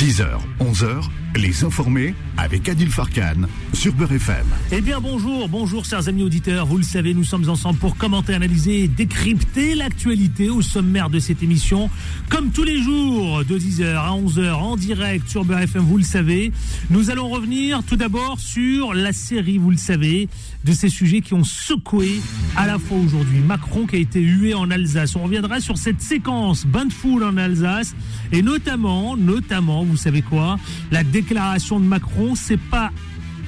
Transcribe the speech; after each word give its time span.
10h, 0.00 0.24
11h, 0.60 1.02
les 1.36 1.62
informés 1.62 2.14
avec 2.38 2.70
Adil 2.70 2.90
Farkan 2.90 3.46
sur 3.74 3.92
Beurre 3.92 4.12
FM. 4.12 4.46
Eh 4.72 4.80
bien 4.80 4.98
bonjour, 4.98 5.46
bonjour 5.46 5.84
chers 5.84 6.08
amis 6.08 6.22
auditeurs. 6.22 6.64
Vous 6.64 6.78
le 6.78 6.82
savez, 6.82 7.12
nous 7.12 7.22
sommes 7.22 7.46
ensemble 7.50 7.78
pour 7.78 7.98
commenter, 7.98 8.32
analyser 8.32 8.88
décrypter 8.88 9.74
l'actualité 9.74 10.48
au 10.48 10.62
sommaire 10.62 11.10
de 11.10 11.18
cette 11.18 11.42
émission. 11.42 11.90
Comme 12.30 12.50
tous 12.50 12.64
les 12.64 12.82
jours, 12.82 13.44
de 13.44 13.58
10h 13.58 13.94
à 13.94 14.10
11h 14.12 14.52
en 14.54 14.76
direct 14.76 15.28
sur 15.28 15.44
Beurre 15.44 15.60
FM, 15.60 15.82
vous 15.82 15.98
le 15.98 16.02
savez. 16.02 16.50
Nous 16.88 17.10
allons 17.10 17.28
revenir 17.28 17.82
tout 17.84 17.96
d'abord 17.96 18.40
sur 18.40 18.94
la 18.94 19.12
série, 19.12 19.58
vous 19.58 19.70
le 19.70 19.76
savez, 19.76 20.30
de 20.64 20.72
ces 20.72 20.88
sujets 20.88 21.20
qui 21.20 21.34
ont 21.34 21.44
secoué 21.44 22.20
à 22.56 22.66
la 22.66 22.78
fois 22.78 22.96
aujourd'hui. 22.96 23.40
Macron 23.40 23.86
qui 23.86 23.96
a 23.96 23.98
été 23.98 24.22
hué 24.22 24.54
en 24.54 24.70
Alsace. 24.70 25.14
On 25.14 25.24
reviendra 25.24 25.60
sur 25.60 25.76
cette 25.76 26.00
séquence 26.00 26.64
bain 26.64 26.86
de 26.86 26.92
foule 26.92 27.22
en 27.22 27.36
Alsace 27.36 27.94
et 28.32 28.40
notamment, 28.40 29.16
notamment, 29.16 29.84
vous 29.90 29.96
savez 29.96 30.22
quoi, 30.22 30.58
la 30.90 31.04
déclaration 31.04 31.80
de 31.80 31.84
Macron, 31.84 32.34
c'est 32.34 32.60
pas 32.60 32.90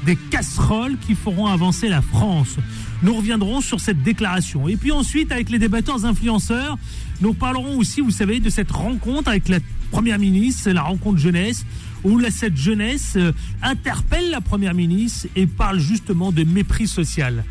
des 0.04 0.16
casseroles 0.16 0.96
qui 0.98 1.14
feront 1.14 1.46
avancer 1.46 1.88
la 1.88 2.02
France. 2.02 2.56
Nous 3.02 3.14
reviendrons 3.14 3.60
sur 3.60 3.80
cette 3.80 4.02
déclaration. 4.02 4.68
Et 4.68 4.76
puis 4.76 4.92
ensuite, 4.92 5.32
avec 5.32 5.50
les 5.50 5.58
débatteurs 5.58 6.04
influenceurs, 6.04 6.76
nous 7.20 7.34
parlerons 7.34 7.78
aussi, 7.78 8.00
vous 8.00 8.10
savez, 8.10 8.40
de 8.40 8.50
cette 8.50 8.70
rencontre 8.70 9.28
avec 9.28 9.48
la 9.48 9.58
Première 9.90 10.18
ministre, 10.18 10.70
la 10.70 10.82
rencontre 10.82 11.18
jeunesse, 11.18 11.66
où 12.02 12.18
cette 12.30 12.56
jeunesse 12.56 13.12
euh, 13.16 13.32
interpelle 13.62 14.30
la 14.30 14.40
Première 14.40 14.74
ministre 14.74 15.28
et 15.36 15.46
parle 15.46 15.78
justement 15.78 16.32
de 16.32 16.44
mépris 16.44 16.88
social. 16.88 17.44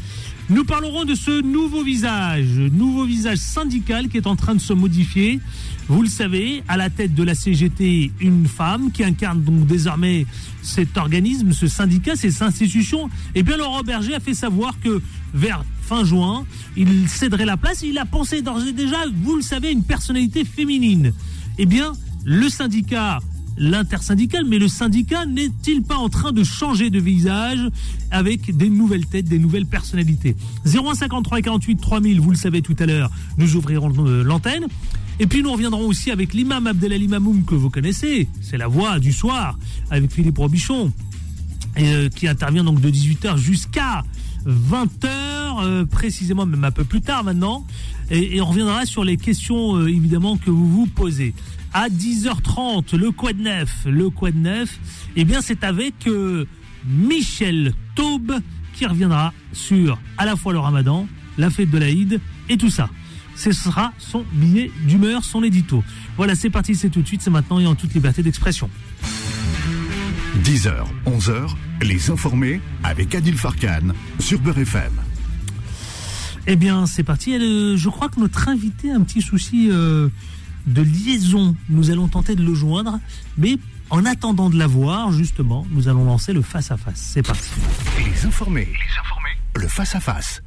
Nous 0.50 0.66
parlerons 0.66 1.06
de 1.06 1.16
ce 1.16 1.42
nouveau 1.42 1.84
visage, 1.84 2.58
nouveau 2.58 3.06
visage 3.06 3.38
syndical 3.38 4.10
qui 4.10 4.18
est 4.18 4.28
en 4.28 4.36
train 4.36 4.56
de 4.56 4.60
se 4.60 4.74
modifier. 4.74 5.40
Vous 5.88 6.02
le 6.02 6.08
savez, 6.08 6.64
à 6.68 6.78
la 6.78 6.90
tête 6.90 7.14
de 7.14 7.24
la 7.24 7.36
CGT, 7.36 8.12
une 8.22 8.48
femme 8.48 8.92
qui 8.92 9.04
incarne 9.04 9.44
donc 9.44 9.68
désormais 9.68 10.26
cet 10.62 10.98
organisme, 10.98 11.52
ce 11.52 11.68
syndicat, 11.68 12.16
ces 12.16 12.44
institutions. 12.44 13.10
Eh 13.36 13.44
bien, 13.44 13.58
Laurent 13.58 13.82
Berger 13.82 14.16
a 14.16 14.20
fait 14.20 14.34
savoir 14.34 14.80
que 14.80 15.02
vers 15.34 15.66
fin 15.82 16.06
juin, 16.06 16.46
il 16.78 17.10
céderait 17.10 17.46
la 17.46 17.58
place. 17.58 17.82
Il 17.82 17.98
a 17.98 18.06
pensé 18.06 18.42
d'ores 18.42 18.66
et 18.66 18.74
déjà, 18.74 18.98
vous 19.24 19.36
le 19.36 19.42
savez, 19.42 19.72
une 19.72 19.84
personnalité 19.84 20.46
féminine. 20.46 21.12
Eh 21.58 21.66
bien, 21.66 21.92
le 22.24 22.48
syndicat 22.48 23.20
l'intersyndical, 23.58 24.46
mais 24.48 24.58
le 24.58 24.68
syndicat 24.68 25.26
n'est-il 25.26 25.84
pas 25.84 25.98
en 25.98 26.10
train 26.10 26.32
de 26.32 26.44
changer 26.44 26.90
de 26.90 27.00
visage 27.00 27.60
avec 28.10 28.56
des 28.56 28.70
nouvelles 28.70 29.06
têtes, 29.06 29.28
des 29.28 29.40
nouvelles 29.40 29.66
personnalités? 29.66 30.36
0153 30.66 31.42
48 31.42 31.76
3000, 31.78 32.22
vous 32.22 32.32
le 32.32 32.38
savez 32.38 32.62
tout 32.62 32.76
à 32.80 32.86
l'heure, 32.86 33.12
nous 33.38 33.56
ouvrirons 33.56 33.90
l'antenne. 34.24 34.66
Et 35.22 35.28
puis 35.28 35.44
nous 35.44 35.52
reviendrons 35.52 35.86
aussi 35.86 36.10
avec 36.10 36.34
l'imam 36.34 36.66
Abdelali 36.66 37.08
Mamoum 37.08 37.46
que 37.46 37.54
vous 37.54 37.70
connaissez, 37.70 38.28
c'est 38.42 38.58
la 38.58 38.68
voix 38.68 38.98
du 38.98 39.14
soir, 39.14 39.56
avec 39.92 40.12
Philippe 40.12 40.40
Robichon, 40.40 40.92
euh, 41.78 42.10
qui 42.10 42.28
intervient 42.28 42.64
donc 42.64 42.82
de 42.82 42.90
18h 42.90 43.38
jusqu'à 43.38 44.04
20h, 44.48 45.06
euh, 45.62 45.86
précisément 45.86 46.48
même 46.48 46.64
un 46.64 46.72
peu 46.72 46.86
plus 46.86 47.02
tard 47.02 47.24
maintenant. 47.24 47.68
Et, 48.10 48.42
on 48.42 48.48
reviendra 48.48 48.88
sur 48.88 49.04
les 49.04 49.16
questions 49.16 49.86
évidemment 49.86 50.38
que 50.38 50.50
vous 50.50 50.68
vous 50.68 50.88
posez 50.88 51.36
à 51.72 51.88
10h30, 51.88 52.98
le 52.98 53.44
neuf 53.44 53.86
Le 53.86 54.10
quoi 54.10 54.32
de 54.32 54.40
neuf 54.40 54.80
Eh 55.16 55.24
bien, 55.24 55.42
c'est 55.44 55.64
avec 55.64 56.08
euh, 56.08 56.48
Michel 56.88 57.76
Taube 57.94 58.40
qui 58.74 58.88
reviendra 58.88 59.34
sur 59.54 60.00
à 60.18 60.26
la 60.26 60.36
fois 60.36 60.52
le 60.52 60.58
ramadan, 60.58 61.08
la 61.38 61.52
fête 61.52 61.70
de 61.70 61.78
l'Aïd 61.78 62.20
et 62.50 62.58
tout 62.58 62.72
ça. 62.72 62.90
Ce 63.36 63.52
sera 63.52 63.94
son 63.98 64.26
billet 64.34 64.72
d'humeur, 64.86 65.24
son 65.24 65.44
édito. 65.44 65.84
Voilà, 66.18 66.36
c'est 66.36 66.50
parti, 66.50 66.76
c'est 66.76 66.90
tout 66.90 67.02
de 67.02 67.08
suite, 67.08 67.22
c'est 67.22 67.30
maintenant 67.30 67.60
et 67.60 67.66
en 67.66 67.76
toute 67.76 67.94
liberté 67.94 68.24
d'expression. 68.24 68.70
10h, 70.44 70.86
11h, 71.06 71.56
les 71.82 72.10
informés 72.10 72.62
avec 72.84 73.14
Adil 73.16 73.38
Farkan 73.38 73.94
sur 74.20 74.40
Beurre 74.40 74.60
FM. 74.60 74.94
Eh 76.48 76.56
bien, 76.56 76.86
c'est 76.86 77.04
parti. 77.04 77.36
Euh, 77.36 77.78
je 77.78 77.90
crois 77.90 78.10
que 78.10 78.20
notre 78.20 78.48
invité 78.48 78.92
a 78.92 78.96
un 78.96 79.02
petit 79.02 79.22
souci. 79.22 79.70
Euh, 79.72 80.10
de 80.68 80.82
liaison. 80.82 81.56
Nous 81.70 81.92
allons 81.92 82.08
tenter 82.08 82.36
de 82.36 82.44
le 82.44 82.54
joindre, 82.54 83.00
mais 83.38 83.58
en 83.90 84.06
attendant 84.06 84.50
de 84.50 84.58
l'avoir, 84.58 85.12
justement, 85.12 85.66
nous 85.72 85.88
allons 85.88 86.06
lancer 86.06 86.34
le 86.34 86.42
face-à-face. 86.42 87.12
C'est 87.14 87.24
parti. 87.24 87.50
Les 87.98 88.26
informés, 88.26 88.66
les 88.66 89.00
informés, 89.00 89.38
le 89.56 89.68
face-à-face. 89.68 90.42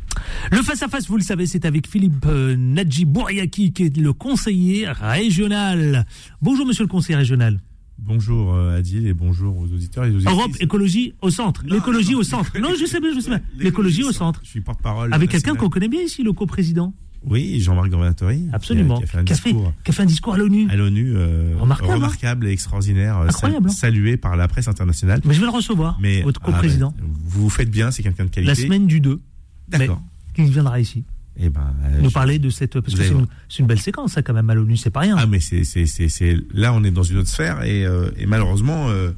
Le 0.53 0.62
face-à-face, 0.62 1.09
vous 1.09 1.16
le 1.16 1.22
savez, 1.22 1.47
c'est 1.47 1.65
avec 1.65 1.87
Philippe 1.88 2.26
euh, 2.26 2.56
Nadji 2.56 3.04
Bouriaki, 3.04 3.72
qui 3.72 3.84
est 3.84 3.97
le 3.97 4.12
conseiller 4.12 4.88
régional. 4.88 6.06
Bonjour, 6.41 6.66
monsieur 6.66 6.84
le 6.84 6.88
conseiller 6.88 7.16
régional. 7.16 7.60
Bonjour 7.98 8.54
euh, 8.54 8.78
Adil 8.78 9.06
et 9.06 9.15
bonjour 9.15 9.56
aux 9.56 9.65
auditeurs 9.65 10.04
et 10.04 10.10
aux 10.10 10.19
Europe 10.19 10.50
Écologie 10.59 11.15
au 11.22 11.31
centre. 11.31 11.62
L'écologie 11.65 12.15
au 12.15 12.22
centre. 12.22 12.59
Non, 12.59 12.70
je 12.78 12.87
sais 12.87 13.00
bien, 13.00 13.15
je 13.15 13.20
sais 13.20 13.31
bien. 13.31 13.41
L'écologie 13.56 14.03
au 14.03 14.12
centre. 14.12 14.41
Je 14.42 14.50
suis 14.50 14.60
porte-parole. 14.60 15.15
Avec 15.15 15.31
quelqu'un 15.31 15.54
qu'on 15.54 15.71
connaît 15.71 15.88
bien 15.88 16.03
ici, 16.03 16.22
le 16.22 16.32
coprésident. 16.32 16.92
Oui, 17.26 17.60
Jean-Marc 17.60 17.90
Dornatori. 17.90 18.48
Absolument. 18.52 18.98
Qui 18.98 19.04
a, 19.04 19.06
fait 19.06 19.18
un 19.18 19.22
discours, 19.24 19.72
qui 19.84 19.90
a 19.90 19.94
fait 19.94 20.02
un 20.02 20.06
discours 20.06 20.34
à 20.34 20.38
l'ONU. 20.38 20.68
À 20.70 20.76
l'ONU, 20.76 21.14
euh, 21.16 21.54
remarquable, 21.58 21.90
hein. 21.90 21.94
remarquable 21.94 22.46
et 22.46 22.50
extraordinaire, 22.50 23.18
euh, 23.18 23.28
Incroyable, 23.28 23.68
hein. 23.68 23.72
salué 23.72 24.16
par 24.16 24.36
la 24.36 24.48
presse 24.48 24.68
internationale. 24.68 25.20
Mais 25.24 25.34
je 25.34 25.40
vais 25.40 25.46
le 25.46 25.52
recevoir, 25.52 25.98
mais, 26.00 26.22
votre 26.22 26.40
ah, 26.44 26.46
coprésident. 26.46 26.94
vous 27.00 27.42
vous 27.42 27.50
faites 27.50 27.70
bien, 27.70 27.90
c'est 27.90 28.02
quelqu'un 28.02 28.24
de 28.24 28.30
qualité. 28.30 28.48
La 28.48 28.54
semaine 28.54 28.86
du 28.86 29.00
2. 29.00 29.20
D'accord. 29.68 30.02
Qui 30.34 30.44
viendra 30.44 30.80
ici. 30.80 31.04
Eh 31.36 31.50
ben, 31.50 31.74
euh, 31.84 32.00
nous 32.00 32.12
parler 32.12 32.38
de 32.38 32.48
cette 32.48 32.78
parce 32.78 32.94
que 32.94 33.02
c'est 33.02 33.10
une, 33.10 33.26
une, 33.58 33.66
belle 33.66 33.80
séquence 33.80 34.12
ça 34.12 34.22
quand 34.22 34.34
même 34.34 34.48
à 34.50 34.54
l'ONU 34.54 34.76
c'est 34.76 34.91
pas 34.91 35.00
rien 35.00 35.16
ah 35.18 35.26
mais 35.26 35.41
c'est 35.41 35.64
c'est 35.64 35.86
c'est 35.86 36.36
là 36.52 36.72
on 36.72 36.84
est 36.84 36.92
dans 36.92 37.02
une 37.02 37.18
autre 37.18 37.28
sphère 37.28 37.64
et, 37.64 37.84
euh, 37.84 38.08
et 38.16 38.26
malheureusement 38.26 38.88
euh, 38.88 39.10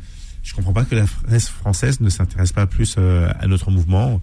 je 0.42 0.54
comprends 0.54 0.72
pas 0.72 0.86
que 0.86 0.94
la 0.94 1.04
presse 1.04 1.50
française 1.50 2.00
ne 2.00 2.08
s'intéresse 2.08 2.52
pas 2.52 2.66
plus 2.66 2.96
à 2.96 3.46
notre 3.46 3.70
mouvement 3.70 4.22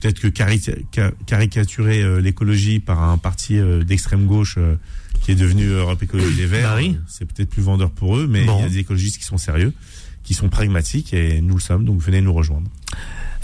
peut-être 0.00 0.20
que 0.20 0.28
caricaturer 0.28 2.02
euh, 2.02 2.20
l'écologie 2.20 2.80
par 2.80 3.02
un 3.02 3.18
parti 3.18 3.58
euh, 3.58 3.84
d'extrême 3.84 4.26
gauche 4.26 4.56
euh, 4.58 4.76
qui 5.20 5.32
est 5.32 5.34
devenu 5.34 5.66
Europe 5.66 6.02
Écologie 6.02 6.34
Les 6.36 6.46
Verts, 6.46 6.76
bah 6.76 6.82
c'est 7.08 7.24
peut-être 7.24 7.48
plus 7.48 7.62
vendeur 7.62 7.90
pour 7.90 8.16
eux, 8.16 8.26
mais 8.28 8.42
il 8.42 8.60
y 8.60 8.62
a 8.62 8.68
des 8.68 8.78
écologistes 8.78 9.18
qui 9.18 9.24
sont 9.24 9.38
sérieux, 9.38 9.72
qui 10.22 10.34
sont 10.34 10.48
pragmatiques 10.48 11.14
et 11.14 11.40
nous 11.40 11.54
le 11.54 11.60
sommes, 11.60 11.84
donc 11.84 12.00
venez 12.00 12.20
nous 12.20 12.32
rejoindre. 12.32 12.68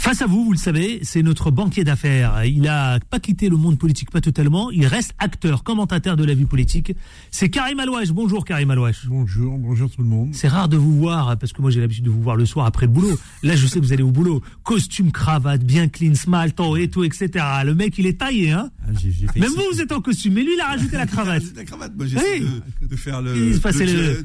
Face 0.01 0.23
à 0.23 0.27
vous, 0.27 0.47
vous 0.47 0.53
le 0.53 0.59
savez, 0.59 1.01
c'est 1.03 1.23
notre 1.23 1.51
banquier 1.51 1.85
d'affaires. 1.85 2.43
Il 2.47 2.67
a 2.69 2.99
pas 3.11 3.21
quitté 3.21 3.51
le 3.51 3.59
monde 3.59 3.79
politique, 3.79 4.11
pas 4.11 4.23
totalement. 4.23 4.71
Il 4.71 4.87
reste 4.87 5.13
acteur, 5.19 5.63
commentateur 5.63 6.17
de 6.17 6.25
la 6.25 6.33
vie 6.33 6.47
politique. 6.47 6.95
C'est 7.31 7.51
Karim 7.51 7.81
Alouache. 7.81 8.09
Bonjour 8.09 8.47
Karim 8.47 8.71
Alouache. 8.71 9.07
Bonjour, 9.09 9.59
bonjour 9.59 9.91
tout 9.91 10.01
le 10.01 10.09
monde. 10.09 10.31
C'est 10.33 10.49
rare 10.49 10.71
de 10.71 10.79
vous 10.79 10.97
voir, 10.97 11.37
parce 11.37 11.53
que 11.53 11.61
moi 11.61 11.71
j'ai 11.71 11.83
l'habitude 11.83 12.05
de 12.05 12.11
vous 12.11 12.23
voir 12.23 12.37
le 12.37 12.47
soir 12.47 12.65
après 12.65 12.87
le 12.87 12.93
boulot. 12.93 13.19
Là, 13.43 13.57
je 13.57 13.67
sais 13.67 13.79
que 13.79 13.85
vous 13.85 13.93
allez 13.93 14.03
au 14.03 14.11
boulot. 14.11 14.41
Costume, 14.65 15.13
cravate, 15.13 15.65
bien 15.65 15.87
clean, 15.87 16.15
smile, 16.15 16.55
et 16.79 16.89
tout, 16.89 17.05
etc. 17.05 17.29
Le 17.67 17.75
mec, 17.75 17.99
il 17.99 18.07
est 18.07 18.21
taillé, 18.21 18.53
hein. 18.53 18.71
Ah, 18.89 18.93
Même 19.39 19.51
vous, 19.51 19.65
vous 19.71 19.83
êtes 19.83 19.93
en 19.93 20.01
costume, 20.01 20.33
mais 20.33 20.45
lui, 20.45 20.55
il 20.55 20.61
a 20.61 20.69
rajouté 20.69 20.97
la 20.97 21.07
cravate. 21.07 21.43
la 21.55 21.65
cravate, 21.65 21.93
moi 21.95 22.07
j'essaie 22.07 22.41
de, 22.41 22.97
faire 22.97 23.21
le. 23.21 23.53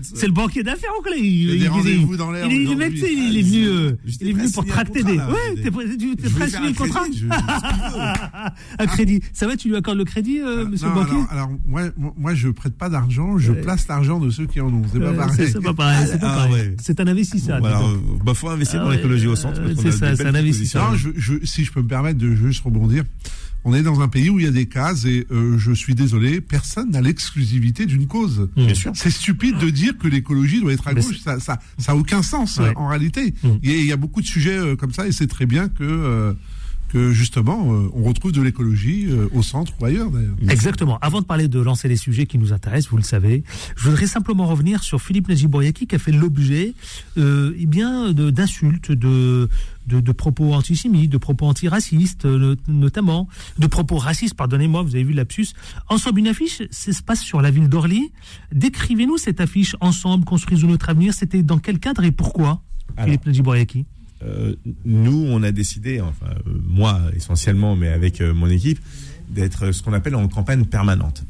c'est 0.01 0.25
le, 0.25 0.31
banquier 0.31 0.63
d'affaires, 0.63 0.91
Il, 1.17 1.25
il, 1.25 1.55
il, 1.55 1.65
est 1.65 1.67
venu, 1.67 2.07
euh, 3.67 3.91
il 4.21 4.29
est 4.29 4.33
venu 4.33 4.49
pour 4.51 4.65
tracter 4.65 5.03
des. 5.03 5.17
Ouais, 5.17 5.64
t'es 5.71 6.29
prêt 6.29 6.49
signé 6.49 6.69
le 6.69 6.73
contrat 6.73 7.03
Un 8.79 8.87
crédit. 8.87 9.21
Ça 9.33 9.47
va, 9.47 9.55
tu 9.55 9.69
lui 9.69 9.75
accordes 9.75 9.97
le 9.97 10.05
crédit, 10.05 10.39
euh, 10.39 10.65
monsieur 10.65 10.87
le 10.87 10.93
banquier 10.93 11.17
Alors, 11.29 11.49
moi, 11.65 11.83
moi, 12.17 12.33
je 12.33 12.49
prête 12.49 12.75
pas 12.75 12.89
d'argent, 12.89 13.37
je 13.37 13.51
place 13.51 13.87
l'argent 13.87 14.19
de 14.19 14.29
ceux 14.29 14.45
qui 14.45 14.61
en 14.61 14.67
ont. 14.67 14.81
C'est 14.91 14.99
pas 14.99 15.13
pareil. 15.13 15.49
C'est 15.51 15.61
pas 15.61 15.73
pareil. 15.73 16.07
C'est 16.09 16.19
pas 16.19 16.35
pareil. 16.35 16.75
C'est 16.81 16.99
un 16.99 17.07
investisseur. 17.07 17.59
Bon, 17.59 17.65
alors, 17.65 17.93
bah, 18.23 18.33
faut 18.33 18.49
investir 18.49 18.83
dans 18.83 18.91
l'écologie 18.91 19.27
au 19.27 19.35
centre. 19.35 19.61
C'est 19.81 19.91
ça, 19.91 20.15
c'est 20.15 20.25
un 20.25 20.35
investisseur. 20.35 20.91
Non, 20.91 20.97
si 21.43 21.65
je 21.65 21.71
peux 21.71 21.81
me 21.81 21.87
permettre 21.87 22.19
de 22.19 22.33
juste 22.33 22.63
rebondir 22.63 23.03
on 23.65 23.73
est 23.73 23.81
dans 23.81 23.99
un 23.99 24.07
pays 24.07 24.29
où 24.29 24.39
il 24.39 24.45
y 24.45 24.47
a 24.47 24.51
des 24.51 24.67
cases 24.67 25.05
et 25.05 25.25
euh, 25.31 25.57
je 25.57 25.71
suis 25.71 25.95
désolé, 25.95 26.39
personne 26.39 26.91
n'a 26.91 27.01
l'exclusivité 27.01 27.87
d'une 27.87 28.05
cause. 28.05 28.47
Sûr. 28.75 28.91
C'est 28.93 29.09
stupide 29.09 29.57
de 29.57 29.71
dire 29.71 29.97
que 29.97 30.07
l'écologie 30.07 30.61
doit 30.61 30.71
être 30.71 30.87
à 30.87 30.93
gauche. 30.93 31.19
Ça, 31.19 31.39
ça, 31.39 31.59
ça 31.79 31.93
a 31.93 31.95
aucun 31.95 32.21
sens 32.21 32.61
en 32.75 32.87
réalité. 32.87 33.33
Mm. 33.43 33.49
Il, 33.63 33.85
y 33.85 33.91
a, 33.91 33.97
beaucoup 33.97 34.21
de 34.21 34.27
sujets 34.27 34.57
euh, 34.57 34.75
comme 34.75 34.93
ça 34.93 35.07
et 35.07 35.11
c'est 35.11 35.25
très 35.25 35.47
bien 35.47 35.67
que 35.67 35.83
euh, 35.83 36.33
que 36.89 37.11
justement, 37.11 37.73
euh, 37.73 37.89
on 37.93 38.03
retrouve 38.03 38.31
de 38.31 38.41
l'écologie 38.41 39.07
euh, 39.09 39.27
au 39.33 39.41
centre 39.41 39.73
ou 39.79 39.85
ailleurs 39.85 40.09
d'ailleurs. 40.11 40.35
Exactement. 40.49 40.97
Avant 41.01 41.21
de 41.21 41.25
parler 41.25 41.47
de 41.47 41.59
lancer 41.59 41.87
les 41.87 41.97
sujets 41.97 42.25
qui 42.25 42.37
nous 42.37 42.53
intéressent, 42.53 42.91
vous 42.91 42.97
le 42.97 43.03
savez, 43.03 43.43
je 43.75 43.89
voudrais 43.89 44.07
simplement 44.07 44.45
revenir 44.45 44.83
sur 44.83 45.01
Philippe 45.01 45.27
Najibouriaki 45.27 45.87
qui 45.87 45.95
a 45.95 45.99
fait 45.99 46.11
l'objet 46.11 46.73
euh, 47.17 47.55
eh 47.57 47.65
bien 47.65 48.11
d'insultes, 48.13 48.91
de, 48.91 49.49
de, 49.87 50.11
propos 50.11 50.53
antisémites, 50.53 51.11
de 51.11 51.17
propos 51.17 51.45
antiracistes 51.47 52.25
notamment, 52.67 53.27
de 53.57 53.67
propos 53.67 53.97
racistes, 53.97 54.35
pardonnez-moi, 54.35 54.83
vous 54.83 54.95
avez 54.95 55.03
vu 55.03 55.13
l'absus. 55.13 55.49
Ensemble, 55.89 56.19
une 56.19 56.27
affiche, 56.27 56.61
ça 56.71 56.93
se 56.93 57.03
passe 57.03 57.21
sur 57.21 57.41
la 57.41 57.51
ville 57.51 57.69
d'Orly. 57.69 58.11
Décrivez-nous 58.51 59.17
cette 59.17 59.41
affiche 59.41 59.75
ensemble, 59.81 60.25
construisons 60.25 60.67
notre 60.67 60.89
avenir. 60.89 61.13
C'était 61.13 61.43
dans 61.43 61.57
quel 61.57 61.79
cadre 61.79 62.03
et 62.03 62.11
pourquoi, 62.11 62.61
Philippe 62.97 63.25
Najibouriaki 63.25 63.85
euh, 64.23 64.55
nous, 64.85 65.25
on 65.27 65.43
a 65.43 65.51
décidé, 65.51 65.99
enfin 66.01 66.27
euh, 66.47 66.51
moi 66.67 67.01
essentiellement, 67.15 67.75
mais 67.75 67.89
avec 67.89 68.21
euh, 68.21 68.33
mon 68.33 68.47
équipe, 68.49 68.79
d'être 69.29 69.71
ce 69.71 69.81
qu'on 69.83 69.93
appelle 69.93 70.15
en 70.15 70.27
campagne 70.27 70.65
permanente. 70.65 71.23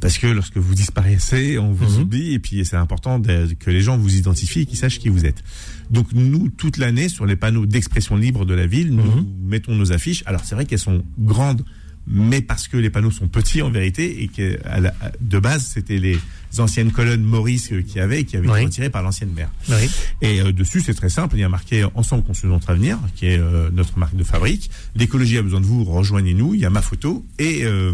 parce 0.00 0.18
que 0.18 0.26
lorsque 0.26 0.56
vous 0.56 0.74
disparaissez, 0.74 1.58
on 1.58 1.72
vous 1.72 1.96
Mhm. 1.96 2.02
oublie 2.02 2.32
et 2.32 2.38
puis 2.38 2.64
c'est 2.64 2.76
important 2.76 3.18
de- 3.18 3.54
que 3.58 3.70
les 3.70 3.82
gens 3.82 3.98
vous 3.98 4.16
identifient 4.16 4.60
et 4.60 4.66
qu'ils 4.66 4.78
sachent 4.78 4.98
qui 4.98 5.10
vous 5.10 5.26
êtes. 5.26 5.44
Donc 5.90 6.08
nous, 6.12 6.48
toute 6.48 6.78
l'année, 6.78 7.08
sur 7.08 7.26
les 7.26 7.36
panneaux 7.36 7.66
d'expression 7.66 8.16
libre 8.16 8.44
de 8.46 8.54
la 8.54 8.66
ville, 8.66 8.94
nous 8.94 9.02
Mhm. 9.04 9.26
mettons 9.44 9.74
nos 9.74 9.92
affiches. 9.92 10.22
Alors 10.26 10.42
c'est 10.44 10.54
vrai 10.54 10.64
qu'elles 10.64 10.78
sont 10.78 11.04
grandes, 11.18 11.62
mais 12.06 12.40
parce 12.42 12.66
que 12.68 12.76
les 12.76 12.90
panneaux 12.90 13.10
sont 13.12 13.28
petits 13.28 13.62
en 13.62 13.70
vérité 13.70 14.22
et 14.22 14.28
que 14.28 14.58
à 14.64 14.80
la- 14.80 14.94
à- 15.00 15.12
de 15.20 15.38
base 15.38 15.64
c'était 15.72 15.98
les 15.98 16.18
anciennes 16.58 16.90
colonnes 16.92 17.22
Maurice 17.22 17.72
euh, 17.72 17.82
qui 17.82 18.00
avaient 18.00 18.20
et 18.20 18.24
qui 18.24 18.36
avaient 18.36 18.48
Oui. 18.48 18.56
été 18.58 18.64
retirées 18.66 18.90
par 18.90 19.02
l'ancienne 19.02 19.32
maire. 19.32 19.50
Oui. 19.68 19.88
Et 20.20 20.40
euh, 20.40 20.52
dessus, 20.52 20.80
c'est 20.80 20.94
très 20.94 21.08
simple. 21.08 21.36
Il 21.36 21.40
y 21.40 21.44
a 21.44 21.48
marqué 21.48 21.84
Ensemble 21.94 22.24
construisons 22.24 22.54
notre 22.56 22.70
avenir, 22.70 22.98
qui 23.14 23.26
est 23.26 23.38
euh, 23.38 23.70
notre 23.72 23.98
marque 23.98 24.16
de 24.16 24.24
fabrique. 24.24 24.70
L'écologie 24.96 25.38
a 25.38 25.42
besoin 25.42 25.60
de 25.60 25.66
vous, 25.66 25.84
rejoignez-nous. 25.84 26.54
Il 26.54 26.60
y 26.60 26.64
a 26.66 26.70
ma 26.70 26.82
photo 26.82 27.24
et 27.38 27.64
euh, 27.64 27.92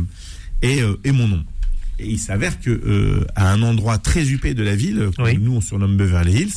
et, 0.63 0.81
et 1.05 1.13
mon 1.13 1.29
nom. 1.29 1.45
Et 2.01 2.09
il 2.11 2.19
s'avère 2.19 2.59
que 2.61 3.27
à 3.37 3.53
un 3.53 3.61
endroit 3.63 3.99
très 3.99 4.29
huppé 4.31 4.55
de 4.55 4.63
la 4.63 4.75
ville, 4.77 5.11
que 5.17 5.23
Oui. 5.23 5.39
nous 5.41 5.53
on 5.53 5.61
surnomme 5.61 5.97
Beverly 5.97 6.33
Hills, 6.43 6.55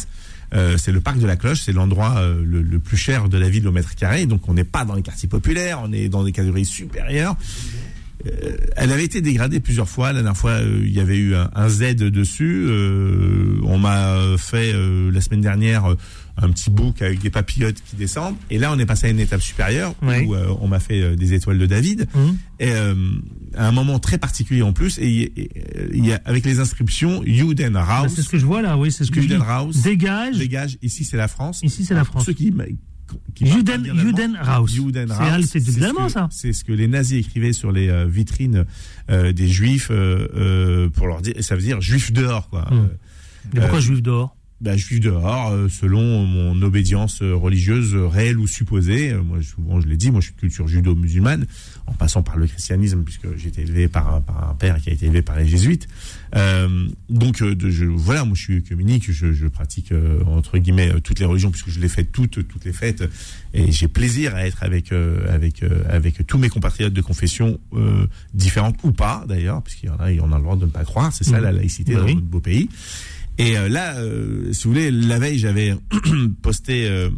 euh, 0.54 0.78
c'est 0.78 0.92
le 0.92 1.00
parc 1.00 1.20
de 1.20 1.28
la 1.28 1.38
Cloche, 1.38 1.62
c'est 1.62 1.72
l'endroit 1.72 2.16
euh, 2.18 2.44
le, 2.44 2.80
plus 2.80 2.98
cher 2.98 3.30
de 3.30 3.38
la 3.38 3.50
ville 3.50 3.68
au 3.68 3.72
mètre 3.72 3.96
carré. 3.96 4.26
Donc 4.26 4.50
on 4.50 4.54
n'est 4.54 4.64
pas 4.64 4.86
dans 4.86 4.96
les 4.96 5.02
quartiers 5.02 5.30
populaires, 5.30 5.80
on 5.84 5.92
est 5.94 6.10
dans 6.10 6.24
des 6.24 6.32
catégories 6.32 6.66
supérieures. 6.66 7.36
Euh, 8.26 8.58
elle 8.76 8.92
avait 8.92 9.06
été 9.06 9.22
dégradée 9.22 9.60
plusieurs 9.60 9.88
fois. 9.88 10.08
La 10.08 10.22
dernière 10.22 10.38
fois, 10.38 10.60
il 10.62 10.92
y 10.92 11.00
avait 11.00 11.18
eu 11.18 11.36
un, 11.36 11.70
Z 11.70 11.96
dessus. 11.96 12.70
On 13.64 13.78
m'a 13.78 14.16
fait 14.38 14.74
la 14.74 15.22
semaine 15.22 15.42
dernière 15.42 15.96
un 16.38 16.50
petit 16.50 16.70
bouc 16.70 17.02
avec 17.02 17.20
des 17.20 17.30
papillotes 17.30 17.82
qui 17.86 17.96
descendent. 17.96 18.36
Et 18.50 18.58
là, 18.58 18.72
on 18.72 18.80
est 18.80 18.86
passé 18.86 19.08
à 19.08 19.10
une 19.10 19.20
étape 19.20 19.42
supérieure 19.42 19.94
Oui. 20.02 20.26
où 20.26 20.36
euh, 20.36 20.48
on 20.62 20.68
m'a 20.68 20.80
fait 20.80 21.02
euh, 21.02 21.16
des 21.16 21.34
étoiles 21.34 21.58
de 21.60 21.66
David. 21.66 22.08
Mhm. 22.16 22.38
Et 22.60 22.72
euh, 22.72 22.96
à 23.56 23.68
un 23.68 23.72
moment 23.72 24.00
très 24.00 24.18
particulier 24.18 24.62
en 24.62 24.74
plus, 24.74 24.98
et 25.00 25.32
y 25.94 26.12
a 26.14 26.22
avec 26.26 26.46
les 26.46 26.60
inscriptions 26.60 27.22
Juden 27.26 27.74
Bah, 27.74 27.86
House, 27.88 28.14
c'est 28.16 28.22
ce 28.22 28.30
que 28.30 28.38
je 28.40 28.46
vois 28.46 28.62
là, 28.62 28.78
oui, 28.78 28.92
c'est 28.92 29.04
ce 29.04 29.12
que 29.12 29.22
je 29.22 29.28
dis. 29.28 29.34
Judenhaus. 29.34 29.72
Dégage. 29.84 30.38
dégage. 30.38 30.78
Ici, 30.82 31.04
c'est 31.06 31.18
la 31.18 31.28
France. 31.28 31.60
Ici, 31.64 31.86
c'est 31.86 31.94
la 31.94 32.04
France. 32.06 32.26
Ceux 32.26 32.34
qui, 32.34 32.54
Juden. 33.42 33.84
Judenhaus, 33.98 34.68
C'est 35.46 35.60
ce 35.60 35.76
de 35.76 35.82
l'allemand, 35.82 36.06
que- 36.06 36.12
ça. 36.14 36.30
C'est 36.32 36.54
ce 36.54 36.64
que 36.64 36.72
les 36.72 36.88
nazis 36.88 37.20
écrivaient 37.26 37.54
sur 37.54 37.72
les 37.72 38.06
vitrines 38.08 38.66
des 39.10 39.48
juifs 39.48 39.92
pour 40.94 41.08
leur 41.08 41.22
dire, 41.22 41.34
ça 41.42 41.56
veut 41.56 41.62
dire 41.62 41.82
juif 41.82 42.12
dehors, 42.14 42.48
quoi. 42.50 42.68
Hmm. 42.72 42.88
Mais 43.54 43.60
pourquoi 43.60 43.80
Euh, 43.80 43.82
juif 43.82 44.02
dehors? 44.02 44.36
Bah, 44.62 44.78
juif 44.78 45.00
dehors, 45.00 45.50
euh, 45.52 45.68
selon 45.70 46.26
mon 46.26 46.62
obédience 46.62 47.22
religieuse 47.22 47.96
réelle 47.96 48.38
ou 48.38 48.48
supposée. 48.48 49.12
Euh, 49.12 49.22
moi, 49.24 49.40
souvent, 49.42 49.82
je 49.82 49.88
l'ai 49.88 49.98
dit, 49.98 50.12
moi, 50.12 50.22
je 50.22 50.26
suis 50.28 50.36
de 50.36 50.40
culture 50.40 50.68
judo-musulmane, 50.68 51.46
en 51.88 51.94
passant 51.94 52.22
par 52.24 52.38
le 52.38 52.48
christianisme, 52.48 53.04
puisque 53.04 53.36
j'ai 53.38 53.50
été 53.50 53.62
élevé 53.64 53.88
par, 53.88 54.14
un- 54.16 54.22
par 54.22 54.50
un 54.50 54.54
père 54.54 54.80
qui 54.80 54.90
a 54.90 54.94
été 54.94 55.06
élevé 55.08 55.22
par 55.22 55.38
les 55.38 55.48
jésuites. 55.48 55.88
Euh, 56.36 56.88
donc, 57.10 57.42
euh, 57.42 57.56
de, 57.56 57.70
je, 57.70 57.86
voilà, 57.86 58.24
moi, 58.24 58.36
je 58.36 58.42
suis 58.44 58.64
communique, 58.64 59.12
je, 59.12 59.34
je 59.34 59.48
pratique 59.48 59.92
euh, 59.92 60.24
entre 60.26 60.58
guillemets 60.60 60.92
toutes 61.02 61.20
les 61.20 61.26
religions, 61.26 61.52
puisque 61.52 61.70
je 61.70 61.80
les 61.80 61.90
fais 61.90 62.04
toutes, 62.04 62.48
toutes 62.48 62.64
les 62.66 62.74
fêtes, 62.74 63.04
et 63.54 63.72
j'ai 63.72 63.88
plaisir 63.88 64.36
à 64.36 64.46
être 64.46 64.64
avec 64.64 64.92
euh, 64.92 65.26
avec 65.34 65.64
euh, 65.64 65.84
avec 65.90 66.26
tous 66.28 66.38
mes 66.38 66.50
compatriotes 66.50 66.94
de 66.94 67.02
confession 67.02 67.60
euh, 67.74 68.06
différentes 68.34 68.78
ou 68.84 68.92
pas, 68.92 69.26
d'ailleurs, 69.28 69.62
puisqu'il 69.64 69.88
y 69.88 69.90
en 69.90 69.98
a, 69.98 70.12
on 70.22 70.32
a 70.32 70.38
le 70.38 70.44
droit 70.44 70.56
de 70.56 70.66
ne 70.66 70.70
pas 70.72 70.84
croire. 70.86 71.12
C'est 71.12 71.24
ça 71.26 71.38
Mhm. 71.38 71.44
la 71.44 71.52
laïcité 71.52 71.94
Bah 71.94 72.02
dans 72.02 72.08
notre 72.08 72.22
beau 72.22 72.40
pays. 72.40 72.70
Et 73.38 73.58
euh, 73.58 73.70
là, 73.70 73.96
euh, 73.98 74.52
si 74.54 74.66
vous 74.66 74.72
voulez, 74.74 74.92
la 74.92 75.18
veille, 75.18 75.40
j'avais 75.40 75.74
posté 76.42 76.88
euh, 76.88 77.10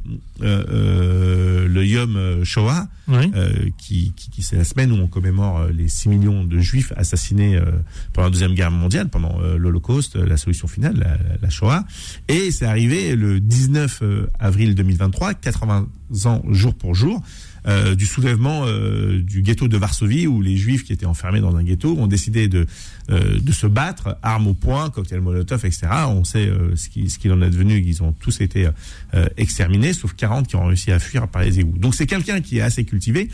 euh, 0.41 0.63
euh, 0.69 1.67
le 1.67 1.85
Yom 1.85 2.15
euh, 2.15 2.43
Shoah, 2.45 2.87
Oui. 3.07 3.31
euh, 3.35 3.51
qui, 3.77 4.13
qui, 4.15 4.29
qui 4.29 4.41
c'est 4.41 4.55
la 4.55 4.63
semaine 4.63 4.91
où 4.91 4.95
on 4.95 5.07
commémore 5.07 5.67
les 5.67 5.87
6 5.89 6.09
millions 6.09 6.43
de 6.45 6.59
Juifs 6.59 6.93
assassinés 6.95 7.55
euh, 7.57 7.65
pendant 8.13 8.27
la 8.27 8.31
deuxième 8.31 8.53
guerre 8.53 8.71
mondiale, 8.71 9.09
pendant 9.09 9.37
l'Holocauste, 9.57 10.15
la 10.15 10.37
solution 10.37 10.67
finale, 10.67 10.95
la, 10.97 11.17
la 11.41 11.49
Shoah. 11.49 11.83
Et 12.29 12.51
c'est 12.51 12.65
arrivé 12.65 13.15
le 13.15 13.39
19 13.39 13.99
euh, 14.03 14.27
avril 14.39 14.75
2023, 14.75 15.33
80 15.33 15.87
ans 16.25 16.41
jour 16.51 16.73
pour 16.75 16.95
jour. 16.95 17.21
Euh, 17.67 17.95
du 17.95 18.05
soulèvement 18.05 18.63
euh, 18.65 19.21
du 19.21 19.41
ghetto 19.41 19.67
de 19.67 19.77
Varsovie 19.77 20.27
où 20.27 20.41
les 20.41 20.57
juifs 20.57 20.83
qui 20.83 20.93
étaient 20.93 21.05
enfermés 21.05 21.39
dans 21.39 21.55
un 21.55 21.63
ghetto 21.63 21.95
ont 21.97 22.07
décidé 22.07 22.47
de 22.47 22.65
euh, 23.09 23.39
de 23.39 23.51
se 23.51 23.67
battre 23.67 24.17
armes 24.21 24.47
au 24.47 24.53
poing 24.53 24.89
cocktail 24.89 25.21
molotov 25.21 25.65
etc 25.65 25.87
on 26.07 26.23
sait 26.23 26.47
euh, 26.47 26.75
ce 26.75 26.89
qui 26.89 27.09
ce 27.09 27.19
qu'il 27.19 27.31
en 27.31 27.41
est 27.41 27.49
devenu 27.49 27.81
ils 27.85 28.03
ont 28.03 28.11
tous 28.11 28.41
été 28.41 28.67
euh, 29.13 29.27
exterminés 29.37 29.93
sauf 29.93 30.13
40 30.13 30.47
qui 30.47 30.55
ont 30.55 30.65
réussi 30.65 30.91
à 30.91 30.99
fuir 30.99 31.27
par 31.27 31.41
les 31.41 31.59
égouts. 31.59 31.77
Donc 31.77 31.95
c'est 31.95 32.07
quelqu'un 32.07 32.41
qui 32.41 32.57
est 32.57 32.61
assez 32.61 32.83
cultivé 32.83 33.29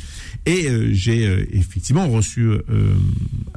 et 0.46 0.68
euh, 0.68 0.90
j'ai 0.94 1.24
effectivement 1.52 2.08
reçu 2.08 2.52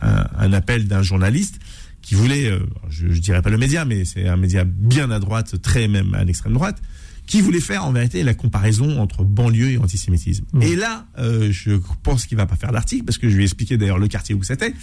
un, 0.00 0.26
un 0.38 0.52
appel 0.52 0.86
d'un 0.86 1.02
journaliste 1.02 1.58
qui 2.00 2.14
voulait, 2.14 2.50
je, 2.90 3.08
je 3.10 3.20
dirais 3.20 3.42
pas 3.42 3.50
le 3.50 3.58
média, 3.58 3.84
mais 3.84 4.04
c'est 4.04 4.26
un 4.26 4.36
média 4.36 4.64
bien 4.64 5.10
à 5.10 5.20
droite, 5.20 5.60
très 5.62 5.86
même 5.86 6.14
à 6.14 6.24
l'extrême 6.24 6.52
droite, 6.52 6.82
qui 7.26 7.40
voulait 7.40 7.60
faire 7.60 7.84
en 7.84 7.92
vérité 7.92 8.22
la 8.24 8.34
comparaison 8.34 9.00
entre 9.00 9.24
banlieue 9.24 9.70
et 9.70 9.78
antisémitisme. 9.78 10.44
Mmh. 10.52 10.62
Et 10.62 10.76
là, 10.76 11.06
euh, 11.18 11.48
je 11.50 11.72
pense 12.02 12.26
qu'il 12.26 12.36
va 12.36 12.46
pas 12.46 12.56
faire 12.56 12.72
l'article 12.72 13.04
parce 13.04 13.16
que 13.16 13.28
je 13.30 13.34
lui 13.36 13.42
ai 13.42 13.44
expliqué 13.44 13.76
d'ailleurs 13.78 13.98
le 13.98 14.08
quartier 14.08 14.34
où 14.34 14.42
c'était 14.42 14.74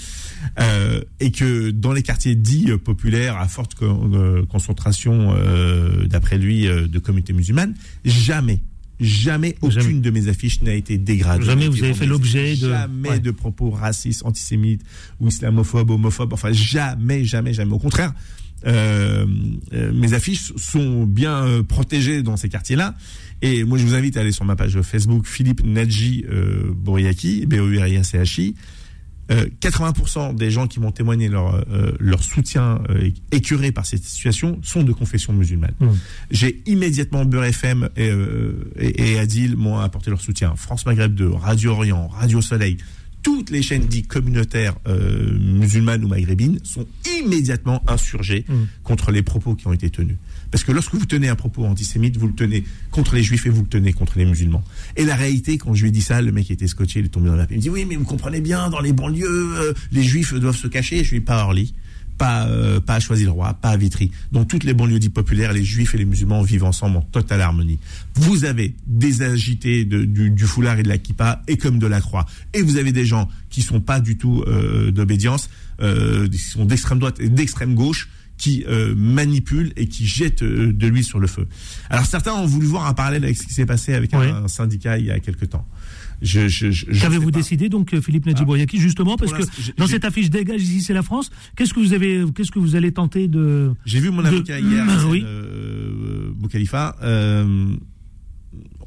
euh, 0.59 1.01
et 1.19 1.31
que 1.31 1.69
dans 1.69 1.91
les 1.91 2.01
quartiers 2.01 2.36
dits 2.36 2.71
euh, 2.71 2.77
populaires 2.77 3.38
à 3.38 3.47
forte 3.47 3.75
euh, 3.83 4.45
concentration, 4.45 5.33
euh, 5.36 6.07
d'après 6.07 6.38
lui, 6.38 6.68
euh, 6.68 6.88
de 6.88 6.97
communautés 7.00 7.33
musulmanes, 7.33 7.75
jamais. 8.06 8.62
Jamais 9.01 9.56
aucune 9.62 9.81
Jamais. 9.81 9.94
de 10.01 10.09
mes 10.09 10.27
affiches 10.27 10.62
n'a 10.62 10.74
été 10.74 10.97
dégradée. 10.97 11.45
Jamais 11.45 11.68
vous 11.69 11.81
avez 11.83 11.94
fait 11.94 12.06
l'objet 12.06 12.56
de- 12.57 12.69
Jamais 12.69 13.09
Ouais. 13.12 13.19
de 13.21 13.31
propos 13.31 13.69
racistes, 13.69 14.24
antisémites 14.25 14.81
ou 15.21 15.30
islamophobes, 15.30 15.89
homophobes. 15.91 16.33
Enfin, 16.33 16.51
jamais, 16.51 17.24
jamais, 17.24 17.53
jamais. 17.53 17.71
Au 17.71 17.80
contraire, 17.80 18.13
euh, 18.66 19.26
euh, 19.74 19.94
mes 19.94 20.14
affiches 20.14 20.54
sont 20.56 21.06
bien 21.06 21.46
euh, 21.46 21.64
protégées 21.64 22.24
dans 22.24 22.38
ces 22.38 22.50
quartiers-là. 22.50 22.96
Et 23.42 23.64
moi, 23.64 23.78
je 23.78 23.86
vous 23.86 23.96
invite 23.96 24.18
à 24.18 24.22
aller 24.22 24.32
sur 24.32 24.46
ma 24.46 24.56
page 24.56 24.82
Facebook 24.82 25.26
Philippe 25.26 25.64
Nadji 25.66 26.26
euh, 26.30 26.72
Bouriaki, 26.74 27.46
B-O-U-R-I-A-C-H-I. 27.46 28.56
Euh, 29.32 29.46
80% 29.62 30.34
des 30.36 30.50
gens 30.50 30.66
qui 30.66 30.80
m'ont 30.80 30.92
témoigné 30.92 31.30
leur, 31.30 31.54
euh, 31.54 31.92
leur 32.00 32.24
soutien 32.24 32.82
euh, 32.90 33.12
écœuré 33.32 33.72
par 33.72 33.86
cette 33.86 34.04
situation 34.04 34.60
sont 34.64 34.82
de 34.82 34.92
confession 34.92 35.34
musulmane. 35.34 35.76
Mmh. 35.80 35.88
J'ai 36.32 36.64
immédiatement 36.66 37.26
Beurre 37.26 37.46
FM 37.46 37.90
et, 37.96 38.12
et, 38.76 39.12
et 39.12 39.20
Adil 39.20 39.56
m'ont 39.56 39.78
apporté 39.78 40.10
leur 40.10 40.20
soutien. 40.20 40.56
France 40.56 40.88
Maghreb 40.88 41.14
2, 41.14 41.30
Radio 41.30 41.72
Orient, 41.72 42.08
Radio 42.08 42.42
Soleil, 42.42 42.78
toutes 43.24 43.50
les 43.50 43.62
chaînes 43.62 43.86
dites 43.86 44.07
communautaires 44.07 44.75
euh, 44.88 45.38
musulmanes 45.39 46.04
ou 46.06 46.07
maghrébines 46.07 46.60
sont 46.63 46.86
immédiatement 47.19 47.83
insurgées 47.88 48.45
Mm. 48.50 48.54
contre 48.83 49.12
les 49.12 49.21
propos 49.21 49.56
qui 49.56 49.68
ont 49.68 49.74
été 49.74 49.89
tenus. 49.89 50.16
Parce 50.51 50.63
que 50.63 50.71
lorsque 50.71 50.95
vous 50.95 51.05
tenez 51.05 51.27
un 51.29 51.36
propos 51.36 51.63
antisémite, 51.65 52.17
vous 52.17 52.27
le 52.27 52.34
tenez 52.34 52.63
contre 52.91 53.15
les 53.15 53.24
juifs 53.24 53.46
et 53.46 53.50
vous 53.50 53.62
le 53.62 53.67
tenez 53.67 53.94
contre 53.94 54.17
les 54.17 54.25
musulmans. 54.25 54.63
Et 54.96 55.05
la 55.05 55.15
réalité, 55.15 55.58
quand 55.58 55.74
je 55.74 55.84
lui 55.84 55.89
ai 55.89 55.91
dit 55.91 56.01
ça, 56.01 56.22
le 56.22 56.32
mec 56.32 56.50
était 56.50 56.67
scotché, 56.67 57.00
il 57.00 57.05
est 57.05 57.10
tombé 57.10 57.27
dans 57.29 57.36
la 57.36 57.46
peine. 57.46 57.58
Il 57.58 57.60
me 57.60 57.63
dit 57.63 57.70
oui, 57.70 57.86
mais 57.88 57.96
vous 57.96 58.05
comprenez 58.05 58.41
bien, 58.41 58.70
dans 58.70 58.79
les 58.79 58.94
banlieues, 58.94 59.25
euh, 59.27 59.74
les 59.91 60.03
juifs 60.03 60.34
doivent 60.34 60.55
se 60.58 60.67
cacher. 60.67 61.03
Je 61.03 61.10
lui 61.12 61.17
ai 61.17 61.20
dit 61.20 61.25
pas 61.25 61.44
Orly, 61.44 61.74
pas, 62.20 62.46
euh, 62.48 62.80
pas 62.80 62.96
à 62.96 63.00
Choisy-le-Roi, 63.00 63.56
pas 63.56 63.70
à 63.70 63.78
Vitry. 63.78 64.12
Dans 64.32 64.46
toutes 64.46 64.64
les 64.66 64.76
banlieues 64.76 65.00
dites 65.00 65.14
populaires, 65.14 65.54
les 65.54 65.64
juifs 65.64 65.96
et 65.96 65.98
les 65.98 66.06
musulmans 66.06 66.44
vivent 66.44 66.66
ensemble 66.66 66.98
en 66.98 67.02
totale 67.02 67.42
harmonie. 67.42 67.80
Vous 68.16 68.46
avez 68.46 68.76
des 68.86 69.24
agités 69.24 69.86
de- 69.86 70.04
du, 70.06 70.30
du 70.30 70.44
foulard 70.46 70.78
et 70.78 70.84
de 70.84 70.90
la 70.90 71.00
kippa 71.00 71.42
et 71.48 71.58
comme 71.58 71.80
de 71.80 71.88
la 71.88 72.02
croix. 72.02 72.28
Et 72.54 72.62
vous 72.62 72.78
avez 72.78 72.92
des 72.92 73.06
gens 73.06 73.28
qui 73.50 73.64
sont 73.64 73.82
pas 73.82 74.00
du 74.00 74.18
tout 74.18 74.44
euh, 74.46 74.92
d'obédience, 74.92 75.50
euh, 75.82 76.28
qui 76.28 76.38
sont 76.38 76.66
d'extrême 76.66 77.00
droite 77.00 77.20
et 77.20 77.30
d'extrême 77.30 77.74
gauche, 77.74 78.10
qui 78.38 78.64
euh, 78.70 78.94
manipulent 78.96 79.74
et 79.76 79.88
qui 79.88 80.06
jettent 80.08 80.44
euh, 80.44 80.72
de 80.72 80.88
l'huile 80.88 81.04
sur 81.04 81.20
le 81.20 81.28
feu. 81.28 81.48
Alors 81.90 82.06
certains 82.06 82.34
ont 82.34 82.46
voulu 82.46 82.68
voir 82.68 82.86
un 82.86 82.94
parallèle 82.94 83.24
avec 83.24 83.38
ce 83.38 83.46
qui 83.48 83.54
s'est 83.54 83.66
passé 83.66 83.94
avec 83.94 84.12
Oui. 84.14 84.28
un, 84.28 84.44
un 84.46 84.48
syndicat 84.48 84.98
il 84.98 85.06
y 85.06 85.12
a 85.12 85.20
quelque 85.20 85.46
temps. 85.46 85.66
Je, 86.22 86.48
je, 86.48 86.72
je, 86.72 86.86
je 86.90 87.02
Qu'avez-vous 87.02 87.26
sais 87.28 87.32
pas. 87.32 87.38
décidé 87.40 87.70
donc 87.70 87.94
euh, 87.94 88.02
Philippe 88.02 88.26
Nadjibouriaki 88.26 88.78
justement 88.80 89.16
parce 89.16 89.32
que 89.34 89.44
dans 89.78 89.88
cette 89.88 90.04
affiche 90.06 90.30
dégage 90.30 90.62
ici 90.62 90.82
c'est 90.82 90.94
la 90.94 91.04
France. 91.04 91.30
Qu'est-ce 91.56 91.74
que 91.74 91.80
vous 91.80 91.94
avez 91.94 92.26
qu'est-ce 92.36 92.52
que 92.52 92.60
vous 92.60 92.76
allez 92.76 92.92
tenter 92.92 93.28
de 93.28 93.72
J'ai 93.86 94.00
vu 94.00 94.10
mon 94.12 94.22
de- 94.22 94.28
avocat 94.28 94.60
hier, 94.60 94.86
Ah, 94.90 95.06
oui. 95.08 95.24
euh, 95.26 96.32
Boukhalifa. 96.36 96.96
Euh, 97.04 97.74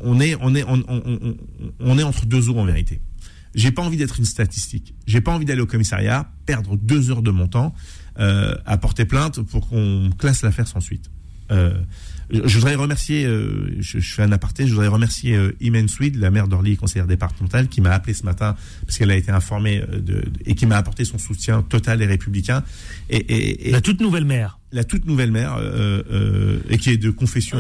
on 0.01 0.21
est, 0.21 0.37
on 0.41 0.55
est, 0.55 0.65
on, 0.65 0.83
on- 0.89 1.03
on- 1.07 1.37
on 1.81 1.99
est 1.99 2.03
entre 2.03 2.27
deux 2.27 2.49
eaux 2.51 2.59
en 2.59 2.65
vérité. 2.65 3.01
J'ai 3.55 3.71
pas 3.71 3.83
envie 3.83 3.97
d'être 3.99 4.19
une 4.19 4.25
statistique. 4.25 4.95
J'ai 5.07 5.21
pas 5.21 5.33
envie 5.33 5.45
d'aller 5.45 5.61
au 5.61 5.67
commissariat, 5.67 6.31
perdre 6.47 6.77
deux 6.77 7.11
heures 7.11 7.23
de 7.23 7.31
mon 7.31 7.47
temps 7.49 7.75
euh, 8.19 8.55
à 8.67 8.79
porter 8.79 9.05
plainte 9.05 9.41
pour 9.43 9.69
qu'on 9.69 10.11
classe 10.19 10.43
l'affaire 10.43 10.67
sans 10.67 10.81
suite. 10.81 11.11
Euh, 11.51 11.75
je 12.33 12.55
voudrais 12.55 12.75
remercier, 12.75 13.25
euh, 13.25 13.77
je, 13.81 13.99
fais 14.01 14.23
un 14.23 14.33
aparté, 14.33 14.67
je 14.67 14.73
voudrais 14.73 14.89
remercier 14.89 15.37
euh, 15.37 15.55
Imen 15.61 15.89
Swede, 15.89 16.17
la 16.17 16.31
maire 16.31 16.49
d'Orly, 16.49 16.77
conseillère 16.77 17.07
départementale, 17.07 17.69
qui 17.69 17.81
m'a 17.81 17.91
appelé 17.91 18.15
ce 18.15 18.25
matin 18.25 18.57
parce 18.87 18.99
qu'elle 18.99 19.11
a 19.11 19.17
été 19.17 19.31
informée 19.31 19.83
de, 19.93 20.25
et 20.47 20.55
qui 20.55 20.67
m'a 20.67 20.77
apporté 20.77 21.05
son 21.05 21.19
soutien 21.19 21.62
total 21.62 22.01
et 22.03 22.07
républicain. 22.07 22.65
Et, 23.11 23.71
la 23.71 23.81
toute 23.81 24.01
nouvelle 24.01 24.25
maire. 24.25 24.59
La 24.73 24.85
toute 24.85 25.05
nouvelle 25.07 25.31
maire 25.31 25.59
et 26.71 26.79
qui 26.79 26.91
est 26.91 26.97
de 26.97 27.11
confession 27.11 27.59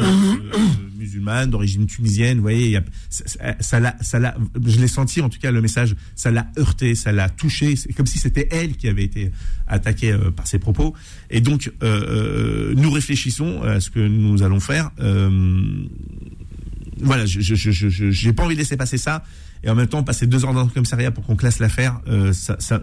musulmane, 0.96 1.50
d'origine 1.50 1.86
tunisienne. 1.86 2.36
Vous 2.36 2.42
voyez, 2.42 2.78
ça 3.10 3.80
l'a, 3.80 3.96
ça 4.00 4.18
l'a, 4.18 4.34
je 4.64 4.78
l'ai 4.80 4.88
senti 4.88 5.20
en 5.20 5.28
tout 5.28 5.38
cas 5.38 5.50
le 5.50 5.60
message, 5.60 5.94
ça 6.14 6.30
l'a 6.30 6.46
heurté, 6.58 6.94
ça 6.94 7.12
l'a 7.12 7.28
touché. 7.28 7.76
C'est 7.76 7.92
comme 7.92 8.06
si 8.06 8.18
c'était 8.18 8.48
elle 8.50 8.76
qui 8.76 8.88
avait 8.88 9.04
été 9.04 9.30
attaquée 9.66 10.16
par 10.34 10.46
ses 10.46 10.58
propos. 10.58 10.94
Et 11.28 11.40
donc, 11.40 11.70
nous 11.82 12.90
réfléchissons 12.90 13.62
à 13.62 13.80
ce 13.80 13.90
que 13.90 14.00
nous 14.00 14.42
allons 14.42 14.60
faire. 14.60 14.90
Euh, 15.00 15.84
voilà, 17.00 17.26
je 17.26 18.26
n'ai 18.26 18.32
pas 18.32 18.44
envie 18.44 18.54
de 18.54 18.60
laisser 18.60 18.76
passer 18.76 18.98
ça. 18.98 19.24
Et 19.64 19.70
en 19.70 19.74
même 19.74 19.86
temps, 19.86 20.02
passer 20.02 20.26
deux 20.26 20.44
heures 20.44 20.52
dans 20.52 20.64
le 20.64 20.70
commissariat 20.70 21.10
pour 21.10 21.24
qu'on 21.24 21.36
classe 21.36 21.58
l'affaire, 21.58 22.00
euh, 22.08 22.32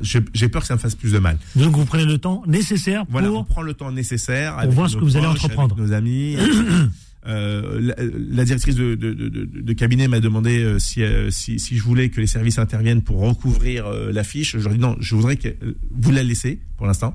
j'ai 0.01 0.50
peur 0.50 0.62
que 0.62 0.67
ça 0.67 0.75
me 0.75 0.79
fasse 0.79 0.95
plus 0.95 1.12
de 1.12 1.19
mal. 1.19 1.38
Donc 1.55 1.75
vous 1.75 1.86
prenez 1.86 2.05
le 2.05 2.17
temps 2.17 2.43
nécessaire 2.48 3.05
pour... 3.05 3.13
Voilà, 3.13 3.31
on 3.31 3.43
prend 3.43 3.62
le 3.62 3.74
temps 3.74 3.91
nécessaire. 3.91 4.57
Pour 4.57 4.71
voir 4.71 4.89
ce 4.89 4.98
que 4.98 5.03
vous 5.03 5.17
allez 5.17 5.27
entreprendre. 5.27 5.75
nos 5.77 5.93
amis. 5.93 6.38
Euh, 7.27 7.93
la, 8.31 8.45
directrice 8.45 8.75
de, 8.75 9.74
cabinet 9.74 10.07
m'a 10.07 10.21
demandé 10.21 10.77
si, 10.79 11.03
si, 11.29 11.77
je 11.77 11.83
voulais 11.83 12.09
que 12.09 12.21
les 12.21 12.27
services 12.27 12.57
interviennent 12.57 13.01
pour 13.01 13.19
recouvrir 13.19 13.88
l'affiche. 13.89 14.57
Je 14.57 14.63
leur 14.63 14.71
ai 14.71 14.75
dit 14.75 14.81
non, 14.81 14.95
je 15.01 15.15
voudrais 15.15 15.36
que 15.36 15.50
vous 15.91 16.12
la 16.12 16.24
laissez 16.24 16.62
pour 16.77 16.88
l'instant. 16.88 17.13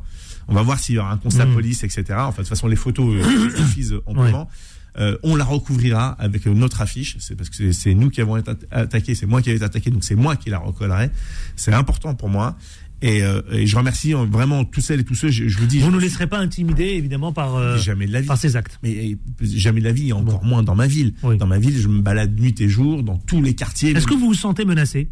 On 0.49 0.54
va 0.54 0.62
voir 0.62 0.78
s'il 0.78 0.97
y 0.97 0.99
aura 0.99 1.12
un 1.12 1.16
constat 1.16 1.47
mm. 1.47 1.54
police, 1.54 1.85
etc. 1.85 2.04
Enfin, 2.11 2.30
de 2.30 2.37
toute 2.37 2.49
façon, 2.49 2.66
les 2.66 2.76
photos 2.76 3.14
euh, 3.14 3.50
suffisent 3.56 3.97
amplement. 4.06 4.49
Euh, 4.98 5.16
on 5.22 5.34
la 5.36 5.44
recouvrira 5.44 6.08
avec 6.18 6.46
notre 6.46 6.80
affiche. 6.80 7.16
C'est 7.18 7.34
parce 7.34 7.50
que 7.50 7.72
c'est 7.72 7.94
nous 7.94 8.10
qui 8.10 8.20
avons 8.20 8.36
été 8.36 8.52
attaqués, 8.70 9.14
c'est 9.14 9.26
moi 9.26 9.42
qui 9.42 9.50
ai 9.50 9.54
été 9.54 9.64
attaqué, 9.64 9.90
donc 9.90 10.04
c'est 10.04 10.14
moi 10.14 10.36
qui 10.36 10.50
la 10.50 10.58
recollerai. 10.58 11.10
C'est 11.56 11.72
important 11.72 12.14
pour 12.14 12.28
moi. 12.28 12.56
Et, 13.02 13.22
euh, 13.22 13.42
je 13.66 13.76
remercie 13.76 14.12
vraiment 14.12 14.64
tous 14.64 14.80
celles 14.80 15.00
et 15.00 15.04
tous 15.04 15.14
ceux. 15.14 15.28
Je, 15.28 15.58
vous 15.58 15.66
dis. 15.66 15.80
Vous 15.80 15.90
ne 15.90 15.98
laisserez 15.98 16.26
pas 16.26 16.38
intimider 16.38 16.84
évidemment 16.84 17.32
par 17.32 17.78
jamais 17.78 18.06
la 18.06 18.20
vie. 18.20 18.26
par 18.26 18.38
ces 18.38 18.56
actes. 18.56 18.78
Mais 18.82 19.16
jamais 19.42 19.80
de 19.80 19.84
la 19.84 19.92
vie, 19.92 20.12
encore 20.12 20.44
moins 20.44 20.62
dans 20.62 20.74
ma 20.74 20.86
ville. 20.86 21.12
Dans 21.22 21.46
ma 21.46 21.58
ville, 21.58 21.76
je 21.76 21.88
me 21.88 22.00
balade 22.00 22.38
nuit 22.38 22.54
et 22.60 22.68
jour 22.68 23.02
dans 23.02 23.18
tous 23.18 23.42
les 23.42 23.54
quartiers. 23.54 23.90
Est-ce 23.90 24.06
que 24.06 24.14
vous 24.14 24.26
vous 24.26 24.34
sentez 24.34 24.64
menacé? 24.64 25.08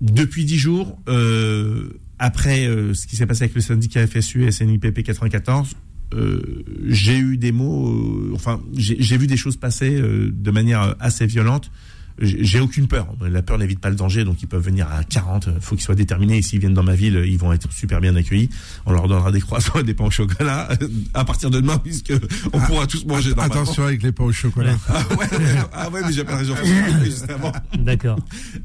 Depuis 0.00 0.44
dix 0.44 0.58
jours, 0.58 0.98
euh, 1.08 1.98
après 2.18 2.66
euh, 2.66 2.92
ce 2.92 3.06
qui 3.06 3.16
s'est 3.16 3.26
passé 3.26 3.44
avec 3.44 3.54
le 3.54 3.62
syndicat 3.62 4.06
FSU 4.06 4.44
et 4.44 4.52
SNIPP 4.52 5.02
94, 5.02 5.74
euh, 6.14 6.64
j'ai 6.86 7.18
eu 7.18 7.36
des 7.36 7.52
mots, 7.52 8.30
enfin, 8.34 8.60
j'ai 8.76 9.16
vu 9.16 9.26
des 9.26 9.36
choses 9.36 9.56
passer 9.56 10.00
de 10.00 10.50
manière 10.50 10.94
assez 11.00 11.26
violente 11.26 11.70
j'ai 12.18 12.60
aucune 12.60 12.88
peur. 12.88 13.08
La 13.20 13.42
peur 13.42 13.58
n'évite 13.58 13.78
pas 13.78 13.90
le 13.90 13.96
danger, 13.96 14.24
donc 14.24 14.40
ils 14.40 14.46
peuvent 14.48 14.64
venir 14.64 14.88
à 14.90 15.04
40. 15.04 15.48
Il 15.54 15.60
faut 15.60 15.74
qu'ils 15.74 15.84
soient 15.84 15.94
déterminés. 15.94 16.38
Et 16.38 16.42
s'ils 16.42 16.60
viennent 16.60 16.74
dans 16.74 16.82
ma 16.82 16.94
ville, 16.94 17.22
ils 17.26 17.38
vont 17.38 17.52
être 17.52 17.70
super 17.72 18.00
bien 18.00 18.16
accueillis. 18.16 18.48
On 18.86 18.92
leur 18.92 19.06
donnera 19.06 19.30
des 19.30 19.40
croissants 19.40 19.78
et 19.80 19.82
des 19.82 19.94
pains 19.94 20.06
au 20.06 20.10
chocolat 20.10 20.68
à 21.14 21.24
partir 21.24 21.50
de 21.50 21.60
demain, 21.60 21.78
puisque 21.78 22.12
on 22.52 22.60
pourra 22.60 22.86
tous 22.86 23.04
manger. 23.04 23.32
Attention 23.36 23.84
avec 23.84 24.02
les 24.02 24.12
pains 24.12 24.24
au 24.24 24.32
chocolat. 24.32 24.76
ah, 24.88 25.04
ouais, 25.18 25.26
ah 25.72 25.90
ouais, 25.90 26.00
mais 26.06 26.12
j'appellerai 26.12 26.44
Jean-François 26.46 27.04
justement. 27.04 27.52
D'accord. 27.78 28.18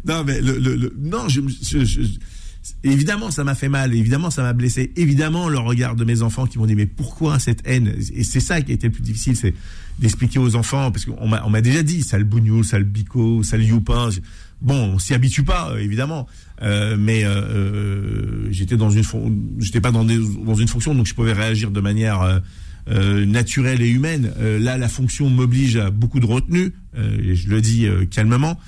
Non, 0.05 0.23
mais 0.23 0.39
le, 0.39 0.57
le, 0.57 0.75
le 0.75 0.93
non, 0.97 1.27
je, 1.27 1.41
je, 1.61 1.83
je 1.83 2.01
Évidemment, 2.83 3.31
ça 3.31 3.43
m'a 3.43 3.55
fait 3.55 3.69
mal. 3.69 3.93
Évidemment, 3.93 4.29
ça 4.29 4.43
m'a 4.43 4.53
blessé. 4.53 4.91
Évidemment, 4.95 5.49
le 5.49 5.59
regard 5.59 5.95
de 5.95 6.03
mes 6.03 6.21
enfants 6.21 6.45
qui 6.45 6.57
m'ont 6.57 6.65
dit 6.65 6.75
mais 6.75 6.85
pourquoi 6.85 7.39
cette 7.39 7.61
haine? 7.65 7.95
Et 8.13 8.23
c'est 8.23 8.39
ça 8.39 8.61
qui 8.61 8.71
a 8.71 8.75
été 8.75 8.87
le 8.87 8.93
plus 8.93 9.03
difficile, 9.03 9.35
c'est 9.35 9.53
d'expliquer 9.99 10.39
aux 10.39 10.55
enfants 10.55 10.91
parce 10.91 11.05
qu'on 11.05 11.27
m'a 11.27 11.61
déjà 11.61 11.83
dit 11.83 12.01
sale 12.01 12.23
bougnoul, 12.23 12.65
sale 12.65 12.83
bico, 12.83 13.43
sale 13.43 13.63
youpin. 13.63 14.09
Bon, 14.61 14.93
on 14.93 14.99
s'y 14.99 15.13
habitue 15.13 15.43
pas, 15.43 15.73
évidemment. 15.79 16.27
Euh, 16.61 16.95
mais 16.97 17.23
euh, 17.23 17.29
euh, 17.29 18.47
j'étais 18.51 18.77
dans 18.77 18.91
une 18.91 19.03
j'étais 19.57 19.81
pas 19.81 19.91
dans, 19.91 20.05
dans 20.05 20.53
une 20.53 20.67
fonction 20.67 20.93
donc 20.93 21.07
je 21.07 21.15
pouvais 21.15 21.33
réagir 21.33 21.71
de 21.71 21.81
manière 21.81 22.41
naturelle 22.87 23.81
et 23.81 23.89
humaine. 23.89 24.31
là, 24.59 24.77
la 24.77 24.89
fonction 24.89 25.29
m'oblige 25.29 25.77
à 25.77 25.91
beaucoup 25.91 26.19
de 26.19 26.25
retenue. 26.25 26.73
et 26.97 27.35
je 27.35 27.47
le 27.47 27.61
dis 27.61 27.87
calmement. 28.09 28.59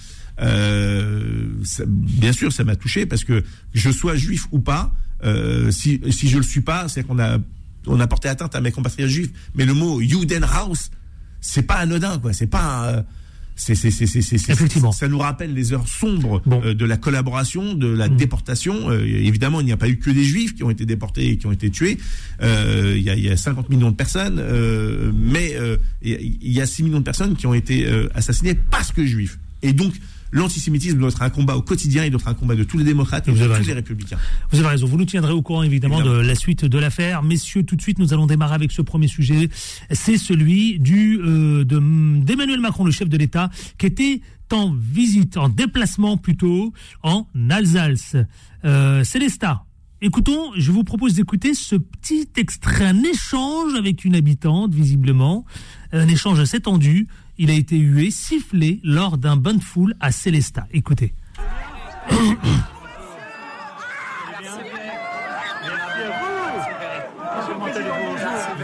Euh, 0.42 1.48
bien 1.88 2.34
sûr, 2.34 2.52
ça 2.52 2.64
m'a 2.64 2.76
touché 2.76 3.06
parce 3.06 3.24
que 3.24 3.44
je 3.74 3.90
sois 3.92 4.16
juif 4.16 4.48
ou 4.52 4.60
pas, 4.60 4.92
euh, 5.24 5.72
si, 5.72 6.02
si 6.10 6.28
je 6.28 6.38
le 6.38 6.44
suis 6.44 6.62
pas, 6.62 6.88
c'est 6.88 7.04
qu'on 7.04 7.20
a 7.20 7.38
on 7.86 8.00
a 8.00 8.08
porté 8.08 8.30
atteinte 8.30 8.56
à 8.56 8.62
mes 8.62 8.72
compatriotes 8.72 9.10
juifs. 9.10 9.32
Mais 9.56 9.66
le 9.66 9.74
mot 9.74 10.02
Judenhaus, 10.02 10.90
c'est 11.42 11.64
pas 11.64 11.76
anodin, 11.76 12.18
quoi. 12.20 12.32
C'est 12.32 12.48
pas 12.48 12.88
euh, 12.88 13.02
c'est 13.56 13.76
c'est 13.76 13.92
c'est 13.92 14.08
c'est 14.08 14.50
effectivement 14.52 14.92
ça 14.92 15.08
nous 15.08 15.20
rappelle 15.20 15.54
les 15.54 15.74
heures 15.74 15.88
sombres 15.88 16.42
euh, 16.52 16.74
de 16.74 16.86
la 16.86 16.98
collaboration 16.98 17.76
de 17.76 17.88
la 17.88 18.10
mm. 18.10 18.16
déportation 18.16 18.90
euh, 18.90 19.06
évidemment 19.06 19.60
il 19.60 19.66
n'y 19.66 19.72
a 19.72 19.78
pas 19.78 19.90
eu 19.90 19.98
que 20.00 20.10
des 20.10 20.24
juifs 20.24 20.56
qui 20.56 20.64
ont 20.64 20.70
été 20.70 20.86
déportés 20.86 21.30
et 21.30 21.38
qui 21.38 21.46
ont 21.46 21.52
été 21.52 21.70
tués 21.70 21.98
euh, 22.42 22.96
il 22.98 23.04
y 23.04 23.10
a 23.10 23.16
y 23.16 23.30
a 23.30 23.38
50 23.38 23.70
millions 23.70 23.92
de 23.92 23.96
personnes 23.96 24.42
mais 25.14 25.56
il 26.02 26.52
y 26.52 26.62
a 26.62 26.66
6 26.66 26.84
millions 26.84 27.00
de 27.00 27.04
personnes 27.04 27.36
qui 27.36 27.46
ont 27.48 27.54
été 27.54 27.88
assassinées 28.16 28.56
parce 28.56 28.92
que 28.92 29.06
juifs 29.06 29.38
et 29.62 29.74
donc 29.74 29.94
l'antisémitisme 30.34 30.98
doit 30.98 31.10
être 31.10 31.22
un 31.22 31.30
combat 31.30 31.56
au 31.56 31.62
quotidien, 31.62 32.04
il 32.04 32.12
doit 32.12 32.20
être 32.20 32.28
un 32.28 32.34
combat 32.34 32.56
de 32.56 32.64
tous 32.64 32.78
les 32.78 32.84
démocrates 32.84 33.28
et 33.28 33.32
de 33.32 33.38
tous 33.38 33.68
les 33.68 33.74
républicains. 33.74 34.18
Vous 34.52 34.60
avez 34.60 34.68
raison. 34.68 34.88
Vous 34.88 34.98
nous 34.98 35.06
tiendrez 35.06 35.32
au 35.32 35.42
courant 35.42 35.64
évidemment, 35.64 36.02
de 36.02 36.12
la 36.12 36.36
suite 36.36 36.66
de 36.66 36.78
l'affaire. 36.78 37.24
Messieurs, 37.24 37.64
tout 37.64 37.76
de 37.76 37.82
suite, 37.82 38.00
nous 38.00 38.14
allons 38.14 38.26
démarrer 38.26 38.56
avec 38.56 38.72
ce 38.72 38.82
premier 38.82 39.08
sujet. 39.08 39.50
C'est 39.92 40.18
celui 40.18 40.80
du 40.80 41.20
euh, 41.22 41.64
d'Emmanuel 41.64 42.60
Macron, 42.60 42.84
le 42.84 42.92
chef 42.92 43.08
de 43.08 43.18
l'État, 43.18 43.50
qui 43.78 43.86
était 43.86 44.22
en 44.52 44.74
visite, 44.74 45.38
en 45.38 45.50
déplacement 45.50 46.18
plutôt, 46.18 46.74
en 47.02 47.28
Alsace. 47.50 48.16
Euh, 48.66 49.04
Célesta, 49.04 49.66
Écoutons, 50.06 50.52
je 50.58 50.70
vous 50.74 50.84
propose 50.84 51.14
d'écouter 51.14 51.54
ce 51.54 51.78
petit 51.78 52.28
extrait, 52.36 52.84
un 52.86 53.04
échange 53.04 53.74
avec 53.76 54.04
une 54.04 54.16
habitante, 54.16 54.74
visiblement, 54.74 55.46
un 55.94 56.10
échange 56.10 56.42
assez 56.42 56.60
tendu 56.60 57.08
il 57.38 57.50
a 57.50 57.54
été 57.54 57.78
hué, 57.78 58.12
sifflé 58.12 58.82
lors 58.84 59.18
d'un 59.18 59.38
bain 59.38 59.54
de 59.54 59.64
foule 59.64 59.96
à 60.02 60.12
Célestat. 60.12 60.68
Écoutez. 60.72 61.14
Vous 62.10 62.16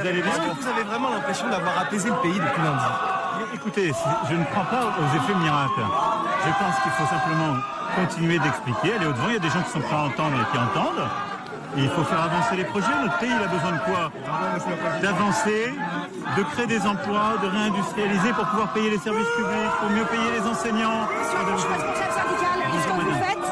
allez 0.01 0.21
bien 0.21 0.31
Est-ce 0.31 0.39
que 0.39 0.61
vous 0.61 0.67
avez 0.67 0.83
vraiment 0.83 1.09
l'impression 1.09 1.49
d'avoir 1.49 1.79
apaisé 1.79 2.09
le 2.09 2.15
pays 2.21 2.33
depuis 2.33 2.61
lundi 2.61 2.83
Écoutez, 3.53 3.91
je 4.29 4.35
ne 4.35 4.43
crois 4.43 4.65
pas 4.65 4.97
aux 4.99 5.15
effets 5.15 5.39
miracles. 5.39 5.87
Je 6.45 6.51
pense 6.51 6.75
qu'il 6.83 6.91
faut 6.91 7.05
simplement 7.05 7.55
continuer 7.95 8.39
d'expliquer, 8.39 8.93
aller 8.93 9.05
au-devant. 9.07 9.29
Il 9.29 9.33
y 9.33 9.37
a 9.37 9.39
des 9.39 9.49
gens 9.49 9.63
qui 9.63 9.71
sont 9.71 9.79
prêts 9.79 9.95
à 9.95 10.03
entendre 10.03 10.35
et 10.35 10.51
qui 10.51 10.57
entendent 10.57 11.07
il 11.77 11.89
faut 11.89 12.03
faire 12.03 12.23
avancer 12.23 12.55
les 12.55 12.63
projets. 12.65 12.87
Notre 13.01 13.17
pays, 13.19 13.29
il 13.29 13.43
a 13.43 13.47
besoin 13.47 13.71
de 13.71 13.83
quoi 13.85 14.11
D'avancer, 15.01 15.73
de 16.37 16.43
créer 16.43 16.67
des 16.67 16.81
emplois, 16.85 17.37
de 17.41 17.47
réindustrialiser 17.47 18.33
pour 18.33 18.45
pouvoir 18.47 18.73
payer 18.73 18.89
les 18.91 18.99
services 18.99 19.29
publics, 19.35 19.73
pour 19.79 19.89
mieux 19.89 20.05
payer 20.05 20.31
les 20.39 20.45
enseignants. 20.47 21.07
Monsieur, 21.07 21.39
je 21.45 21.61
suis 21.61 21.73
responsable 21.73 22.13
syndical. 22.17 22.57
ce 22.73 22.87
que 22.87 22.93
vous 22.93 23.19
faites, 23.23 23.45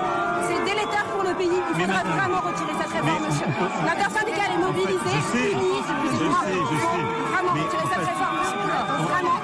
c'est 0.48 0.64
délétère 0.66 1.06
pour 1.14 1.24
le 1.24 1.34
pays. 1.36 1.58
Il 1.58 1.82
faudrait 1.82 2.04
vraiment 2.04 2.42
retirer 2.42 2.74
cette 2.80 2.94
réforme, 2.94 3.24
monsieur. 3.26 3.48
L'intersyndicale 3.86 4.52
est 4.56 4.62
mobilisée, 4.66 5.18
unie, 5.54 5.82
je 5.86 6.28
sais, 6.28 6.58
je 6.72 6.78
sais. 6.78 7.27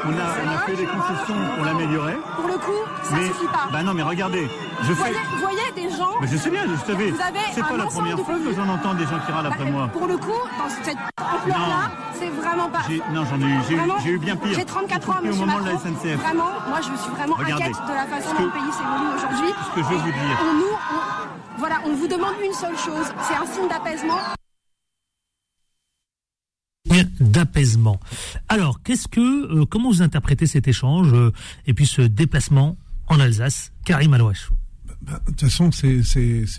On 0.05 0.09
a, 0.09 0.15
on 0.43 0.49
a 0.53 0.57
fait 0.65 0.75
des 0.75 0.85
concessions 0.85 1.35
pour 1.55 1.65
l'améliorer. 1.65 2.17
Pour 2.35 2.47
le 2.47 2.57
coup, 2.57 2.71
ça 3.03 3.15
ne 3.15 3.23
suffit 3.23 3.47
pas. 3.47 3.69
Bah 3.71 3.83
non, 3.83 3.93
mais 3.93 4.03
regardez. 4.03 4.49
Je 4.81 4.87
vous, 4.91 4.95
voyez, 4.95 5.15
vous 5.15 5.39
voyez 5.39 5.71
des 5.75 5.89
gens. 5.95 6.11
Mais 6.19 6.27
je 6.27 6.35
sais 6.35 6.49
bien, 6.49 6.63
je 6.67 6.91
savais. 6.91 7.13
C'est 7.53 7.61
pas 7.61 7.77
la 7.77 7.85
première 7.85 8.19
fois 8.19 8.35
que 8.35 8.53
j'en 8.53 8.67
entends 8.67 8.93
des 8.95 9.05
gens 9.05 9.19
qui 9.25 9.31
râlent 9.31 9.45
après 9.45 9.65
moi. 9.65 9.87
Pour 9.93 10.07
le 10.07 10.17
coup, 10.17 10.31
dans 10.57 10.69
cette 10.69 10.97
ampleur-là, 11.17 11.91
c'est 12.19 12.29
vraiment 12.29 12.69
pas. 12.69 12.81
Non, 13.13 13.23
j'en 13.25 13.39
ai 13.39 13.49
eu, 13.49 13.59
j'ai 14.03 14.09
eu, 14.11 14.17
bien 14.17 14.35
pire. 14.35 14.53
J'ai 14.55 14.65
34 14.65 15.09
ans, 15.09 15.13
monsieur 15.23 15.43
au 15.43 15.45
moment 15.45 15.59
de 15.59 15.65
la 15.65 15.77
SNCF. 15.77 16.19
Vraiment, 16.19 16.49
moi, 16.67 16.79
je 16.79 17.01
suis 17.01 17.11
vraiment 17.11 17.39
inquiète 17.39 17.71
de 17.71 17.93
la 17.93 18.05
façon 18.05 18.33
dont 18.37 18.45
le 18.45 18.51
pays 18.51 18.71
s'évolue 18.73 19.15
aujourd'hui. 19.15 19.53
Ce 19.69 19.75
que 19.75 19.83
je 19.83 19.89
veux 19.89 20.01
vous 20.01 20.11
dire. 20.11 20.37
On 20.49 20.53
nous, 20.53 20.77
voilà, 21.57 21.75
on 21.85 21.93
vous 21.93 22.07
demande 22.07 22.35
une 22.43 22.53
seule 22.53 22.77
chose, 22.77 23.07
c'est 23.21 23.35
un 23.35 23.45
signe 23.45 23.69
d'apaisement 23.69 24.19
d'apaisement. 27.19 27.99
Alors, 28.49 28.81
qu'est-ce 28.83 29.07
que, 29.07 29.61
euh, 29.61 29.65
comment 29.65 29.89
vous 29.91 30.01
interprétez 30.01 30.47
cet 30.47 30.67
échange 30.67 31.11
euh, 31.13 31.31
et 31.67 31.73
puis 31.73 31.85
ce 31.85 32.01
déplacement 32.01 32.77
en 33.07 33.19
Alsace, 33.19 33.71
Karim 33.85 34.13
Alouache? 34.13 34.49
Bah, 34.87 34.93
bah, 35.01 35.21
de 35.25 35.31
toute 35.31 35.41
façon, 35.41 35.71
c'est 35.71 36.03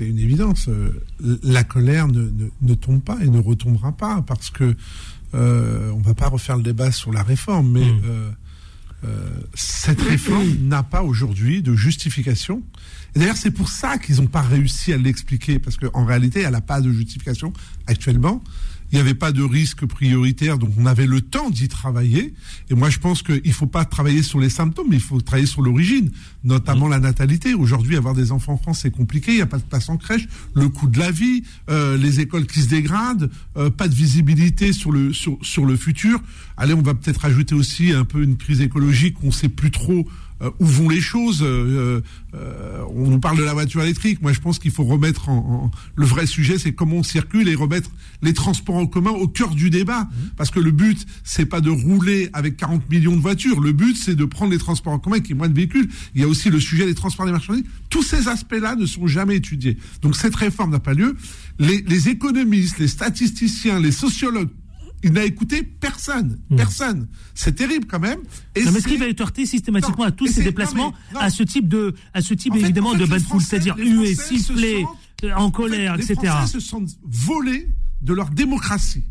une 0.00 0.18
évidence. 0.18 0.68
Euh, 0.68 1.02
la 1.42 1.64
colère 1.64 2.08
ne, 2.08 2.30
ne, 2.60 2.74
tombe 2.74 3.02
pas 3.02 3.18
et 3.22 3.28
ne 3.28 3.40
retombera 3.40 3.92
pas 3.92 4.22
parce 4.22 4.50
que 4.50 4.76
euh, 5.34 5.90
on 5.92 6.00
va 6.00 6.14
pas 6.14 6.28
refaire 6.28 6.56
le 6.56 6.62
débat 6.62 6.92
sur 6.92 7.12
la 7.12 7.22
réforme, 7.22 7.72
mais 7.72 7.90
hmm. 7.90 9.08
cette 9.54 10.00
réforme 10.00 10.48
n'a 10.62 10.82
pas 10.82 11.02
aujourd'hui 11.02 11.62
de 11.62 11.74
justification. 11.74 12.62
D'ailleurs, 13.14 13.36
c'est 13.36 13.50
pour 13.50 13.68
ça 13.68 13.98
qu'ils 13.98 14.16
n'ont 14.16 14.26
pas 14.26 14.42
réussi 14.42 14.92
à 14.92 14.96
l'expliquer 14.96 15.58
parce 15.58 15.76
qu'en 15.76 16.04
réalité, 16.04 16.40
elle 16.40 16.52
n'a 16.52 16.60
pas 16.60 16.80
de 16.80 16.90
justification 16.90 17.52
actuellement. 17.86 18.42
Il 18.94 18.98
n'y 18.98 19.00
avait 19.00 19.14
pas 19.14 19.32
de 19.32 19.42
risque 19.42 19.86
prioritaire, 19.86 20.56
donc 20.56 20.70
on 20.78 20.86
avait 20.86 21.08
le 21.08 21.20
temps 21.20 21.50
d'y 21.50 21.66
travailler. 21.66 22.32
Et 22.70 22.74
moi, 22.74 22.90
je 22.90 23.00
pense 23.00 23.24
qu'il 23.24 23.42
ne 23.44 23.52
faut 23.52 23.66
pas 23.66 23.84
travailler 23.84 24.22
sur 24.22 24.38
les 24.38 24.48
symptômes, 24.48 24.86
mais 24.88 24.94
il 24.94 25.02
faut 25.02 25.20
travailler 25.20 25.48
sur 25.48 25.62
l'origine, 25.62 26.12
notamment 26.44 26.86
la 26.86 27.00
natalité. 27.00 27.54
Aujourd'hui, 27.54 27.96
avoir 27.96 28.14
des 28.14 28.30
enfants 28.30 28.52
en 28.52 28.56
France, 28.56 28.82
c'est 28.82 28.92
compliqué. 28.92 29.32
Il 29.32 29.36
n'y 29.38 29.42
a 29.42 29.46
pas 29.46 29.58
de 29.58 29.64
place 29.64 29.88
en 29.88 29.96
crèche, 29.96 30.28
le 30.54 30.68
coût 30.68 30.86
de 30.86 31.00
la 31.00 31.10
vie, 31.10 31.42
euh, 31.70 31.96
les 31.96 32.20
écoles 32.20 32.46
qui 32.46 32.60
se 32.60 32.68
dégradent, 32.68 33.32
euh, 33.56 33.68
pas 33.68 33.88
de 33.88 33.94
visibilité 33.96 34.72
sur 34.72 34.92
le 34.92 35.12
sur, 35.12 35.38
sur 35.42 35.66
le 35.66 35.76
futur. 35.76 36.22
Allez, 36.56 36.74
on 36.74 36.82
va 36.82 36.94
peut-être 36.94 37.24
ajouter 37.24 37.56
aussi 37.56 37.90
un 37.90 38.04
peu 38.04 38.22
une 38.22 38.36
crise 38.36 38.60
écologique. 38.60 39.16
On 39.24 39.26
ne 39.26 39.32
sait 39.32 39.48
plus 39.48 39.72
trop 39.72 40.06
euh, 40.42 40.50
où 40.58 40.66
vont 40.66 40.88
les 40.88 41.00
choses. 41.00 41.42
Euh, 41.42 42.00
euh, 42.34 42.84
on 42.90 43.08
nous 43.08 43.20
parle 43.20 43.38
de 43.38 43.44
la 43.44 43.52
voiture 43.52 43.82
électrique. 43.82 44.20
Moi, 44.20 44.32
je 44.32 44.40
pense 44.40 44.58
qu'il 44.58 44.72
faut 44.72 44.84
remettre 44.84 45.28
en, 45.28 45.70
le 45.94 46.06
vrai 46.06 46.26
sujet, 46.26 46.58
c'est 46.58 46.72
comment 46.72 46.96
on 46.96 47.02
circule 47.02 47.48
et 47.48 47.54
remettre 47.54 47.90
les 48.22 48.32
transports 48.32 48.74
en 48.76 48.86
commun 48.86 49.10
au 49.10 49.28
cœur 49.28 49.54
du 49.54 49.70
débat. 49.70 50.02
Mmh. 50.02 50.30
Parce 50.36 50.50
que 50.50 50.58
le 50.58 50.72
but, 50.72 51.06
c'est 51.22 51.46
pas 51.46 51.60
de 51.60 51.70
rouler 51.70 52.30
avec 52.32 52.56
40 52.56 52.90
millions 52.90 53.14
de 53.14 53.20
voitures. 53.20 53.60
Le 53.60 53.72
but, 53.72 53.96
c'est 53.96 54.16
de 54.16 54.24
prendre 54.24 54.50
les 54.50 54.58
transports 54.58 54.92
en 54.92 54.98
commun 54.98 55.20
qui 55.20 55.32
est 55.32 55.36
moins 55.36 55.48
de 55.48 55.54
véhicules. 55.54 55.88
Il 56.14 56.20
y 56.20 56.24
a 56.24 56.28
aussi 56.28 56.50
le 56.50 56.58
sujet 56.58 56.86
des 56.86 56.94
transports 56.94 57.26
des 57.26 57.32
marchandises. 57.32 57.64
Tous 57.88 58.02
ces 58.02 58.26
aspects-là 58.26 58.74
ne 58.74 58.86
sont 58.86 59.06
jamais 59.06 59.36
étudiés. 59.36 59.78
Donc 60.02 60.16
cette 60.16 60.34
réforme 60.34 60.72
n'a 60.72 60.80
pas 60.80 60.94
lieu. 60.94 61.16
Les, 61.60 61.82
les 61.82 62.08
économistes, 62.08 62.78
les 62.78 62.88
statisticiens, 62.88 63.78
les 63.78 63.92
sociologues 63.92 64.48
il 65.04 65.12
n'a 65.12 65.24
écouté 65.24 65.62
personne. 65.62 66.40
Hmm. 66.50 66.56
Personne. 66.56 67.08
C'est 67.34 67.54
terrible 67.54 67.86
quand 67.86 68.00
même. 68.00 68.18
Et 68.56 68.64
mais 68.64 68.70
est-ce 68.70 68.88
qu'il 68.88 68.98
va 68.98 69.06
être 69.06 69.20
heurté 69.20 69.46
systématiquement 69.46 70.04
à 70.04 70.10
tous 70.10 70.26
ces 70.26 70.42
déplacements, 70.42 70.94
à 71.14 71.30
ce 71.30 71.42
type 71.42 71.68
de, 71.68 71.94
à 72.14 72.22
ce 72.22 72.34
type 72.34 72.56
évidemment 72.56 72.94
de 72.94 73.04
bad 73.04 73.20
foule, 73.20 73.42
c'est-à-dire 73.42 73.76
hué, 73.76 74.14
sifflé, 74.14 74.84
en 75.36 75.50
colère, 75.50 75.94
etc. 75.94 76.14
Les 76.22 76.28
Français 76.28 76.52
se 76.54 76.60
sentent 76.60 76.96
volés 77.04 77.68
de 78.02 78.12
leur 78.12 78.30
démocratie 78.30 79.04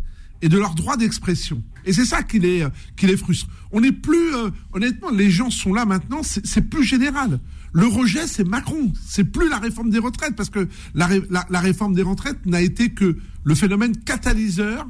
et 0.43 0.49
de 0.49 0.57
leur 0.57 0.75
droit 0.75 0.97
d'expression. 0.97 1.63
Et 1.85 1.93
c'est 1.93 2.05
ça 2.05 2.21
qui 2.21 2.37
les, 2.37 2.67
qui 2.97 3.07
les 3.07 3.17
frustre. 3.17 3.47
On 3.71 3.81
n'est 3.81 3.93
plus, 3.93 4.35
euh, 4.35 4.49
honnêtement, 4.73 5.09
les 5.09 5.31
gens 5.31 5.49
sont 5.49 5.73
là 5.73 5.85
maintenant, 5.85 6.21
c'est 6.21 6.69
plus 6.69 6.83
général. 6.83 7.39
Le 7.71 7.87
rejet, 7.87 8.27
c'est 8.27 8.43
Macron. 8.43 8.91
C'est 9.07 9.23
plus 9.23 9.49
la 9.49 9.57
réforme 9.57 9.89
des 9.89 9.99
retraites, 9.99 10.35
parce 10.35 10.49
que 10.49 10.67
la, 10.93 11.09
la 11.49 11.59
réforme 11.59 11.95
des 11.95 12.03
retraites 12.03 12.45
n'a 12.45 12.61
été 12.61 12.89
que 12.89 13.17
le 13.43 13.55
phénomène 13.55 13.95
catalyseur 13.97 14.85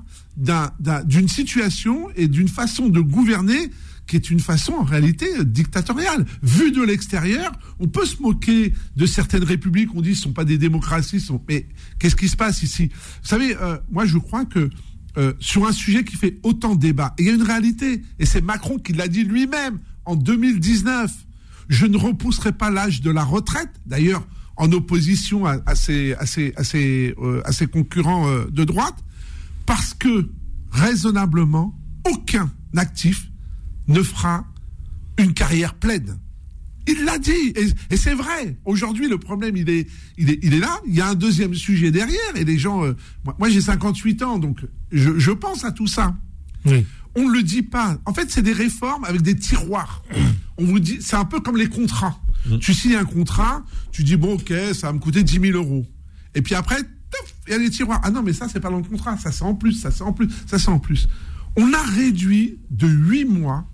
d'une 1.06 1.30
situation 1.30 2.10
et 2.16 2.28
d'une 2.28 2.50
façon 2.50 2.90
de 2.90 3.00
gouverner 3.00 3.70
qui 4.06 4.18
est 4.18 4.30
une 4.30 4.42
façon 4.42 4.74
en 4.74 4.84
réalité 4.84 5.28
dictatoriale. 5.46 6.26
Vu 6.42 6.72
de 6.72 6.82
l'extérieur, 6.82 7.52
on 7.80 7.88
peut 7.88 8.06
se 8.06 8.22
moquer 8.22 8.74
de 8.98 9.06
certaines 9.06 9.46
républiques, 9.46 9.96
on 9.96 10.02
dit 10.02 10.10
ne 10.10 10.16
sont 10.16 10.34
pas 10.34 10.46
des 10.46 10.58
démocraties, 10.58 11.22
sont... 11.22 11.42
mais 11.48 11.68
qu'est-ce 12.00 12.18
qui 12.18 12.28
se 12.28 12.36
passe 12.36 12.64
ici? 12.64 12.90
Vous 13.22 13.30
savez, 13.30 13.56
euh, 13.56 13.78
moi 13.90 14.06
je 14.06 14.18
crois 14.18 14.44
que 14.44 14.70
euh, 15.18 15.34
sur 15.40 15.68
un 15.68 15.72
sujet 15.72 16.04
qui 16.04 16.16
fait 16.16 16.40
autant 16.44 16.76
débat, 16.76 17.14
il 17.20 17.26
y 17.26 17.30
a 17.30 17.34
une 17.34 17.44
réalité, 17.44 18.02
et 18.20 18.26
c'est 18.26 18.42
Macron 18.42 18.78
qui 18.78 18.94
l'a 18.94 19.08
dit 19.08 19.24
lui-même 19.24 19.80
en 20.06 20.16
2019, 20.16 21.12
je 21.70 21.86
ne 21.86 21.98
repousserai 21.98 22.52
pas 22.52 22.70
l'âge 22.70 23.02
de 23.02 23.12
la 23.12 23.24
retraite, 23.24 23.72
d'ailleurs 23.86 24.26
en 24.56 24.72
opposition 24.72 25.46
à, 25.46 25.76
ses, 25.76 26.16
euh, 27.18 27.42
concurrents 27.72 28.28
de 28.52 28.64
droite, 28.64 28.96
parce 29.66 29.94
que 29.94 30.30
raisonnablement, 30.72 31.76
aucun 32.10 32.52
actif 32.76 33.30
ne 33.88 34.04
fera 34.04 34.46
une 35.18 35.34
carrière 35.34 35.74
pleine. 35.76 36.18
Il 36.88 37.06
l'a 37.06 37.18
dit, 37.18 37.54
et, 37.90 37.98
c'est 37.98 38.14
vrai. 38.14 38.58
Aujourd'hui, 38.66 39.08
le 39.08 39.18
problème, 39.18 39.56
il 39.56 39.70
est, 39.70 39.88
il, 40.18 40.30
est, 40.30 40.40
il 40.44 40.54
est 40.54 40.60
là. 40.60 40.82
Il 40.86 40.94
y 40.94 41.02
a 41.02 41.08
un 41.08 41.16
deuxième 41.16 41.54
sujet 41.54 41.92
derrière, 41.92 42.36
et 42.36 42.44
les 42.44 42.58
gens. 42.58 42.84
Euh, 42.84 42.96
moi, 43.40 43.50
j'ai 43.50 43.62
58 43.62 44.22
ans, 44.24 44.38
donc 44.38 44.60
je, 44.92 45.18
je, 45.18 45.32
pense 45.32 45.64
à 45.64 45.72
tout 45.72 45.88
ça. 45.88 46.16
Oui. 46.66 46.86
On 47.16 47.30
ne 47.30 47.34
le 47.34 47.44
dit 47.44 47.62
pas. 47.62 47.98
En 48.06 48.14
fait, 48.14 48.30
c'est 48.32 48.42
des 48.42 48.54
réformes 48.54 49.06
avec 49.06 49.22
des 49.22 49.36
tiroirs. 49.36 50.04
On 50.58 50.66
vous 50.66 50.80
dit, 50.80 50.98
c'est 51.00 51.16
un 51.16 51.26
peu 51.26 51.40
comme 51.40 51.58
les 51.58 51.68
contrats. 51.68 52.20
Mm. 52.48 52.58
Tu 52.60 52.74
signes 52.74 52.96
un 52.96 53.06
contrat, 53.06 53.64
tu 53.92 54.04
dis 54.04 54.18
bon, 54.18 54.36
ok, 54.36 54.54
ça 54.74 54.88
va 54.88 54.94
me 54.94 55.00
coûter 55.00 55.24
10 55.24 55.40
000 55.40 55.58
euros. 55.58 55.86
Et 56.36 56.42
puis 56.42 56.56
après, 56.56 56.78
il 57.48 57.52
y 57.52 57.56
a 57.56 57.58
les 57.58 57.70
tiroirs. 57.70 58.02
Ah 58.04 58.12
non, 58.12 58.24
mais 58.24 58.34
ça, 58.34 58.48
c'est 58.52 58.60
pas 58.60 58.70
dans 58.70 58.78
le 58.78 58.84
contrat. 58.84 59.18
Ça, 59.18 59.32
c'est 59.32 59.44
en 59.44 59.56
plus, 59.56 59.74
ça, 59.74 59.92
c'est 59.92 60.04
en 60.04 60.14
plus, 60.14 60.30
ça, 60.48 60.60
c'est 60.60 60.70
en 60.70 60.80
plus. 60.80 61.08
On 61.56 61.72
a 61.74 61.82
réduit 61.82 62.60
de 62.72 62.88
8 62.88 63.26
mois 63.26 63.66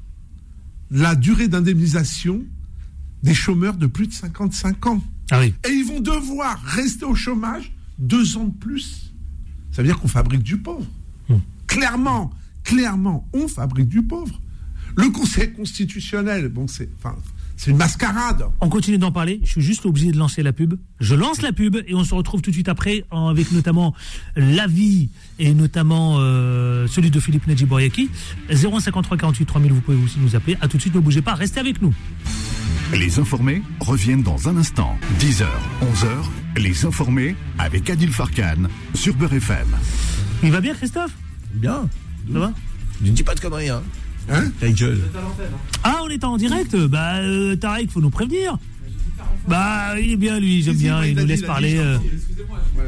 la 0.91 1.15
durée 1.15 1.47
d'indemnisation 1.47 2.43
des 3.23 3.33
chômeurs 3.33 3.75
de 3.75 3.88
plus 3.88 4.07
de 4.07 4.13
55 4.13 4.85
ans. 4.88 5.03
Ah 5.31 5.39
oui. 5.39 5.53
Et 5.67 5.71
ils 5.71 5.85
vont 5.85 5.99
devoir 5.99 6.61
rester 6.63 7.05
au 7.05 7.15
chômage 7.15 7.71
deux 7.97 8.38
ans 8.38 8.45
de 8.45 8.57
plus. 8.57 9.13
Ça 9.71 9.81
veut 9.81 9.88
dire 9.88 9.99
qu'on 9.99 10.07
fabrique 10.07 10.43
du 10.43 10.57
pauvre. 10.57 10.85
Hmm. 11.27 11.38
Clairement, 11.67 12.31
clairement, 12.63 13.27
on 13.33 13.47
fabrique 13.47 13.89
du 13.89 14.01
pauvre. 14.01 14.39
Le 14.96 15.09
Conseil 15.09 15.53
constitutionnel, 15.53 16.50
bon, 16.50 16.67
c'est, 16.67 16.89
enfin, 16.98 17.15
c'est 17.59 17.72
une 17.72 17.77
mascarade. 17.77 18.46
On 18.61 18.70
continue 18.70 18.98
d'en 18.98 19.11
parler. 19.11 19.41
Je 19.44 19.51
suis 19.51 19.61
juste 19.61 19.85
obligé 19.85 20.11
de 20.11 20.17
lancer 20.17 20.41
la 20.44 20.53
pub. 20.53 20.75
Je 21.00 21.13
lance 21.13 21.41
la 21.41 21.51
pub 21.51 21.75
et 21.75 21.94
on 21.94 22.05
se 22.05 22.15
retrouve 22.15 22.41
tout 22.41 22.51
de 22.51 22.55
suite 22.55 22.70
après 22.70 23.03
avec 23.11 23.51
notamment 23.51 23.94
l'avis 24.35 25.09
et 25.39 25.53
notamment 25.53 26.15
euh, 26.20 26.87
celui 26.87 27.11
de 27.11 27.20
Philippe 27.20 27.48
Nadjiboyaki. 27.48 28.09
0153 28.50 29.17
48 29.17 29.46
3000, 29.46 29.74
vous 29.74 29.81
pouvez 29.81 29.98
aussi 30.01 30.20
nous 30.20 30.37
appeler. 30.37 30.57
À 30.61 30.70
tout 30.70 30.77
de 30.77 30.81
suite, 30.81 30.96
ne 30.96 31.01
bougez 31.01 31.22
pas, 31.22 31.35
restez 31.35 31.59
avec 31.59 31.81
nous. 31.81 31.94
Les 32.93 33.19
informés 33.19 33.61
reviennent 33.79 34.23
dans 34.23 34.49
un 34.49 34.57
instant. 34.57 34.97
10h, 35.19 35.45
11h, 35.81 36.61
les 36.61 36.85
informés 36.85 37.35
avec 37.59 37.89
Adil 37.89 38.11
Farkan 38.11 38.67
sur 38.95 39.13
Beurre 39.13 39.33
FM. 39.33 39.67
Il 40.43 40.51
va 40.51 40.59
bien, 40.59 40.73
Christophe? 40.73 41.11
Bien. 41.53 41.87
Ça 42.33 42.39
va? 42.39 42.53
Ne 43.01 43.11
dis 43.11 43.23
pas 43.23 43.35
de 43.35 43.39
conneries, 43.39 43.69
hein 43.69 43.83
Hein? 44.31 44.51
Ah, 45.83 46.01
on 46.03 46.09
est 46.09 46.23
en 46.23 46.37
direct? 46.37 46.75
Bah, 46.75 47.17
euh, 47.17 47.55
Tarek, 47.55 47.91
faut 47.91 48.01
nous 48.01 48.09
prévenir. 48.09 48.57
Bah, 49.47 49.99
il 49.99 50.13
est 50.13 50.17
bien, 50.17 50.39
lui, 50.39 50.61
j'aime 50.61 50.77
bien, 50.77 51.03
il 51.03 51.15
nous 51.15 51.25
laisse 51.25 51.41
parler. 51.41 51.77
Euh. 51.77 51.97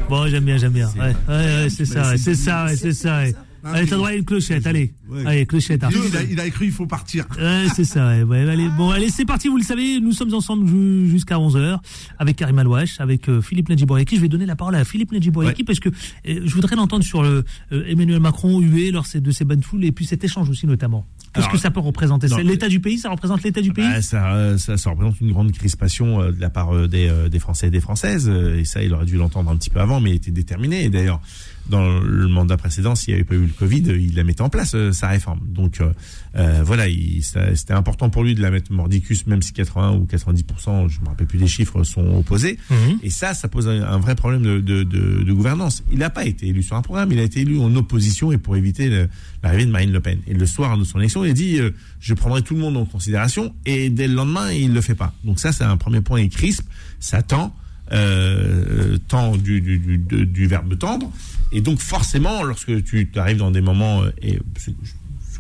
Bon, 0.10 0.28
j'aime 0.28 0.46
bien, 0.46 0.58
j'aime 0.58 0.74
bien. 0.74 0.90
Ouais, 0.90 1.16
ouais, 1.28 1.68
c'est 1.70 1.86
ça, 1.86 2.18
c'est 2.18 2.36
ça, 2.36 2.68
c'est 2.76 2.94
ça. 2.94 3.24
Allez, 3.64 3.88
t'as 3.88 3.96
droit 3.96 4.10
à 4.10 4.14
une 4.14 4.26
clochette, 4.26 4.66
allez. 4.66 4.94
Allez, 5.26 5.46
clochette. 5.46 5.84
Il 5.90 6.18
a, 6.18 6.24
il 6.24 6.40
a, 6.40 6.46
écrit, 6.46 6.66
il 6.66 6.72
faut 6.72 6.86
partir. 6.86 7.26
Ouais, 7.38 7.68
c'est 7.76 7.84
ça, 7.84 8.24
ouais. 8.24 8.50
allez, 8.50 8.68
bon, 8.70 8.90
allez, 8.90 9.10
c'est 9.10 9.26
parti, 9.26 9.48
vous 9.48 9.58
le 9.58 9.64
savez, 9.64 10.00
nous 10.00 10.12
sommes 10.12 10.34
ensemble 10.34 10.68
jusqu'à 11.08 11.36
11h 11.36 11.80
avec 12.18 12.38
Karim 12.38 12.60
Alouache, 12.60 13.00
avec 13.00 13.30
euh, 13.30 13.42
Philippe 13.42 13.70
Nadjiboureki. 13.70 14.16
Je 14.16 14.22
vais 14.22 14.30
donner 14.30 14.46
la 14.46 14.56
parole 14.56 14.76
à 14.76 14.84
Philippe 14.84 15.12
Nadjiboureki 15.12 15.64
parce 15.64 15.80
que 15.80 15.90
euh, 15.90 16.42
je 16.46 16.54
voudrais 16.54 16.76
l'entendre 16.76 17.04
sur 17.04 17.24
le, 17.24 17.44
euh, 17.72 17.84
Emmanuel 17.88 18.20
Macron, 18.20 18.60
hué 18.60 18.92
lors 18.92 19.06
de 19.14 19.32
ces 19.32 19.46
bonnes 19.46 19.64
foules 19.64 19.86
et 19.86 19.92
puis 19.92 20.06
cet 20.06 20.24
échange 20.24 20.50
aussi, 20.50 20.66
notamment. 20.66 21.06
Qu'est-ce 21.34 21.50
que 21.50 21.58
ça 21.58 21.72
peut 21.72 21.80
représenter? 21.80 22.28
L'état 22.44 22.68
du 22.68 22.80
pays, 22.80 22.98
ça 22.98 23.10
représente 23.10 23.44
l'état 23.44 23.62
du 23.62 23.72
pays? 23.72 23.88
bah, 23.88 24.02
ça, 24.02 24.58
ça, 24.58 24.78
ça, 24.78 24.90
représente 24.90 25.22
une 25.22 25.32
grande 25.32 25.52
crispation 25.54 26.30
de 26.30 26.40
la 26.40 26.50
part 26.50 26.90
des, 26.90 27.10
des 27.30 27.40
Français 27.40 27.68
et 27.68 27.70
des 27.70 27.80
Françaises. 27.80 28.30
Et 28.30 28.66
ça, 28.66 28.84
il 28.84 28.94
aurait 28.94 29.06
dû 29.06 29.16
l'entendre 29.16 29.50
un 29.50 29.56
petit 29.56 29.70
peu 29.70 29.80
avant, 29.80 30.02
mais 30.02 30.10
il 30.10 30.16
était 30.16 30.32
déterminé. 30.32 30.84
Et 30.84 30.90
d'ailleurs, 30.90 31.22
dans 31.70 32.00
le 32.00 32.28
mandat 32.28 32.58
précédent, 32.58 32.96
s'il 32.96 33.14
n'y 33.14 33.20
avait 33.20 33.28
pas 33.28 33.36
eu 33.36 33.46
le 33.46 33.54
Covid, 33.54 33.84
il 33.88 34.16
la 34.16 34.24
mettait 34.24 34.42
en 34.42 34.50
place, 34.50 34.74
euh, 34.76 34.92
sa 34.92 35.08
réforme. 35.08 35.40
Donc 35.46 35.82
euh, 35.82 35.92
euh 36.36 36.62
voilà, 36.64 36.86
c'était 37.22 37.74
important 37.74 38.10
pour 38.10 38.24
lui 38.24 38.36
de 38.36 38.42
la 38.42 38.52
mettre 38.52 38.72
mordicus, 38.72 39.26
même 39.28 39.42
si 39.42 39.54
80 39.54 39.94
ou 39.94 40.06
90%, 40.06 40.90
je 40.90 41.00
me 41.02 41.08
rappelle 41.08 41.28
plus 41.28 41.40
des 41.40 41.48
chiffres, 41.48 41.84
sont 41.84 42.18
opposés. 42.18 42.58
Mhm. 42.70 43.00
Et 43.04 43.10
ça, 43.10 43.34
ça 43.34 43.48
pose 43.48 43.68
un, 43.68 43.98
vrai 44.00 44.16
problème 44.16 44.42
de, 44.42 44.60
de, 44.60 44.84
de, 44.84 45.24
de 45.24 45.34
gouvernance. 45.34 45.84
Il 45.92 46.00
n'a 46.00 46.10
pas 46.10 46.26
été 46.26 46.48
élu 46.48 46.64
sur 46.64 46.76
un 46.76 46.82
programme, 46.82 47.12
il 47.12 47.20
a 47.20 47.24
été 47.24 47.42
élu 47.42 47.60
en 47.60 47.76
opposition 47.76 48.32
et 48.32 48.38
pour 48.38 48.58
éviter 48.58 49.08
l'arrivée 49.44 49.66
de 49.66 49.72
Marine 49.72 49.92
Le 49.92 50.00
Pen. 50.00 50.20
Et 50.28 50.34
le 50.34 50.46
soir 50.46 50.78
de 50.78 50.84
son 50.84 51.00
élection, 51.00 51.24
il 51.24 51.32
a 51.32 51.34
dit 51.34 51.60
je 52.00 52.14
prendrai 52.14 52.42
tout 52.42 52.56
le 52.56 52.62
monde 52.62 52.78
en 52.78 52.86
considération 52.86 53.54
et 53.66 53.90
dès 53.90 54.08
le 54.08 54.16
lendemain, 54.16 54.52
il 54.52 54.74
le 54.74 54.82
fait 54.82 54.96
pas. 54.96 55.14
Donc 55.24 55.40
ça, 55.40 55.52
c'est 55.52 55.64
un 55.64 55.78
premier 55.78 56.02
point 56.02 56.18
et 56.18 56.30
crisp. 56.30 56.66
Ça 57.00 57.22
tend. 57.22 57.56
Euh, 57.92 58.98
tend 59.10 59.36
du, 59.36 59.60
du, 59.60 59.78
du, 59.78 59.98
du, 60.26 60.48
verbe 60.48 60.78
tendre. 60.78 61.12
Et 61.52 61.60
donc 61.60 61.80
forcément, 61.80 62.44
lorsque 62.44 62.84
tu 62.86 63.10
arrives 63.16 63.38
dans 63.38 63.52
des 63.52 63.60
moments, 63.60 64.04
euh, 64.04 64.12
et 64.22 64.40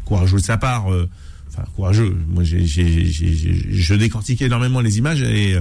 courageux 0.03 0.37
de 0.37 0.43
sa 0.43 0.57
part, 0.57 0.91
euh, 0.91 1.07
enfin 1.47 1.63
courageux, 1.75 2.13
moi 2.27 2.43
j'ai, 2.43 2.65
je 2.65 3.93
décortique 3.93 4.41
énormément 4.41 4.81
les 4.81 4.97
images 4.97 5.21
et, 5.21 5.55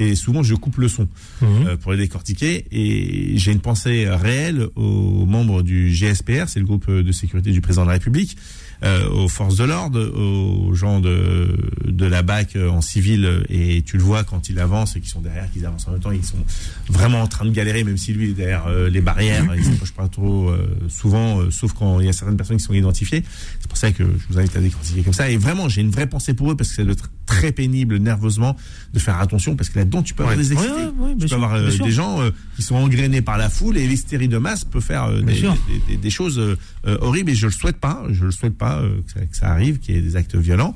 et 0.00 0.16
souvent 0.16 0.42
je 0.42 0.56
coupe 0.56 0.78
le 0.78 0.88
son 0.88 1.06
mmh. 1.42 1.76
pour 1.80 1.92
les 1.92 1.98
décortiquer. 1.98 2.66
Et 2.72 3.38
j'ai 3.38 3.52
une 3.52 3.60
pensée 3.60 4.08
réelle 4.08 4.66
aux 4.74 5.26
membres 5.26 5.62
du 5.62 5.90
GSPR, 5.90 6.48
c'est 6.48 6.58
le 6.58 6.66
groupe 6.66 6.90
de 6.90 7.12
sécurité 7.12 7.52
du 7.52 7.60
président 7.60 7.82
de 7.82 7.88
la 7.88 7.94
République, 7.94 8.36
euh, 8.84 9.08
aux 9.10 9.28
forces 9.28 9.56
de 9.56 9.64
l'ordre, 9.64 10.00
aux 10.00 10.74
gens 10.74 11.00
de, 11.00 11.56
de 11.86 12.06
la 12.06 12.22
BAC 12.22 12.56
en 12.56 12.80
civil, 12.80 13.44
et 13.48 13.82
tu 13.82 13.96
le 13.96 14.02
vois 14.02 14.24
quand 14.24 14.48
ils 14.48 14.58
avancent 14.58 14.96
et 14.96 15.00
qu'ils 15.00 15.10
sont 15.10 15.20
derrière, 15.20 15.50
qu'ils 15.52 15.64
avancent 15.64 15.86
en 15.88 15.92
même 15.92 16.00
temps, 16.00 16.10
ils 16.10 16.24
sont 16.24 16.44
vraiment 16.88 17.22
en 17.22 17.26
train 17.26 17.44
de 17.44 17.50
galérer, 17.50 17.84
même 17.84 17.96
si 17.96 18.12
lui 18.12 18.30
est 18.30 18.34
derrière 18.34 18.66
euh, 18.66 18.88
les 18.88 19.00
barrières, 19.00 19.46
ils 19.56 19.64
s'approchent 19.64 19.94
pas 19.94 20.08
trop 20.08 20.48
euh, 20.48 20.66
souvent, 20.88 21.50
sauf 21.50 21.72
quand 21.72 22.00
il 22.00 22.06
y 22.06 22.08
a 22.08 22.12
certaines 22.12 22.36
personnes 22.36 22.56
qui 22.56 22.64
sont 22.64 22.74
identifiées. 22.74 23.22
C'est 23.60 23.68
pour 23.68 23.78
ça 23.78 23.92
que 23.92 24.04
je 24.04 24.32
vous 24.32 24.38
invite 24.38 24.56
à 24.56 24.60
décortiquer 24.60 25.02
comme 25.02 25.12
ça. 25.12 25.30
Et 25.30 25.36
vraiment, 25.36 25.68
j'ai 25.68 25.80
une 25.80 25.90
vraie 25.90 26.08
pensée 26.08 26.34
pour 26.34 26.50
eux 26.50 26.56
parce 26.56 26.70
que 26.70 26.76
c'est 26.76 26.84
de 26.84 26.94
très 27.36 27.52
pénible 27.52 27.96
nerveusement 27.96 28.56
de 28.92 28.98
faire 28.98 29.18
attention 29.18 29.56
parce 29.56 29.68
que 29.68 29.78
là-dedans 29.78 30.02
tu 30.02 30.14
peux 30.14 30.22
avoir 30.22 30.36
des 30.36 30.52
excités. 30.52 30.72
tu 31.18 31.26
peux 31.26 31.34
avoir 31.34 31.60
des 31.60 31.90
gens 31.90 32.20
qui 32.56 32.62
sont 32.62 32.76
engrainés 32.76 33.22
par 33.22 33.38
la 33.38 33.48
foule 33.48 33.76
et 33.76 33.86
l'hystérie 33.86 34.28
de 34.28 34.38
masse 34.38 34.64
peut 34.64 34.80
faire 34.80 35.10
des, 35.22 35.96
des, 35.96 36.10
choses 36.10 36.40
horribles 36.84 37.30
et 37.30 37.34
je 37.34 37.46
le 37.46 37.52
souhaite 37.52 37.78
pas, 37.78 38.04
je 38.10 38.24
le 38.24 38.30
souhaite 38.30 38.56
pas 38.56 38.82
que, 39.14 39.36
ça, 39.36 39.48
arrive, 39.48 39.78
qu'il 39.78 39.94
y 39.94 39.98
ait 39.98 40.02
des 40.02 40.16
actes 40.16 40.36
violents. 40.36 40.74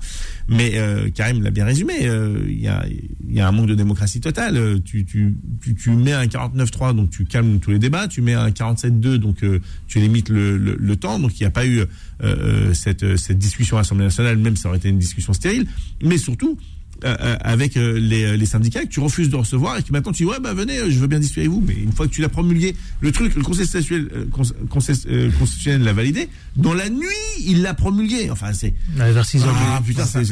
Mais 0.49 0.81
Karim 1.15 1.43
l'a 1.43 1.51
bien 1.51 1.65
résumé, 1.65 1.95
il 2.49 2.61
y, 2.61 2.69
a, 2.69 2.85
y 3.29 3.41
a 3.41 3.49
un 3.49 3.53
manque 3.53 3.67
de 3.67 3.75
démocratie 3.75 4.21
totale. 4.21 4.81
Tu, 4.85 5.05
tu, 5.05 5.37
tu, 5.61 5.75
tu 5.75 5.91
mets 5.91 6.13
un 6.13 6.27
49-3 6.27 6.95
donc 6.95 7.11
tu 7.11 7.25
calmes 7.25 7.59
tous 7.59 7.71
les 7.71 7.79
débats, 7.79 8.09
tu 8.09 8.23
mets 8.23 8.35
un 8.35 8.51
47-2 8.51 9.17
donc 9.17 9.45
tu 9.87 9.99
limites 9.99 10.29
le, 10.29 10.57
le, 10.57 10.77
le 10.79 10.97
temps 10.97 11.19
donc 11.19 11.39
il 11.39 11.43
n'y 11.43 11.47
a 11.47 11.51
pas 11.51 11.67
eu 11.67 11.85
euh, 12.23 12.73
cette, 12.75 13.17
cette 13.17 13.39
discussion 13.39 13.77
à 13.77 13.81
l'Assemblée 13.81 14.05
nationale, 14.05 14.37
même 14.39 14.57
ça 14.57 14.69
aurait 14.69 14.79
été 14.79 14.89
une 14.89 14.99
discussion 14.99 15.33
stérile, 15.33 15.67
mais 16.03 16.19
surtout 16.19 16.59
euh, 17.05 17.15
euh, 17.21 17.37
avec 17.43 17.75
les, 17.75 18.39
les, 18.39 18.47
syndicats 18.47 18.83
que 18.83 18.89
tu 18.89 19.01
refuses 19.01 19.29
de 19.29 19.37
recevoir 19.37 19.77
et 19.77 19.83
que 19.83 19.93
maintenant 19.93 20.13
tu 20.13 20.23
dis 20.23 20.31
ouais 20.31 20.41
bah 20.41 20.55
venez 20.55 20.79
je 20.91 20.99
veux 20.99 21.07
bien 21.07 21.19
discuter 21.19 21.43
avec 21.43 21.53
vous. 21.53 21.63
Mais 21.67 21.75
une 21.75 21.93
fois 21.93 22.07
que 22.07 22.13
tu 22.13 22.23
l'as 22.23 22.31
promulgué 22.31 22.75
le 23.01 23.13
truc 23.13 23.35
le 23.35 23.43
conseil 23.43 23.67
constitutionnel 24.71 25.83
l'a 25.83 25.93
validé. 25.93 26.31
Dans 26.57 26.73
la 26.73 26.89
nuit 26.89 27.05
il 27.45 27.61
l'a 27.61 27.75
promulgué. 27.75 28.31
Enfin 28.31 28.55
c'est 28.55 28.73
vers 28.95 29.27
6 29.27 29.43
ah 29.47 29.83
putain 29.85 30.07
c'est 30.07 30.23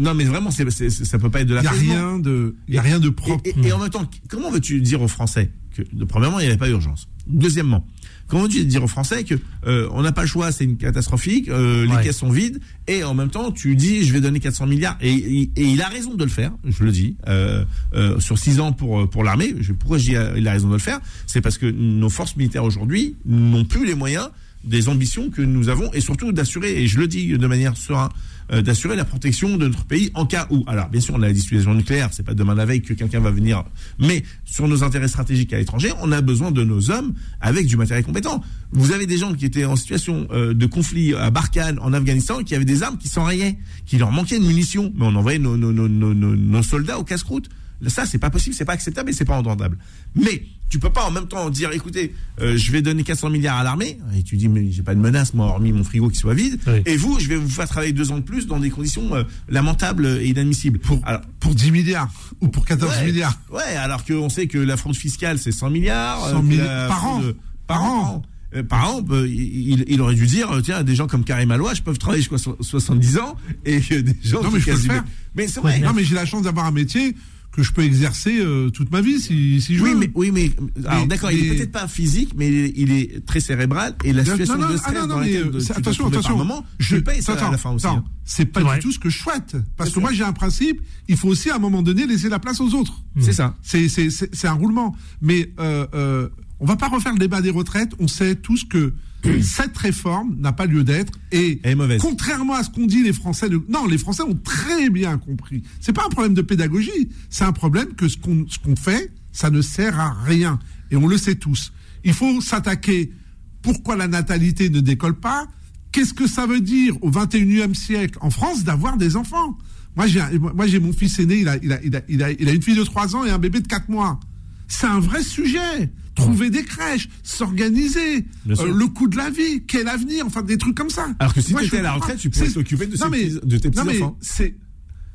non 0.00 0.14
mais 0.14 0.24
vraiment 0.24 0.50
c'est 0.50 0.68
ça 0.90 1.18
peut 1.20 1.30
pas 1.30 1.42
être 1.42 1.46
de 1.46 1.54
la 1.54 1.60
il 1.60 1.64
y 1.64 1.68
a 1.68 1.70
rien 1.70 2.18
de 2.18 2.56
il 2.66 2.74
y 2.74 2.78
a 2.78 2.82
rien 2.82 2.98
de 2.98 3.10
propre. 3.10 3.44
et, 3.44 3.72
en 3.72 3.78
même 3.78 3.90
temps 3.90 4.10
comment 4.26 4.50
veux-tu 4.50 4.80
dire 4.80 5.00
aux 5.00 5.06
Français 5.06 5.52
que 5.76 5.82
premièrement 6.04 6.40
il 6.40 6.42
n'y 6.42 6.48
avait 6.48 6.58
pas 6.58 6.68
urgence 6.68 7.06
deuxièmement 7.28 7.86
Comment 8.28 8.46
tu 8.46 8.64
dire 8.64 8.84
aux 8.84 8.88
Français 8.88 9.24
que 9.24 9.34
euh, 9.66 9.88
on 9.90 10.02
n'a 10.02 10.12
pas 10.12 10.20
le 10.20 10.28
choix, 10.28 10.52
c'est 10.52 10.64
une 10.64 10.76
catastrophique, 10.76 11.48
euh, 11.48 11.86
les 11.86 12.02
caisses 12.04 12.18
sont 12.18 12.28
vides, 12.28 12.60
et 12.86 13.02
en 13.02 13.14
même 13.14 13.30
temps 13.30 13.50
tu 13.50 13.74
dis 13.74 14.04
je 14.04 14.12
vais 14.12 14.20
donner 14.20 14.38
400 14.38 14.66
milliards, 14.66 14.98
et, 15.00 15.14
et, 15.14 15.50
il 15.56 15.80
a 15.80 15.88
raison 15.88 16.14
de 16.14 16.22
le 16.24 16.30
faire, 16.30 16.52
je 16.64 16.84
le 16.84 16.92
dis, 16.92 17.16
euh, 17.26 17.64
euh 17.94 18.20
sur 18.20 18.38
6 18.38 18.60
ans 18.60 18.72
pour 18.72 19.08
pour 19.08 19.24
l'armée. 19.24 19.54
Pourquoi 19.78 19.98
je 19.98 20.04
dis 20.04 20.16
il 20.36 20.46
a 20.46 20.52
raison 20.52 20.68
de 20.68 20.74
le 20.74 20.78
faire 20.78 21.00
C'est 21.26 21.40
parce 21.40 21.56
que 21.56 21.66
nos 21.66 22.10
forces 22.10 22.36
militaires 22.36 22.64
aujourd'hui 22.64 23.16
n'ont 23.24 23.64
plus 23.64 23.86
les 23.86 23.94
moyens 23.94 24.28
des 24.68 24.88
ambitions 24.88 25.30
que 25.30 25.42
nous 25.42 25.68
avons 25.68 25.92
et 25.92 26.00
surtout 26.00 26.32
d'assurer, 26.32 26.82
et 26.82 26.86
je 26.86 26.98
le 26.98 27.08
dis 27.08 27.36
de 27.36 27.46
manière 27.46 27.76
sereine, 27.76 28.08
euh, 28.50 28.62
d'assurer 28.62 28.96
la 28.96 29.04
protection 29.04 29.58
de 29.58 29.66
notre 29.66 29.84
pays 29.84 30.10
en 30.14 30.24
cas 30.24 30.46
où. 30.48 30.64
Alors, 30.66 30.88
bien 30.88 31.02
sûr, 31.02 31.14
on 31.14 31.22
a 31.22 31.26
la 31.26 31.34
dissuasion 31.34 31.74
nucléaire, 31.74 32.08
c'est 32.12 32.22
pas 32.22 32.32
demain 32.32 32.54
la 32.54 32.64
veille 32.64 32.80
que 32.80 32.94
quelqu'un 32.94 33.20
va 33.20 33.30
venir, 33.30 33.62
mais 33.98 34.22
sur 34.46 34.66
nos 34.68 34.82
intérêts 34.82 35.08
stratégiques 35.08 35.52
à 35.52 35.58
l'étranger, 35.58 35.92
on 36.00 36.12
a 36.12 36.22
besoin 36.22 36.50
de 36.50 36.64
nos 36.64 36.90
hommes 36.90 37.12
avec 37.42 37.66
du 37.66 37.76
matériel 37.76 38.06
compétent. 38.06 38.42
Vous 38.72 38.92
avez 38.92 39.06
des 39.06 39.18
gens 39.18 39.34
qui 39.34 39.44
étaient 39.44 39.66
en 39.66 39.76
situation 39.76 40.26
euh, 40.30 40.54
de 40.54 40.64
conflit 40.64 41.14
à 41.14 41.30
Barkhane, 41.30 41.78
en 41.80 41.92
Afghanistan, 41.92 42.42
qui 42.42 42.54
avaient 42.54 42.64
des 42.64 42.82
armes 42.82 42.96
qui 42.96 43.08
s'enrayaient, 43.08 43.58
qui 43.84 43.98
leur 43.98 44.12
manquaient 44.12 44.38
de 44.38 44.44
munitions, 44.44 44.94
mais 44.96 45.04
on 45.04 45.14
envoyait 45.14 45.38
nos, 45.38 45.58
nos, 45.58 45.72
nos, 45.72 45.88
nos, 45.88 46.62
soldats 46.62 46.98
au 46.98 47.04
casse-croûte. 47.04 47.50
Ça, 47.86 48.06
c'est 48.06 48.18
pas 48.18 48.30
possible, 48.30 48.56
c'est 48.56 48.64
pas 48.64 48.72
acceptable 48.72 49.10
et 49.10 49.12
c'est 49.12 49.26
pas 49.26 49.36
entendable. 49.36 49.76
Mais 50.14 50.42
tu 50.68 50.78
peux 50.78 50.90
pas 50.90 51.04
en 51.04 51.10
même 51.10 51.26
temps 51.26 51.48
dire, 51.50 51.72
écoutez, 51.72 52.14
euh, 52.40 52.56
je 52.56 52.72
vais 52.72 52.82
donner 52.82 53.02
400 53.02 53.30
milliards 53.30 53.56
à 53.56 53.64
l'armée, 53.64 53.98
et 54.16 54.22
tu 54.22 54.36
dis, 54.36 54.48
mais 54.48 54.70
j'ai 54.70 54.82
pas 54.82 54.94
de 54.94 55.00
menace, 55.00 55.32
moi, 55.34 55.46
hormis 55.46 55.72
mon 55.72 55.84
frigo 55.84 56.08
qui 56.08 56.18
soit 56.18 56.34
vide, 56.34 56.58
et 56.84 56.96
vous, 56.96 57.18
je 57.18 57.28
vais 57.28 57.36
vous 57.36 57.48
faire 57.48 57.68
travailler 57.68 57.92
deux 57.92 58.12
ans 58.12 58.18
de 58.18 58.22
plus 58.22 58.46
dans 58.46 58.58
des 58.58 58.70
conditions 58.70 59.14
euh, 59.14 59.22
lamentables 59.48 60.06
et 60.20 60.28
inadmissibles. 60.28 60.78
Pour, 60.78 61.00
alors, 61.04 61.22
pour 61.40 61.54
10 61.54 61.70
milliards, 61.70 62.10
ou 62.40 62.48
pour 62.48 62.66
14 62.66 63.02
milliards. 63.04 63.38
Ouais, 63.50 63.76
alors 63.76 64.04
qu'on 64.04 64.28
sait 64.28 64.46
que 64.46 64.58
la 64.58 64.76
fraude 64.76 64.96
fiscale, 64.96 65.38
c'est 65.38 65.52
100 65.52 65.70
milliards. 65.70 66.28
100 66.28 66.42
milliards 66.42 66.88
par, 66.88 67.06
an. 67.06 67.22
par, 67.66 67.82
an. 67.82 68.22
par 68.68 68.94
an, 68.94 69.04
il, 69.26 69.84
il, 69.88 70.00
aurait 70.02 70.14
dû 70.14 70.26
dire, 70.26 70.50
tiens, 70.62 70.82
des 70.82 70.94
gens 70.94 71.06
comme 71.06 71.24
Karim 71.24 71.50
Alouache 71.50 71.82
peuvent 71.82 71.98
travailler 71.98 72.22
jusqu'à 72.22 72.52
70 72.60 73.18
ans, 73.18 73.36
et 73.64 73.80
des 73.80 74.16
gens 74.22 74.42
non, 74.42 74.50
mais 74.50 74.60
je 74.60 74.66
peux 74.66 74.72
le 74.72 74.78
faire. 74.78 75.04
Mais 75.34 75.48
c'est 75.48 75.60
vrai. 75.60 75.78
Non, 75.78 75.92
mais 75.94 76.04
j'ai 76.04 76.14
la 76.14 76.26
chance 76.26 76.42
d'avoir 76.42 76.66
un 76.66 76.72
métier 76.72 77.14
que 77.58 77.64
je 77.64 77.72
peux 77.72 77.82
exercer 77.82 78.38
euh, 78.38 78.70
toute 78.70 78.92
ma 78.92 79.00
vie 79.00 79.18
si, 79.18 79.60
si 79.60 79.74
je 79.74 79.82
oui, 79.82 79.90
veux. 79.90 79.98
Mais, 79.98 80.10
oui, 80.14 80.30
mais 80.30 80.52
alors 80.86 81.08
d'accord, 81.08 81.32
il 81.32 81.44
est 81.44 81.56
peut-être 81.56 81.72
pas 81.72 81.88
physique, 81.88 82.34
mais 82.36 82.48
il 82.48 82.92
est, 82.92 83.26
très 83.26 83.40
cérébral 83.40 83.96
et 84.04 84.12
la 84.12 84.24
situation 84.24 84.54
non, 84.54 84.66
non, 84.66 84.72
de 84.72 84.76
stress 84.76 84.94
ah, 84.96 85.00
non, 85.00 85.06
dans 85.08 85.18
laquelle 85.18 85.50
mais, 85.52 85.60
tu 85.60 85.72
attention, 85.72 86.06
attention, 86.06 86.36
par 86.36 86.46
moment, 86.46 86.64
je 86.78 86.98
paye 86.98 87.20
ça 87.20 87.32
à 87.32 87.50
la 87.50 87.58
fin 87.58 87.72
aussi. 87.72 87.84
Hein. 87.88 88.04
C'est 88.24 88.44
pas 88.44 88.62
du 88.62 88.78
tout 88.78 88.92
ce 88.92 89.00
que 89.00 89.10
je 89.10 89.18
souhaite, 89.18 89.56
parce 89.76 89.90
que 89.90 89.98
moi 89.98 90.12
j'ai 90.12 90.22
un 90.22 90.32
principe, 90.32 90.80
il 91.08 91.16
faut 91.16 91.26
aussi 91.26 91.50
à 91.50 91.56
un 91.56 91.58
moment 91.58 91.82
donné 91.82 92.06
laisser 92.06 92.28
la 92.28 92.38
place 92.38 92.60
aux 92.60 92.74
autres. 92.74 93.02
C'est 93.18 93.32
ça. 93.32 93.56
C'est 93.60 93.88
c'est 93.88 94.08
c'est 94.10 94.46
un 94.46 94.52
roulement, 94.52 94.94
mais 95.20 95.52
euh, 95.58 95.84
euh, 95.94 96.28
on 96.60 96.64
va 96.64 96.76
pas 96.76 96.86
refaire 96.86 97.12
le 97.12 97.18
débat 97.18 97.40
des 97.40 97.50
retraites. 97.50 97.90
On 97.98 98.06
sait 98.06 98.36
tous 98.36 98.62
que 98.62 98.94
cette 99.42 99.76
réforme 99.76 100.36
n'a 100.38 100.52
pas 100.52 100.66
lieu 100.66 100.84
d'être 100.84 101.12
et 101.32 101.60
contrairement 102.00 102.54
à 102.54 102.62
ce 102.62 102.70
qu'ont 102.70 102.86
dit 102.86 103.02
les 103.02 103.12
Français, 103.12 103.48
non, 103.68 103.86
les 103.86 103.98
Français 103.98 104.22
ont 104.22 104.38
très 104.42 104.90
bien 104.90 105.18
compris. 105.18 105.62
C'est 105.80 105.92
pas 105.92 106.04
un 106.06 106.08
problème 106.08 106.34
de 106.34 106.42
pédagogie, 106.42 107.08
c'est 107.28 107.44
un 107.44 107.52
problème 107.52 107.94
que 107.94 108.08
ce 108.08 108.16
qu'on 108.16 108.46
ce 108.48 108.58
qu'on 108.58 108.76
fait, 108.76 109.12
ça 109.32 109.50
ne 109.50 109.60
sert 109.60 109.98
à 109.98 110.12
rien 110.24 110.58
et 110.90 110.96
on 110.96 111.06
le 111.06 111.18
sait 111.18 111.34
tous. 111.34 111.72
Il 112.04 112.14
faut 112.14 112.40
s'attaquer. 112.40 113.12
Pourquoi 113.60 113.96
la 113.96 114.06
natalité 114.06 114.70
ne 114.70 114.80
décolle 114.80 115.18
pas 115.18 115.48
Qu'est-ce 115.90 116.14
que 116.14 116.28
ça 116.28 116.46
veut 116.46 116.60
dire 116.60 116.96
au 117.02 117.10
21e 117.10 117.74
siècle 117.74 118.18
en 118.20 118.30
France 118.30 118.62
d'avoir 118.62 118.96
des 118.96 119.16
enfants? 119.16 119.58
Moi 119.96 120.06
j'ai 120.06 120.22
moi 120.38 120.66
j'ai 120.68 120.78
mon 120.78 120.92
fils 120.92 121.18
aîné, 121.18 121.38
il 121.38 121.48
a 121.48 121.56
il 121.56 121.72
a, 121.72 121.82
il 121.82 121.96
a 121.96 122.02
il 122.08 122.22
a 122.22 122.30
il 122.30 122.48
a 122.48 122.52
une 122.52 122.62
fille 122.62 122.76
de 122.76 122.84
3 122.84 123.16
ans 123.16 123.24
et 123.24 123.30
un 123.30 123.38
bébé 123.38 123.60
de 123.60 123.66
4 123.66 123.88
mois. 123.88 124.20
C'est 124.68 124.86
un 124.86 125.00
vrai 125.00 125.22
sujet 125.22 125.90
trouver 126.18 126.50
des 126.50 126.64
crèches, 126.64 127.08
s'organiser, 127.22 128.24
euh, 128.48 128.72
le 128.72 128.86
coût 128.86 129.08
de 129.08 129.16
la 129.16 129.30
vie, 129.30 129.62
quel 129.66 129.88
avenir, 129.88 130.26
enfin 130.26 130.42
des 130.42 130.58
trucs 130.58 130.76
comme 130.76 130.90
ça. 130.90 131.08
Alors 131.18 131.32
que 131.32 131.40
si 131.40 131.54
tu 131.54 131.64
étais 131.64 131.78
à 131.78 131.82
la 131.82 131.92
retraite, 131.92 132.18
tu 132.18 132.30
pourrais 132.30 132.50
t'occuper 132.50 132.86
de, 132.86 133.46
de, 133.46 133.58
tes 133.58 133.70
petits 133.70 133.80
enfants. 133.80 134.18
C'est 134.20 134.54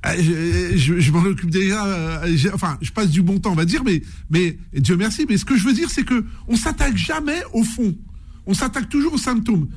euh, 0.06 0.72
je, 0.76 1.00
je, 1.00 1.12
m'en 1.12 1.24
occupe 1.24 1.50
déjà. 1.50 1.86
Euh, 1.86 2.36
enfin, 2.54 2.78
je 2.82 2.92
passe 2.92 3.10
du 3.10 3.22
bon 3.22 3.40
temps, 3.40 3.52
on 3.52 3.56
va 3.56 3.66
dire, 3.66 3.84
mais, 3.86 4.02
mais 4.30 4.58
Dieu 4.74 4.98
merci. 4.98 5.26
Mais 5.30 5.38
ce 5.38 5.46
que 5.46 5.56
je 5.56 5.66
veux 5.66 5.74
dire, 5.74 5.90
c'est 5.90 6.04
que 6.04 6.26
on 6.48 6.56
s'attaque 6.56 6.98
jamais 6.98 7.42
au 7.54 7.64
fond. 7.64 7.96
On 8.46 8.54
s'attaque 8.54 8.90
toujours 8.90 9.14
aux 9.14 9.18
symptômes. 9.18 9.70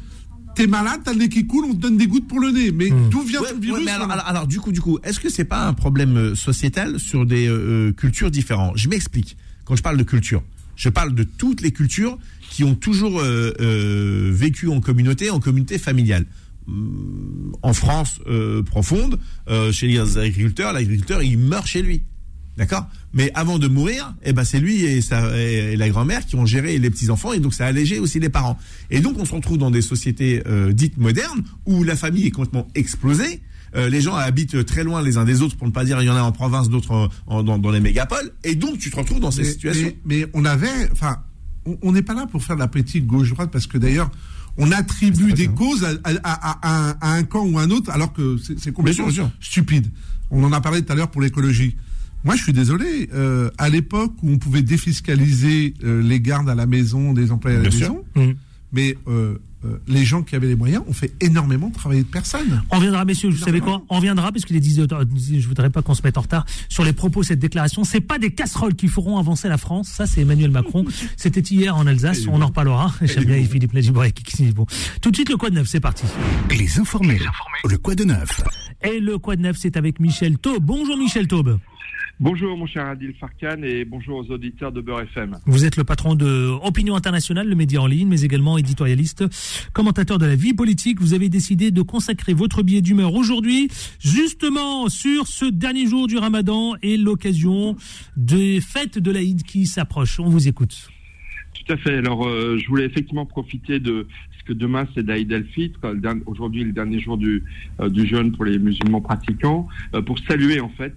T'es 0.57 0.67
malade, 0.67 1.03
t'as 1.05 1.13
le 1.13 1.19
nez 1.19 1.29
qui 1.29 1.47
coule, 1.47 1.67
on 1.67 1.75
te 1.75 1.81
donne 1.81 1.99
des 1.99 2.07
gouttes 2.07 2.27
pour 2.27 2.41
le 2.41 2.51
nez. 2.51 2.73
Mais 2.73 2.91
hmm. 2.91 3.11
d'où 3.11 3.21
vient 3.23 3.43
ton 3.43 3.61
virus 3.61 3.87
alors, 3.89 4.11
alors, 4.11 4.47
du 4.47 4.59
coup, 4.59 4.73
du 4.73 4.81
coup, 4.81 4.99
est-ce 5.05 5.21
que 5.21 5.29
c'est 5.29 5.45
pas 5.45 5.67
un 5.69 5.75
problème 5.75 6.35
sociétal 6.35 6.99
sur 6.99 7.27
des 7.27 7.49
cultures 7.97 8.31
différentes? 8.31 8.77
Je 8.77 8.89
m'explique. 8.89 9.37
Quand 9.65 9.77
je 9.77 9.83
parle 9.83 9.97
de 9.97 10.05
culture, 10.05 10.43
je 10.77 10.89
parle 10.89 11.15
de 11.15 11.25
toutes 11.25 11.63
les 11.63 11.73
cultures 11.73 12.19
qui 12.51 12.65
ont 12.65 12.75
toujours 12.75 13.21
euh, 13.21 13.53
euh, 13.61 14.31
vécu 14.33 14.69
en 14.69 14.81
communauté, 14.81 15.31
en 15.31 15.41
communauté 15.41 15.79
familiale. 15.79 16.27
Hum, 16.69 17.55
en 17.63 17.73
France 17.73 18.21
euh, 18.27 18.63
profonde, 18.63 19.19
chez 19.73 19.87
les 19.87 20.19
agriculteurs, 20.19 20.73
l'agriculteur 20.73 21.23
il 21.23 21.39
meurt 21.39 21.67
chez 21.67 21.83
lui, 21.83 22.03
d'accord? 22.57 22.87
Mais 23.13 23.31
avant 23.35 23.59
de 23.59 23.69
mourir, 23.69 24.15
eh 24.25 24.33
ben 24.33 24.45
c'est 24.45 24.61
lui 24.61 24.85
et, 24.85 25.01
et 25.01 25.77
la 25.77 25.89
grand-mère 25.89 26.27
qui 26.27 26.37
ont 26.37 26.45
géré 26.45 26.79
les 26.79 26.91
petits 26.91 27.09
enfants 27.11 27.33
et 27.33 27.41
donc 27.41 27.55
ça 27.55 27.65
a 27.65 27.69
allégé 27.69 27.99
aussi 27.99 28.21
les 28.21 28.29
parents. 28.29 28.59
Et 28.91 29.01
donc 29.01 29.19
on 29.19 29.25
se 29.25 29.35
retrouve 29.35 29.59
dans 29.59 29.71
des 29.71 29.81
sociétés 29.81 30.43
dites 30.73 30.99
modernes 30.99 31.43
où 31.65 31.83
la 31.83 31.97
famille 31.97 32.27
est 32.27 32.31
complètement 32.31 32.69
explosée 32.75 33.41
euh, 33.75 33.89
les 33.89 34.01
gens 34.01 34.15
habitent 34.15 34.65
très 34.65 34.85
loin 34.85 35.03
les 35.03 35.17
uns 35.17 35.25
des 35.25 35.43
autres, 35.43 35.57
pour 35.57 35.67
ne 35.67 35.73
pas 35.73 35.85
dire 35.85 36.01
il 36.01 36.07
y 36.07 36.11
en 36.11 36.17
a 36.17 36.23
en 36.23 36.33
province, 36.33 36.69
d'autres 36.69 37.09
dans, 37.29 37.71
les 37.71 37.81
mégapoles, 37.81 38.31
et 38.45 38.55
donc 38.55 38.79
tu 38.79 38.91
te 38.91 38.97
retrouves 38.97 39.21
dans 39.21 39.31
ces 39.31 39.45
situations. 39.45 39.93
Mais, 40.05 40.27
on 40.35 40.45
avait, 40.45 40.91
enfin, 40.93 41.19
on 41.83 41.93
n'est 41.93 42.03
pas 42.03 42.15
là 42.15 42.27
pour 42.27 42.43
faire 42.43 42.57
la 42.57 42.69
politique 42.69 43.07
gauche-droite, 43.07 43.51
parce 43.51 43.67
que 43.67 43.79
d'ailleurs, 43.79 44.11
on 44.59 44.73
attribue 44.73 45.33
des 45.33 45.49
causes 45.49 45.87
à, 46.05 47.17
un 47.17 47.23
camp 47.25 47.45
ou 47.45 47.59
à 47.59 47.63
un 47.63 47.71
autre, 47.71 47.91
alors 47.91 48.13
que 48.13 48.37
c'est 48.39 48.73
complètement 48.73 49.09
stupide. 49.41 49.89
On 50.31 50.43
en 50.43 50.53
a 50.53 50.61
parlé 50.61 50.83
tout 50.83 50.93
à 50.93 50.97
l'heure 50.97 51.11
pour 51.11 51.21
l'écologie. 51.21 51.77
Moi, 52.25 52.35
je 52.35 52.43
suis 52.43 52.53
désolé. 52.53 53.09
Euh, 53.15 53.51
à 53.59 53.69
l'époque 53.69 54.13
où 54.23 54.31
on 54.31 54.39
pouvait 54.39 54.63
défiscaliser 54.63 55.75
euh, 55.85 56.03
les 56.03 56.21
gardes 56.21 56.49
à 56.49 56.55
la 56.55 56.67
maison, 56.67 57.13
des 57.13 57.31
employés 57.31 57.59
à 57.59 57.63
la 57.63 57.71
maison, 57.71 58.05
mmh. 58.17 58.23
mais 58.73 58.97
euh, 59.07 59.39
les 59.87 60.05
gens 60.05 60.23
qui 60.23 60.37
avaient 60.37 60.49
les 60.49 60.57
moyens 60.57 60.83
ont 60.89 60.93
fait 60.93 61.13
énormément 61.21 61.71
travailler 61.71 62.03
de 62.03 62.09
personnes. 62.09 62.63
On 62.71 62.79
viendra, 62.79 63.05
messieurs, 63.05 63.31
vous 63.31 63.37
savez 63.37 63.61
quoi 63.61 63.83
On 63.89 63.99
viendra, 63.99 64.33
parce 64.33 64.45
qu'il 64.45 64.57
est 64.57 64.61
10 64.61 64.81
heures, 64.81 64.89
je 64.91 65.49
voudrais 65.49 65.71
pas 65.71 65.83
qu'on 65.83 65.95
se 65.95 66.03
mette 66.03 66.19
en 66.19 66.23
retard, 66.23 66.47
sur 66.69 66.85
les 66.85 66.93
propos 66.93 67.21
de 67.21 67.27
cette 67.27 67.39
déclaration. 67.39 67.85
C'est 67.85 68.01
pas 68.01 68.19
des 68.19 68.33
casseroles 68.33 68.75
qui 68.75 68.89
feront 68.89 69.19
avancer 69.19 69.49
la 69.49 69.59
France, 69.59 69.89
ça 69.89 70.07
c'est 70.07 70.23
Emmanuel 70.23 70.51
Macron. 70.51 70.85
C'était 71.17 71.41
hier 71.41 71.77
en 71.77 71.87
Alsace, 71.87 72.27
on 72.29 72.43
en 72.43 72.47
reparlera. 72.47 72.95
J'aime 73.03 73.25
bien 73.25 73.43
Philippe 73.45 73.73
Lagibré 73.73 74.13
qui 74.13 74.45
bon. 74.53 74.67
Tout 75.01 75.11
de 75.11 75.17
suite, 75.17 75.29
le 75.29 75.37
Quad 75.37 75.53
Neuf, 75.53 75.69
c'est 75.69 75.81
parti. 75.81 76.05
Les 76.51 76.79
informés, 76.79 77.21
le 77.69 77.79
Quad 77.79 78.01
Neuf. 78.01 78.43
Et 78.83 79.01
le 79.01 79.19
Quad 79.19 79.41
Neuf, 79.41 79.57
c'est 79.59 79.77
avec 79.77 80.01
Michel 80.01 80.39
Taube. 80.39 80.63
Bonjour 80.63 80.97
Michel 80.97 81.27
Taube. 81.27 81.59
Bonjour 82.19 82.57
mon 82.57 82.65
cher 82.65 82.87
Adil 82.87 83.13
Farkan 83.21 83.63
et 83.63 83.85
bonjour 83.85 84.17
aux 84.17 84.33
auditeurs 84.33 84.73
de 84.73 84.81
Beurre 84.81 85.03
FM. 85.03 85.37
Vous 85.45 85.67
êtes 85.67 85.77
le 85.77 85.85
patron 85.85 86.15
de 86.15 86.49
Opinion 86.63 86.97
Internationale, 86.97 87.47
le 87.47 87.55
média 87.55 87.83
en 87.83 87.87
ligne, 87.87 88.09
mais 88.09 88.23
également 88.23 88.57
éditorialiste, 88.57 89.25
commentateur 89.75 90.17
de 90.17 90.25
la 90.25 90.35
vie 90.35 90.55
politique. 90.55 90.99
Vous 90.99 91.13
avez 91.13 91.29
décidé 91.29 91.71
de 91.71 91.83
consacrer 91.83 92.33
votre 92.33 92.63
billet 92.63 92.81
d'humeur 92.81 93.13
aujourd'hui 93.13 93.69
justement 94.01 94.89
sur 94.89 95.27
ce 95.27 95.45
dernier 95.45 95.87
jour 95.87 96.07
du 96.07 96.17
ramadan 96.17 96.73
et 96.83 96.97
l'occasion 96.97 97.77
des 98.17 98.63
fêtes 98.63 98.99
de 98.99 99.11
l'Aïd 99.11 99.43
qui 99.43 99.67
s'approchent. 99.67 100.19
On 100.19 100.31
vous 100.31 100.49
écoute. 100.49 100.89
tout 101.53 101.71
à 101.71 101.77
fait. 101.77 101.99
Alors, 101.99 102.27
euh, 102.27 102.57
je 102.57 102.67
voulais 102.67 102.87
effectivement 102.87 103.27
profiter 103.27 103.79
de 103.79 104.07
que 104.47 104.53
demain 104.53 104.87
c'est 104.95 105.05
d'Aïd 105.05 105.31
el-Fitr, 105.33 105.79
aujourd'hui 106.27 106.65
le 106.65 106.73
dernier 106.73 107.01
jour 107.01 107.19
du, 107.19 107.43
euh, 107.81 107.89
du 107.89 108.07
jeûne 108.07 108.33
pour 108.33 108.45
les 108.45 108.59
musulmans 108.59 109.01
pratiquants, 109.01 109.69
euh, 109.95 110.03
pour 110.03 110.19
saluer 110.21 110.61
en 110.61 110.69
fait 110.69 110.95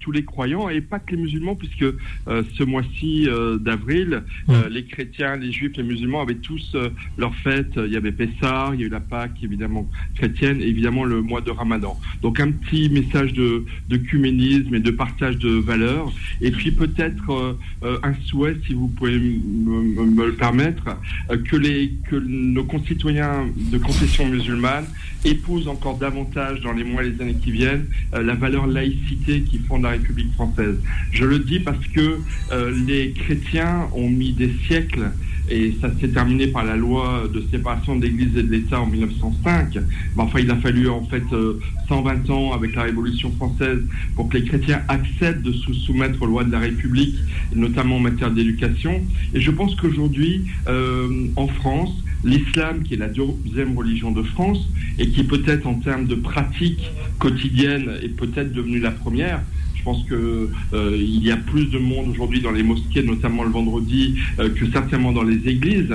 tous 0.00 0.12
les 0.12 0.24
croyants 0.24 0.68
et 0.68 0.80
pas 0.80 0.98
que 0.98 1.14
les 1.14 1.22
musulmans, 1.22 1.54
puisque 1.54 1.84
ce 2.26 2.62
mois-ci 2.62 3.28
d'avril, 3.60 4.22
les 4.70 4.84
chrétiens, 4.84 5.36
les 5.36 5.52
juifs, 5.52 5.76
les 5.76 5.82
musulmans 5.82 6.22
avaient 6.22 6.34
tous 6.34 6.76
leur 7.18 7.34
fête. 7.36 7.72
Il 7.76 7.92
y 7.92 7.96
avait 7.96 8.12
Pessah, 8.12 8.70
il 8.74 8.80
y 8.80 8.84
a 8.84 8.86
eu 8.86 8.90
la 8.90 9.00
Pâque 9.00 9.42
évidemment 9.42 9.88
chrétienne, 10.14 10.60
et 10.60 10.66
évidemment 10.66 11.04
le 11.04 11.20
mois 11.22 11.40
de 11.40 11.50
Ramadan. 11.50 11.98
Donc 12.22 12.40
un 12.40 12.50
petit 12.50 12.88
message 12.88 13.32
de, 13.32 13.64
de 13.88 13.96
et 13.96 14.80
de 14.80 14.90
partage 14.90 15.38
de 15.38 15.50
valeurs, 15.50 16.12
et 16.40 16.50
puis 16.50 16.70
peut-être 16.70 17.56
un 17.82 18.14
souhait, 18.26 18.56
si 18.66 18.74
vous 18.74 18.88
pouvez 18.88 19.18
me, 19.18 20.04
me 20.04 20.26
le 20.26 20.34
permettre, 20.34 20.84
euh, 21.30 21.36
que, 21.38 21.56
les, 21.56 21.92
que 22.08 22.16
nos 22.16 22.64
concitoyens 22.64 22.91
de 22.94 23.78
confession 23.78 24.26
musulmane 24.26 24.84
épousent 25.24 25.68
encore 25.68 25.98
davantage 25.98 26.60
dans 26.60 26.72
les 26.72 26.84
mois 26.84 27.04
et 27.04 27.10
les 27.10 27.20
années 27.20 27.36
qui 27.42 27.52
viennent 27.52 27.86
euh, 28.14 28.22
la 28.22 28.34
valeur 28.34 28.66
laïcité 28.66 29.42
qui 29.42 29.58
fonde 29.58 29.82
la 29.82 29.90
République 29.90 30.32
française. 30.34 30.76
Je 31.12 31.24
le 31.24 31.38
dis 31.38 31.60
parce 31.60 31.86
que 31.88 32.18
euh, 32.50 32.72
les 32.86 33.12
chrétiens 33.12 33.88
ont 33.94 34.08
mis 34.08 34.32
des 34.32 34.52
siècles 34.66 35.10
et 35.48 35.74
ça 35.80 35.90
s'est 36.00 36.08
terminé 36.08 36.46
par 36.46 36.64
la 36.64 36.76
loi 36.76 37.28
de 37.32 37.42
séparation 37.50 37.96
de 37.96 38.06
l'Église 38.06 38.36
et 38.36 38.42
de 38.42 38.50
l'État 38.50 38.80
en 38.80 38.86
1905. 38.86 39.74
Mais 39.74 40.22
enfin, 40.22 40.38
il 40.40 40.50
a 40.50 40.56
fallu 40.56 40.88
en 40.88 41.04
fait 41.04 41.24
120 41.88 42.30
ans 42.30 42.52
avec 42.52 42.74
la 42.74 42.82
Révolution 42.84 43.30
française 43.32 43.80
pour 44.14 44.28
que 44.28 44.38
les 44.38 44.44
chrétiens 44.44 44.82
acceptent 44.88 45.42
de 45.42 45.52
se 45.52 45.72
soumettre 45.72 46.22
aux 46.22 46.26
lois 46.26 46.44
de 46.44 46.52
la 46.52 46.60
République, 46.60 47.16
notamment 47.54 47.96
en 47.96 48.00
matière 48.00 48.30
d'éducation. 48.30 49.02
Et 49.34 49.40
je 49.40 49.50
pense 49.50 49.74
qu'aujourd'hui, 49.76 50.44
euh, 50.68 51.26
en 51.36 51.48
France, 51.48 51.92
l'islam, 52.24 52.82
qui 52.82 52.94
est 52.94 52.98
la 52.98 53.08
deuxième 53.08 53.76
religion 53.76 54.12
de 54.12 54.22
France, 54.22 54.68
et 54.98 55.08
qui 55.08 55.24
peut-être 55.24 55.66
en 55.66 55.74
termes 55.74 56.06
de 56.06 56.14
pratique 56.14 56.90
quotidienne 57.18 57.90
est 58.02 58.16
peut-être 58.16 58.52
devenue 58.52 58.80
la 58.80 58.92
première, 58.92 59.42
je 59.82 59.84
pense 59.84 60.04
qu'il 60.04 60.14
euh, 60.74 60.96
y 60.96 61.32
a 61.32 61.36
plus 61.36 61.66
de 61.66 61.78
monde 61.78 62.10
aujourd'hui 62.10 62.40
dans 62.40 62.52
les 62.52 62.62
mosquées, 62.62 63.02
notamment 63.02 63.42
le 63.42 63.50
vendredi, 63.50 64.16
euh, 64.38 64.48
que 64.48 64.70
certainement 64.70 65.10
dans 65.10 65.24
les 65.24 65.48
églises. 65.48 65.92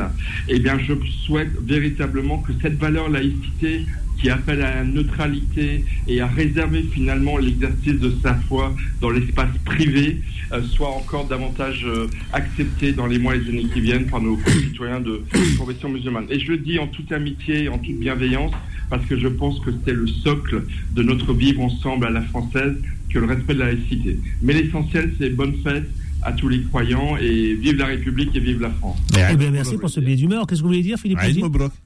Eh 0.50 0.60
bien, 0.60 0.78
je 0.78 0.94
souhaite 1.26 1.52
véritablement 1.66 2.40
que 2.40 2.52
cette 2.62 2.78
valeur 2.78 3.10
laïcité 3.10 3.86
qui 4.20 4.30
appelle 4.30 4.62
à 4.62 4.76
la 4.76 4.84
neutralité 4.84 5.84
et 6.08 6.22
à 6.22 6.28
réserver 6.28 6.84
finalement 6.84 7.38
l'exercice 7.38 8.00
de 8.00 8.14
sa 8.22 8.36
foi 8.36 8.76
dans 9.02 9.10
l'espace 9.10 9.50
privé 9.66 10.22
euh, 10.54 10.62
soit 10.64 10.90
encore 10.90 11.28
davantage 11.28 11.86
euh, 11.86 12.08
accepté 12.32 12.94
dans 12.94 13.06
les 13.06 13.20
mois 13.20 13.36
et 13.36 13.40
les 13.40 13.50
années 13.50 13.70
qui 13.74 13.82
viennent 13.82 14.06
par 14.06 14.22
nos 14.22 14.38
concitoyens 14.38 15.02
de 15.02 15.22
confession 15.58 15.90
musulmane. 15.90 16.26
Et 16.30 16.40
je 16.40 16.54
le 16.54 16.58
dis 16.58 16.80
en 16.80 16.88
toute 16.88 17.12
amitié, 17.12 17.68
en 17.68 17.78
toute 17.78 18.00
bienveillance, 18.00 18.54
parce 18.90 19.06
que 19.06 19.18
je 19.18 19.28
pense 19.28 19.60
que 19.60 19.72
c'est 19.84 19.94
le 19.94 20.08
socle 20.08 20.64
de 20.94 21.04
notre 21.04 21.34
vivre 21.34 21.62
ensemble 21.62 22.06
à 22.06 22.10
la 22.10 22.22
française 22.22 22.76
que 23.10 23.20
le 23.20 23.26
respect 23.26 23.56
de 23.56 23.60
la 23.60 23.74
laïcité. 23.74 24.20
Mais 24.42 24.54
l'essentiel, 24.54 25.14
c'est 25.20 25.30
bonne 25.32 25.56
fête, 25.64 25.90
à 26.24 26.32
tous 26.32 26.50
les 26.50 26.64
croyants 26.64 27.18
et 27.18 27.54
vive 27.56 27.78
la 27.78 27.86
République 27.88 28.36
et 28.36 28.40
vive 28.40 28.62
la 28.62 28.70
France. 28.72 28.98
Eh 29.32 29.36
bien, 29.36 29.52
merci 29.52 29.78
pour 29.78 29.90
ce 29.90 30.00
billet 30.00 30.16
d'humeur. 30.16 30.48
Qu'est-ce 30.48 30.60
que 30.62 30.64
vous 30.64 30.70
voulez 30.70 30.84
dire, 30.84 30.98
Philippe 31.00 31.20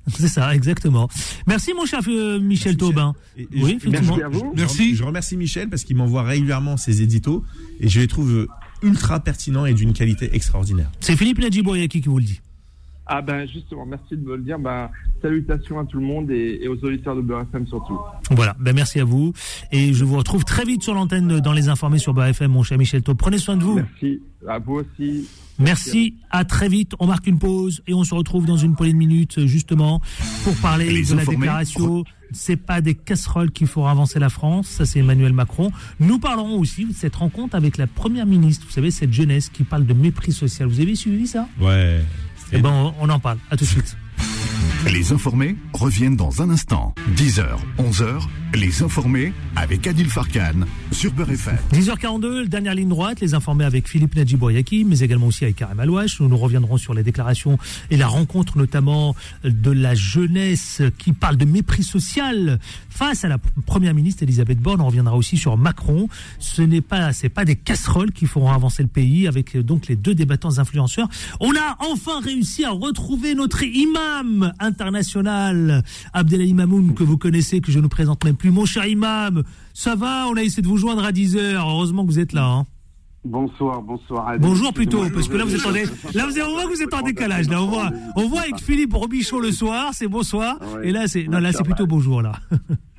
C'est 0.07 0.27
ça, 0.27 0.53
exactement. 0.55 1.09
Merci, 1.47 1.73
mon 1.73 1.85
cher 1.85 1.99
euh, 2.07 2.39
Michel 2.39 2.77
Taubin. 2.77 3.13
oui, 3.37 3.77
Merci 3.89 4.21
à 4.21 4.29
vous. 4.29 4.53
Merci. 4.55 4.95
Je 4.95 5.03
remercie 5.03 5.37
Michel 5.37 5.69
parce 5.69 5.83
qu'il 5.83 5.95
m'envoie 5.95 6.23
régulièrement 6.23 6.77
ses 6.77 7.01
éditos 7.01 7.43
et 7.79 7.89
je 7.89 7.99
les 7.99 8.07
trouve 8.07 8.47
ultra 8.81 9.19
pertinents 9.19 9.65
et 9.65 9.73
d'une 9.73 9.93
qualité 9.93 10.29
extraordinaire. 10.33 10.91
C'est 10.99 11.15
Philippe 11.15 11.39
Nadjiboyaki 11.39 12.01
qui 12.01 12.07
vous 12.09 12.17
le 12.19 12.25
dit. 12.25 12.41
Ah 13.13 13.21
ben 13.21 13.45
justement, 13.45 13.85
merci 13.85 14.15
de 14.15 14.25
me 14.25 14.37
le 14.37 14.41
dire. 14.41 14.57
Ben, 14.57 14.89
salutations 15.21 15.77
à 15.81 15.85
tout 15.85 15.99
le 15.99 16.05
monde 16.05 16.31
et, 16.31 16.65
aux 16.69 16.77
auditeurs 16.85 17.13
de 17.13 17.21
BFM 17.21 17.67
surtout. 17.67 17.99
Voilà, 18.29 18.55
ben 18.57 18.73
merci 18.73 19.01
à 19.01 19.03
vous. 19.03 19.33
Et 19.73 19.93
je 19.93 20.05
vous 20.05 20.15
retrouve 20.15 20.45
très 20.45 20.63
vite 20.63 20.81
sur 20.81 20.93
l'antenne 20.93 21.41
dans 21.41 21.51
les 21.51 21.67
informés 21.67 21.99
sur 21.99 22.13
BFM, 22.13 22.51
mon 22.51 22.63
cher 22.63 22.77
Michel 22.77 23.03
Taub. 23.03 23.17
Prenez 23.17 23.37
soin 23.37 23.57
de 23.57 23.63
vous. 23.63 23.75
Merci, 23.75 24.21
à 24.47 24.59
vous 24.59 24.75
aussi. 24.75 25.27
Merci, 25.59 26.15
à 26.29 26.45
très 26.45 26.69
vite. 26.69 26.93
On 26.99 27.07
marque 27.07 27.27
une 27.27 27.37
pause 27.37 27.83
et 27.85 27.93
on 27.93 28.05
se 28.05 28.15
retrouve 28.15 28.45
dans 28.45 28.55
une 28.55 28.77
poignée 28.77 28.93
de 28.93 28.97
minutes 28.97 29.45
justement 29.45 29.99
pour 30.45 30.55
parler 30.55 31.03
de 31.03 31.13
la 31.13 31.25
déclaration. 31.25 32.05
C'est 32.31 32.55
pas 32.55 32.79
des 32.79 32.95
casseroles 32.95 33.51
qu'il 33.51 33.67
faut 33.67 33.87
avancer 33.87 34.17
la 34.19 34.29
France, 34.29 34.67
ça 34.67 34.85
c'est 34.85 34.99
Emmanuel 34.99 35.33
Macron. 35.33 35.69
Nous 35.99 36.17
parlerons 36.17 36.57
aussi 36.57 36.85
de 36.85 36.93
cette 36.93 37.17
rencontre 37.17 37.55
avec 37.55 37.77
la 37.77 37.87
première 37.87 38.25
ministre, 38.25 38.65
vous 38.65 38.71
savez, 38.71 38.89
cette 38.89 39.11
jeunesse 39.11 39.49
qui 39.49 39.65
parle 39.65 39.85
de 39.85 39.93
mépris 39.93 40.31
social. 40.31 40.69
Vous 40.69 40.79
avez 40.79 40.95
suivi 40.95 41.27
ça? 41.27 41.49
Ouais. 41.59 41.99
Eh 42.51 42.59
ben, 42.59 42.93
on 42.99 43.09
en 43.09 43.19
parle. 43.19 43.37
À 43.49 43.57
tout 43.57 43.63
de 43.63 43.69
suite. 43.69 43.95
Les 44.91 45.11
informés 45.11 45.55
reviennent 45.73 46.15
dans 46.15 46.41
un 46.41 46.49
instant. 46.49 46.93
10h, 47.15 47.45
11h, 47.77 48.21
les 48.53 48.83
informés 48.83 49.31
avec 49.55 49.87
Adil 49.87 50.09
Farkan 50.09 50.65
sur 50.91 51.11
Beurre 51.13 51.29
10h42, 51.71 52.47
dernière 52.47 52.75
ligne 52.75 52.89
droite, 52.89 53.21
les 53.21 53.33
informés 53.33 53.63
avec 53.63 53.87
Philippe 53.87 54.15
Nadjiboyaki, 54.15 54.83
mais 54.83 54.99
également 54.99 55.27
aussi 55.27 55.43
avec 55.43 55.55
Karim 55.55 55.79
Alouache. 55.79 56.19
Nous 56.19 56.27
nous 56.27 56.37
reviendrons 56.37 56.77
sur 56.77 56.93
les 56.93 57.03
déclarations 57.03 57.57
et 57.89 57.97
la 57.97 58.07
rencontre 58.07 58.57
notamment 58.57 59.15
de 59.43 59.71
la 59.71 59.95
jeunesse 59.95 60.81
qui 60.97 61.13
parle 61.13 61.37
de 61.37 61.45
mépris 61.45 61.83
social 61.83 62.59
face 62.89 63.23
à 63.23 63.29
la 63.29 63.37
première 63.65 63.93
ministre 63.93 64.23
Elisabeth 64.23 64.59
Borne. 64.59 64.81
On 64.81 64.87
reviendra 64.87 65.15
aussi 65.15 65.37
sur 65.37 65.57
Macron. 65.57 66.09
Ce 66.39 66.61
n'est 66.61 66.81
pas, 66.81 67.13
c'est 67.13 67.29
pas 67.29 67.45
des 67.45 67.55
casseroles 67.55 68.11
qui 68.11 68.25
feront 68.25 68.51
avancer 68.51 68.83
le 68.83 68.89
pays 68.89 69.27
avec 69.27 69.57
donc 69.57 69.87
les 69.87 69.95
deux 69.95 70.15
débattants 70.15 70.59
influenceurs. 70.59 71.07
On 71.39 71.51
a 71.51 71.77
enfin 71.79 72.19
réussi 72.19 72.65
à 72.65 72.71
retrouver 72.71 73.35
notre 73.35 73.63
imam 73.63 74.50
international, 74.59 75.83
Abdelali 76.13 76.53
Mamoun, 76.53 76.93
que 76.93 77.03
vous 77.03 77.17
connaissez, 77.17 77.61
que 77.61 77.71
je 77.71 77.79
ne 77.79 77.87
présente 77.87 78.23
même 78.23 78.35
plus. 78.35 78.51
Mon 78.51 78.65
cher 78.65 78.85
imam, 78.85 79.43
ça 79.73 79.95
va? 79.95 80.27
On 80.27 80.35
a 80.35 80.43
essayé 80.43 80.61
de 80.61 80.67
vous 80.67 80.77
joindre 80.77 81.03
à 81.03 81.11
10h. 81.11 81.55
Heureusement 81.55 82.05
que 82.05 82.11
vous 82.11 82.19
êtes 82.19 82.33
là. 82.33 82.45
Hein. 82.45 82.65
Bonsoir, 83.23 83.81
bonsoir. 83.83 84.33
Bonjour 84.39 84.73
plutôt, 84.73 85.07
parce 85.13 85.27
que 85.27 85.37
là 85.37 85.45
vous 85.45 85.53
êtes 85.53 85.65
en, 85.65 85.71
là 86.15 86.25
vous 86.25 86.39
on 86.39 86.53
voit 86.53 86.63
que 86.63 86.75
vous 86.75 86.81
êtes 86.81 86.93
en 86.93 87.03
décalage. 87.03 87.49
Là 87.49 87.61
on 87.61 87.67
voit, 87.67 87.91
on 88.15 88.27
voit 88.27 88.41
avec 88.41 88.57
Philippe 88.57 88.93
Robichon 88.93 89.39
le 89.39 89.51
soir, 89.51 89.91
c'est 89.93 90.07
bonsoir, 90.07 90.57
et 90.81 90.91
là 90.91 91.07
c'est, 91.07 91.27
non 91.27 91.39
là 91.39 91.51
c'est 91.53 91.63
plutôt 91.63 91.85
bonjour 91.85 92.23
là. 92.23 92.33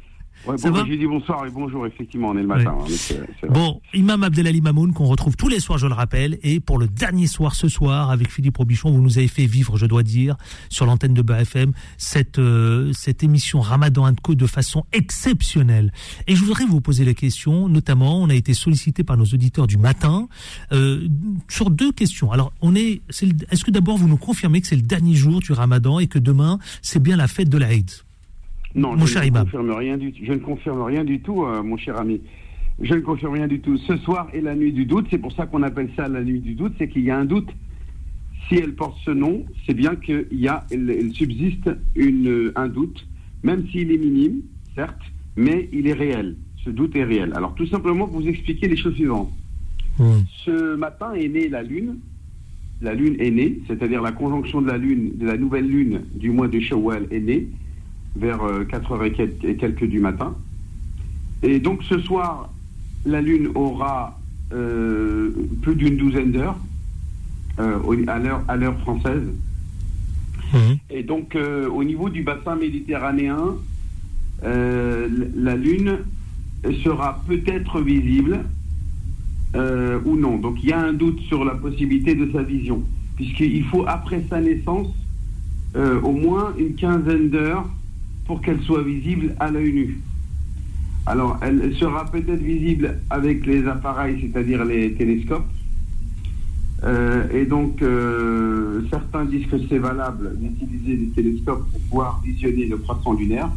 Ouais, 0.46 0.56
bon, 0.60 0.84
j'ai 0.86 0.96
dit 0.96 1.06
bonsoir 1.06 1.46
et 1.46 1.50
bonjour, 1.50 1.86
effectivement, 1.86 2.30
on 2.30 2.36
est 2.36 2.42
le 2.42 2.48
matin. 2.48 2.76
Hein, 2.80 3.46
bon, 3.50 3.80
Imam 3.94 4.24
Abdelali 4.24 4.60
Mamoun, 4.60 4.92
qu'on 4.92 5.06
retrouve 5.06 5.36
tous 5.36 5.48
les 5.48 5.60
soirs, 5.60 5.78
je 5.78 5.86
le 5.86 5.94
rappelle, 5.94 6.38
et 6.42 6.58
pour 6.58 6.78
le 6.78 6.88
dernier 6.88 7.28
soir 7.28 7.54
ce 7.54 7.68
soir, 7.68 8.10
avec 8.10 8.30
Philippe 8.30 8.56
Robichon, 8.56 8.90
vous 8.90 9.00
nous 9.00 9.18
avez 9.18 9.28
fait 9.28 9.46
vivre, 9.46 9.76
je 9.76 9.86
dois 9.86 10.02
dire, 10.02 10.36
sur 10.68 10.84
l'antenne 10.84 11.14
de 11.14 11.22
BFM, 11.22 11.72
cette, 11.96 12.40
euh, 12.40 12.92
cette 12.92 13.22
émission 13.22 13.60
Ramadan 13.60 14.12
Co 14.20 14.34
de 14.34 14.46
façon 14.46 14.84
exceptionnelle. 14.92 15.92
Et 16.26 16.34
je 16.34 16.42
voudrais 16.42 16.64
vous 16.64 16.80
poser 16.80 17.04
la 17.04 17.14
question, 17.14 17.68
notamment, 17.68 18.20
on 18.20 18.28
a 18.28 18.34
été 18.34 18.52
sollicité 18.52 19.04
par 19.04 19.16
nos 19.16 19.24
auditeurs 19.24 19.68
du 19.68 19.78
matin, 19.78 20.28
euh, 20.72 21.06
sur 21.48 21.70
deux 21.70 21.92
questions. 21.92 22.32
Alors, 22.32 22.52
on 22.60 22.74
est, 22.74 23.00
est-ce 23.50 23.64
que 23.64 23.70
d'abord 23.70 23.96
vous 23.96 24.08
nous 24.08 24.16
confirmez 24.16 24.60
que 24.60 24.66
c'est 24.66 24.76
le 24.76 24.82
dernier 24.82 25.14
jour 25.14 25.38
du 25.38 25.52
Ramadan 25.52 26.00
et 26.00 26.08
que 26.08 26.18
demain, 26.18 26.58
c'est 26.82 27.02
bien 27.02 27.16
la 27.16 27.28
fête 27.28 27.48
de 27.48 27.58
l'Aïd 27.58 27.90
non, 28.74 28.96
je, 29.06 29.18
ne 29.18 29.30
confirme 29.30 29.70
rien 29.72 29.98
du, 29.98 30.14
je 30.22 30.32
ne 30.32 30.38
confirme 30.38 30.82
rien 30.82 31.04
du 31.04 31.20
tout, 31.20 31.44
euh, 31.44 31.62
mon 31.62 31.76
cher 31.76 31.98
ami. 31.98 32.20
Je 32.80 32.94
ne 32.94 33.00
confirme 33.00 33.34
rien 33.34 33.46
du 33.46 33.60
tout. 33.60 33.76
Ce 33.76 33.96
soir 33.98 34.28
est 34.32 34.40
la 34.40 34.54
nuit 34.54 34.72
du 34.72 34.86
doute, 34.86 35.06
c'est 35.10 35.18
pour 35.18 35.32
ça 35.32 35.46
qu'on 35.46 35.62
appelle 35.62 35.90
ça 35.94 36.08
la 36.08 36.22
nuit 36.22 36.40
du 36.40 36.54
doute, 36.54 36.72
c'est 36.78 36.88
qu'il 36.88 37.02
y 37.02 37.10
a 37.10 37.18
un 37.18 37.24
doute. 37.24 37.50
Si 38.48 38.56
elle 38.56 38.74
porte 38.74 38.96
ce 39.04 39.10
nom, 39.10 39.44
c'est 39.66 39.74
bien 39.74 39.94
qu'il 39.94 40.26
y 40.32 40.48
a, 40.48 40.64
il, 40.70 41.12
subsiste 41.12 41.70
une, 41.94 42.52
un 42.56 42.68
doute, 42.68 43.06
même 43.42 43.66
s'il 43.68 43.92
est 43.92 43.98
minime, 43.98 44.40
certes, 44.74 45.02
mais 45.36 45.68
il 45.72 45.86
est 45.86 45.92
réel. 45.92 46.36
Ce 46.64 46.70
doute 46.70 46.96
est 46.96 47.04
réel. 47.04 47.32
Alors 47.34 47.54
tout 47.54 47.66
simplement 47.66 48.06
pour 48.06 48.20
vous 48.20 48.28
expliquer 48.28 48.68
les 48.68 48.76
choses 48.76 48.94
suivantes. 48.94 49.32
Ce 50.44 50.74
matin 50.76 51.12
est 51.12 51.28
née 51.28 51.48
la 51.48 51.62
Lune. 51.62 51.98
La 52.80 52.94
Lune 52.94 53.16
est 53.20 53.30
née, 53.30 53.60
c'est-à-dire 53.68 54.02
la 54.02 54.10
conjonction 54.10 54.60
de 54.62 54.66
la 54.66 54.78
Lune, 54.78 55.12
de 55.16 55.26
la 55.26 55.36
nouvelle 55.36 55.68
Lune 55.68 56.02
du 56.14 56.30
mois 56.30 56.48
de 56.48 56.58
Shawwal 56.58 57.06
est 57.10 57.20
née 57.20 57.48
vers 58.16 58.38
4h 58.38 59.00
euh, 59.00 59.28
et 59.44 59.56
quelques 59.56 59.84
du 59.84 60.00
matin. 60.00 60.34
Et 61.42 61.58
donc 61.58 61.82
ce 61.84 61.98
soir, 61.98 62.50
la 63.04 63.20
Lune 63.20 63.48
aura 63.54 64.18
euh, 64.52 65.30
plus 65.62 65.74
d'une 65.74 65.96
douzaine 65.96 66.32
d'heures 66.32 66.58
euh, 67.58 67.78
à 68.48 68.56
l'heure 68.56 68.78
française. 68.80 69.22
Mmh. 70.52 70.58
Et 70.90 71.02
donc 71.02 71.36
au 71.36 71.82
niveau 71.82 72.10
du 72.10 72.22
bassin 72.22 72.56
méditerranéen, 72.56 73.56
la 74.42 75.56
Lune 75.56 75.98
sera 76.84 77.22
peut-être 77.26 77.80
visible 77.80 78.40
ou 79.54 80.16
non. 80.16 80.36
Donc 80.36 80.62
il 80.62 80.68
y 80.68 80.72
a 80.72 80.80
un 80.80 80.92
doute 80.92 81.20
sur 81.20 81.44
la 81.44 81.54
possibilité 81.54 82.14
de 82.14 82.30
sa 82.32 82.42
vision, 82.42 82.82
puisqu'il 83.16 83.64
faut 83.64 83.86
après 83.86 84.24
sa 84.28 84.42
naissance 84.42 84.88
au 85.74 86.12
moins 86.12 86.52
une 86.58 86.74
quinzaine 86.74 87.30
d'heures 87.30 87.66
pour 88.26 88.40
qu'elle 88.40 88.60
soit 88.62 88.82
visible 88.82 89.34
à 89.40 89.50
l'œil 89.50 89.72
nu. 89.72 90.00
Alors, 91.06 91.38
elle 91.42 91.74
sera 91.76 92.04
peut-être 92.10 92.42
visible 92.42 92.98
avec 93.10 93.44
les 93.44 93.66
appareils, 93.66 94.20
c'est-à-dire 94.20 94.64
les 94.64 94.94
télescopes, 94.94 95.50
Euh, 96.84 97.28
et 97.30 97.46
donc, 97.46 97.80
euh, 97.80 98.82
certains 98.90 99.24
disent 99.24 99.46
que 99.46 99.56
c'est 99.68 99.78
valable 99.78 100.36
d'utiliser 100.38 100.96
des 100.96 101.10
télescopes 101.10 101.70
pour 101.70 101.80
pouvoir 101.80 102.20
visionner 102.24 102.66
le 102.66 102.76
croissant 102.78 103.12
lunaire. 103.12 103.50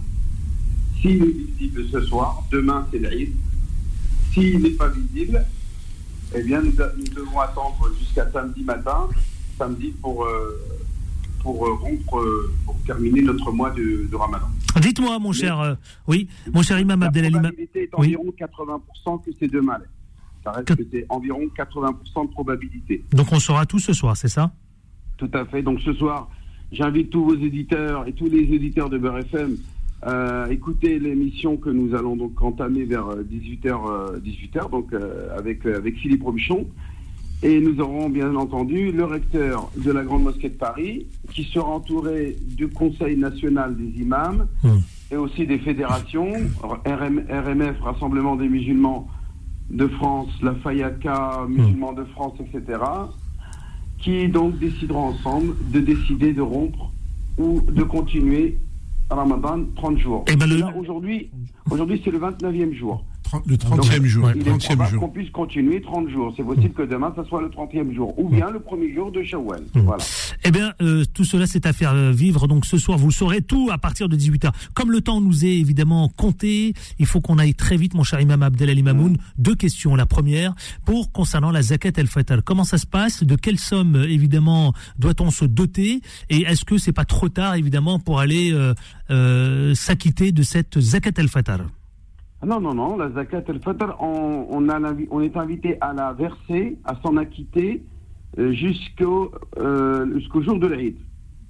S'il 1.01 1.23
est 1.23 1.36
visible 1.58 1.86
ce 1.91 2.01
soir, 2.01 2.43
demain 2.51 2.88
c'est 2.91 2.99
l'Aïd. 2.99 3.32
S'il 4.32 4.62
n'est 4.62 4.71
pas 4.71 4.89
visible, 4.89 5.43
eh 6.36 6.43
bien, 6.43 6.62
nous, 6.62 6.71
devons 6.71 7.39
attendre 7.39 7.89
jusqu'à 7.99 8.30
samedi 8.32 8.63
matin, 8.63 9.08
samedi 9.58 9.93
pour, 10.01 10.25
euh, 10.25 10.62
pour 11.41 11.58
rompre, 11.80 12.23
terminer 12.86 13.21
notre 13.21 13.52
mois 13.52 13.71
de, 13.71 14.08
Ramadan. 14.15 14.48
Dites-moi, 14.82 15.17
mon 15.19 15.32
cher, 15.32 15.78
oui, 16.08 16.28
mon 16.54 16.62
cher 16.62 16.80
Imam 16.80 17.02
Abdelali. 17.04 17.34
La 17.34 17.39
probabilité 17.39 17.84
est 17.84 17.93
environ 17.93 18.26
80% 18.38 19.24
que 19.26 19.32
c'est 19.39 19.52
demain. 19.52 19.78
Ça 20.43 20.52
reste 20.52 20.76
que 20.76 20.84
c'est 20.91 21.06
environ 21.10 21.41
80% 21.58 22.28
de 22.28 22.32
probabilité. 22.32 23.04
Donc 23.12 23.32
on 23.32 23.39
saura 23.39 23.65
tout 23.65 23.80
ce 23.80 23.93
soir, 23.93 24.15
c'est 24.15 24.28
ça? 24.28 24.52
Tout 25.17 25.32
à 25.34 25.45
fait. 25.45 25.63
Donc 25.63 25.82
ce 25.82 25.93
soir, 25.93 26.30
j'invite 26.71 27.10
tous 27.10 27.26
vos 27.26 27.36
éditeurs 27.36 28.08
et 28.08 28.13
tous 28.13 28.30
les 28.30 28.43
éditeurs 28.54 28.89
de 28.89 28.98
Beurre 28.98 29.19
FM 29.19 29.58
à 30.02 30.45
écouter 30.52 31.00
l'émission 31.00 31.58
que 31.58 31.69
nous 31.69 31.95
allons 31.95 32.15
donc 32.15 32.39
entamer 32.41 32.86
vers 32.86 33.08
18h, 33.08 33.67
euh, 33.67 34.19
18h 34.19 34.65
euh, 34.65 34.69
donc 34.69 34.93
euh, 34.93 35.36
avec, 35.36 35.65
avec 35.65 35.98
Philippe 35.98 36.24
Robichon. 36.24 36.67
Et 37.43 37.60
nous 37.60 37.80
aurons 37.80 38.10
bien 38.10 38.36
entendu 38.36 38.91
le 38.91 39.06
recteur 39.06 39.69
de 39.76 39.91
la 39.91 40.04
Grande 40.04 40.24
Mosquée 40.24 40.50
de 40.50 40.56
Paris, 40.56 41.06
qui 41.32 41.43
sera 41.43 41.67
entouré 41.67 42.36
du 42.41 42.67
Conseil 42.69 43.17
national 43.17 43.76
des 43.76 44.02
imams 44.02 44.48
hmm. 44.63 44.78
et 45.12 45.15
aussi 45.17 45.45
des 45.45 45.60
fédérations, 45.60 46.32
RMF, 46.63 47.82
Rassemblement 47.82 48.36
des 48.36 48.48
musulmans 48.48 49.08
de 49.69 49.88
France, 49.88 50.30
la 50.41 50.56
FAYACA, 50.56 51.45
musulmans 51.50 51.93
de 51.93 52.06
France, 52.06 52.34
etc., 52.39 52.80
qui 54.00 54.28
donc 54.28 54.58
décideront 54.60 55.10
ensemble 55.10 55.56
de 55.71 55.80
décider 55.80 56.34
de 56.34 56.41
rompre 56.41 56.91
ou 57.38 57.62
de 57.62 57.84
continuer 57.84 58.58
Ramadan 59.10 59.60
30 59.76 60.00
jours. 60.00 60.26
Et 60.28 60.34
eh 60.34 60.36
ben 60.36 60.74
Aujourd'hui, 60.78 61.30
aujourd'hui 61.69 62.02
c'est 62.04 62.12
le 62.12 62.19
29e 62.19 62.74
jour 62.74 63.04
le 63.45 63.57
30e 63.57 64.05
jour. 64.05 64.29
Il 64.35 64.47
est 64.47 64.97
qu'on 64.97 65.09
puisse 65.09 65.29
continuer 65.31 65.81
30 65.81 66.09
jours. 66.09 66.33
C'est 66.35 66.43
possible 66.43 66.73
que 66.73 66.83
demain, 66.83 67.13
ça 67.15 67.23
soit 67.25 67.41
le 67.41 67.49
30e 67.49 67.93
jour. 67.93 68.17
Ou 68.17 68.29
bien 68.29 68.49
le 68.49 68.59
premier 68.59 68.93
jour 68.93 69.11
de 69.11 69.23
Shawwal. 69.23 69.63
Hmm. 69.73 69.81
Voilà. 69.81 70.03
Eh 70.43 70.51
bien, 70.51 70.73
euh, 70.81 71.03
tout 71.13 71.23
cela, 71.23 71.47
c'est 71.47 71.65
à 71.65 71.73
faire 71.73 71.93
euh, 71.93 72.11
vivre. 72.11 72.47
Donc 72.47 72.65
ce 72.65 72.77
soir, 72.77 72.97
vous 72.97 73.11
saurez 73.11 73.41
tout 73.41 73.69
à 73.71 73.77
partir 73.77 74.09
de 74.09 74.15
18h. 74.15 74.51
Comme 74.73 74.91
le 74.91 75.01
temps 75.01 75.21
nous 75.21 75.45
est 75.45 75.57
évidemment 75.57 76.09
compté, 76.09 76.73
il 76.99 77.05
faut 77.05 77.21
qu'on 77.21 77.38
aille 77.38 77.55
très 77.55 77.77
vite, 77.77 77.93
mon 77.93 78.03
cher 78.03 78.19
Imam 78.21 78.43
Abdel 78.43 78.83
Mamoun. 78.83 79.13
Hmm. 79.13 79.17
Deux 79.38 79.55
questions. 79.55 79.95
La 79.95 80.05
première, 80.05 80.53
pour 80.85 81.11
concernant 81.11 81.51
la 81.51 81.61
zakat 81.61 81.91
el-fatal. 81.97 82.41
Comment 82.41 82.63
ça 82.63 82.77
se 82.77 82.85
passe? 82.85 83.23
De 83.23 83.35
quelle 83.35 83.59
somme, 83.59 83.95
évidemment, 84.07 84.73
doit-on 84.99 85.31
se 85.31 85.45
doter? 85.45 86.01
Et 86.29 86.41
est-ce 86.41 86.65
que 86.65 86.77
c'est 86.77 86.91
pas 86.93 87.05
trop 87.05 87.29
tard, 87.29 87.55
évidemment, 87.55 87.99
pour 87.99 88.19
aller 88.19 88.53
euh, 89.11 89.75
s'acquitter 89.75 90.31
de 90.31 90.43
cette 90.43 90.79
zakat 90.79 91.11
el-fatal 91.17 91.65
non, 92.45 92.62
non, 92.62 92.73
non, 92.73 92.97
la 92.97 93.10
zakat 93.12 93.43
al-fitr, 93.47 93.95
on, 93.99 94.47
on, 94.49 94.67
on 95.12 95.21
est 95.21 95.38
invité 95.38 95.77
à 95.81 95.93
la 95.93 96.13
verser, 96.13 96.77
à 96.86 96.95
s'en 97.01 97.17
acquitter 97.17 97.84
euh, 98.38 98.51
jusqu'au 98.51 99.31
euh, 99.58 100.19
jusqu'au 100.19 100.41
jour 100.41 100.60
de 100.60 100.67
l'Aïd. 100.67 100.95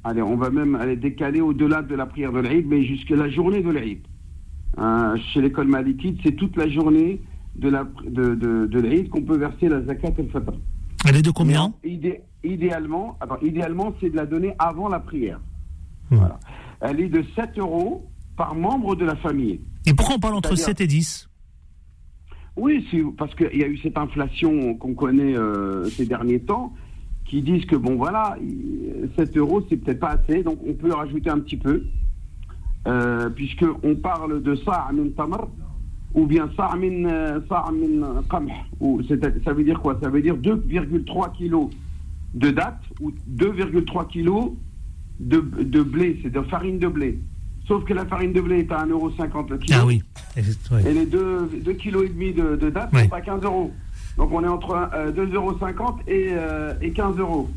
Allez, 0.04 0.22
on 0.22 0.36
va 0.36 0.50
même 0.50 0.76
aller 0.76 0.96
décaler 0.96 1.42
au-delà 1.42 1.82
de 1.82 1.96
la 1.96 2.06
prière 2.06 2.32
de 2.32 2.40
l'Aïd, 2.40 2.68
mais 2.68 2.84
jusqu'à 2.84 3.16
la 3.16 3.30
journée 3.30 3.62
de 3.62 3.72
l'Aïd. 3.72 4.00
Hein, 4.78 5.16
chez 5.34 5.42
l'école 5.42 5.68
malikite, 5.68 6.20
c'est 6.24 6.36
toute 6.36 6.56
la 6.58 6.70
journée 6.70 7.22
de 7.56 7.70
la 7.70 7.86
de, 8.08 8.36
de, 8.36 8.68
de 8.68 8.80
l'Aïd 8.80 9.10
qu'on 9.10 9.24
peut 9.24 9.38
verser 9.38 9.70
la 9.70 9.82
zakat 9.82 10.14
al-fitr. 10.18 10.54
Elle 11.08 11.18
est 11.18 11.22
de 11.22 11.32
combien? 11.32 11.74
Idéalement, 12.44 13.18
idéalement 13.42 13.94
c'est 14.00 14.10
de 14.10 14.16
la 14.16 14.26
donner 14.26 14.54
avant 14.60 14.90
la 14.90 15.00
prière. 15.00 15.40
Voilà. 16.12 16.40
Elle 16.82 17.00
est 17.00 17.10
de 17.10 17.24
7 17.36 17.58
euros 17.58 18.06
par 18.38 18.54
membre 18.56 18.96
de 18.96 19.06
la 19.06 19.16
famille. 19.16 19.60
Et 19.86 19.94
pourquoi 19.94 20.16
on 20.16 20.20
parle 20.20 20.36
entre 20.36 20.56
7 20.56 20.82
et 20.82 20.88
10 20.88 21.30
Oui, 22.56 22.86
parce 23.18 23.34
qu'il 23.36 23.58
y 23.58 23.64
a 23.64 23.68
eu 23.68 23.78
cette 23.78 23.98
inflation 23.98 24.76
qu'on 24.76 24.94
connaît 24.94 25.36
euh, 25.36 25.86
ces 25.90 26.06
derniers 26.06 26.40
temps, 26.40 26.74
qui 27.26 27.42
disent 27.42 27.66
que, 27.66 27.76
bon, 27.76 27.96
voilà, 27.96 28.38
7 29.18 29.38
euros, 29.38 29.64
c'est 29.70 29.78
peut-être 29.78 30.00
pas 30.00 30.18
assez, 30.20 30.44
donc 30.44 30.60
on 30.66 30.74
peut 30.74 30.94
rajouter 30.94 31.30
un 31.30 31.40
petit 31.40 31.58
peu, 31.58 31.84
euh, 32.88 33.30
puisqu'on 33.30 33.96
parle 33.96 34.42
de 34.42 34.56
sa'amin 34.56 35.10
tamar, 35.16 35.48
ou 36.14 36.26
bien 36.26 36.50
sa'amin 36.56 37.06
euh, 37.06 37.40
qamh. 38.30 38.48
Ça 39.44 39.54
veut 39.54 39.64
dire 39.64 39.80
quoi? 39.82 40.00
Ça 40.02 40.10
veut 40.10 40.22
dire 40.22 40.38
2,3 40.38 41.36
kilos 41.36 41.70
de 42.34 42.52
date, 42.52 42.82
ou 43.02 43.12
2,3 43.36 44.08
kilos 44.08 44.52
de, 45.20 45.40
de 45.40 45.82
blé, 45.82 46.20
c'est 46.24 46.32
de 46.32 46.42
farine 46.42 46.80
de 46.80 46.88
blé. 46.88 47.20
Sauf 47.68 47.84
que 47.84 47.94
la 47.94 48.06
farine 48.06 48.32
de 48.32 48.42
blé 48.42 48.60
est 48.60 48.72
à 48.72 48.86
1,50€ 48.86 49.50
le 49.50 49.58
kilo. 49.58 49.80
Ah 49.82 49.86
oui. 49.86 50.04
Et 50.38 50.94
les 50.94 51.06
2,5 51.06 51.78
kg 51.78 52.36
de, 52.36 52.56
de 52.56 52.70
date 52.70 52.92
sont 52.92 53.14
à 53.14 53.22
15 53.22 53.44
euros. 53.44 53.74
Donc 54.18 54.32
on 54.32 54.44
est 54.44 54.48
entre 54.48 54.76
2,50€ 55.12 56.00
euh, 56.08 56.74
et, 56.82 56.92
15 56.92 57.18
euros. 57.18 57.50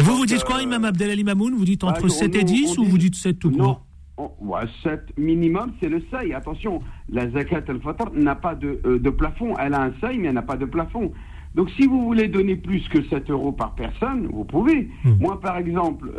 Vous, 0.00 0.16
vous 0.16 0.26
dites 0.26 0.44
quoi, 0.44 0.56
euh, 0.56 0.62
Imam 0.62 0.84
Abdelali 0.84 1.22
Mamoun? 1.22 1.54
Vous 1.54 1.64
dites 1.64 1.84
entre 1.84 2.08
7 2.08 2.32
bah, 2.32 2.38
et 2.40 2.44
10 2.44 2.78
ou 2.78 2.84
vous 2.84 2.98
dites 2.98 3.14
7 3.14 3.38
tout 3.38 3.50
court? 3.50 3.84
Non, 4.18 4.54
7 4.82 5.18
minimum, 5.18 5.72
c'est 5.80 5.88
le 5.88 6.02
seuil. 6.10 6.32
Attention, 6.32 6.82
la 7.08 7.30
zakat 7.30 7.62
al-fatr 7.68 8.10
n'a 8.14 8.34
pas 8.34 8.56
euh, 8.62 8.98
de, 8.98 9.10
plafond. 9.10 9.54
Elle 9.58 9.74
a 9.74 9.82
un 9.82 9.92
seuil, 10.00 10.18
mais 10.18 10.28
elle 10.28 10.34
n'a 10.34 10.42
pas 10.42 10.56
de 10.56 10.64
plafond. 10.64 11.12
Donc 11.54 11.68
si 11.70 11.86
vous 11.86 12.04
voulez 12.04 12.28
donner 12.28 12.56
plus 12.56 12.86
que 12.88 13.04
7 13.08 13.30
euros 13.30 13.52
par 13.52 13.74
personne, 13.74 14.28
vous 14.32 14.44
pouvez. 14.44 14.88
Hmm. 15.04 15.14
Moi, 15.20 15.40
par 15.40 15.58
exemple, 15.58 16.10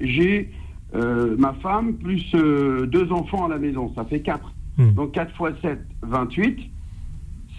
j'ai 0.00 0.50
euh, 0.94 1.36
ma 1.38 1.52
femme, 1.54 1.94
plus 1.94 2.24
euh, 2.34 2.86
deux 2.86 3.12
enfants 3.12 3.46
à 3.46 3.48
la 3.48 3.58
maison, 3.58 3.92
ça 3.94 4.04
fait 4.04 4.20
4. 4.20 4.52
Hmm. 4.78 4.92
Donc 4.92 5.12
4 5.12 5.34
fois 5.36 5.50
7, 5.60 5.80
28. 6.02 6.58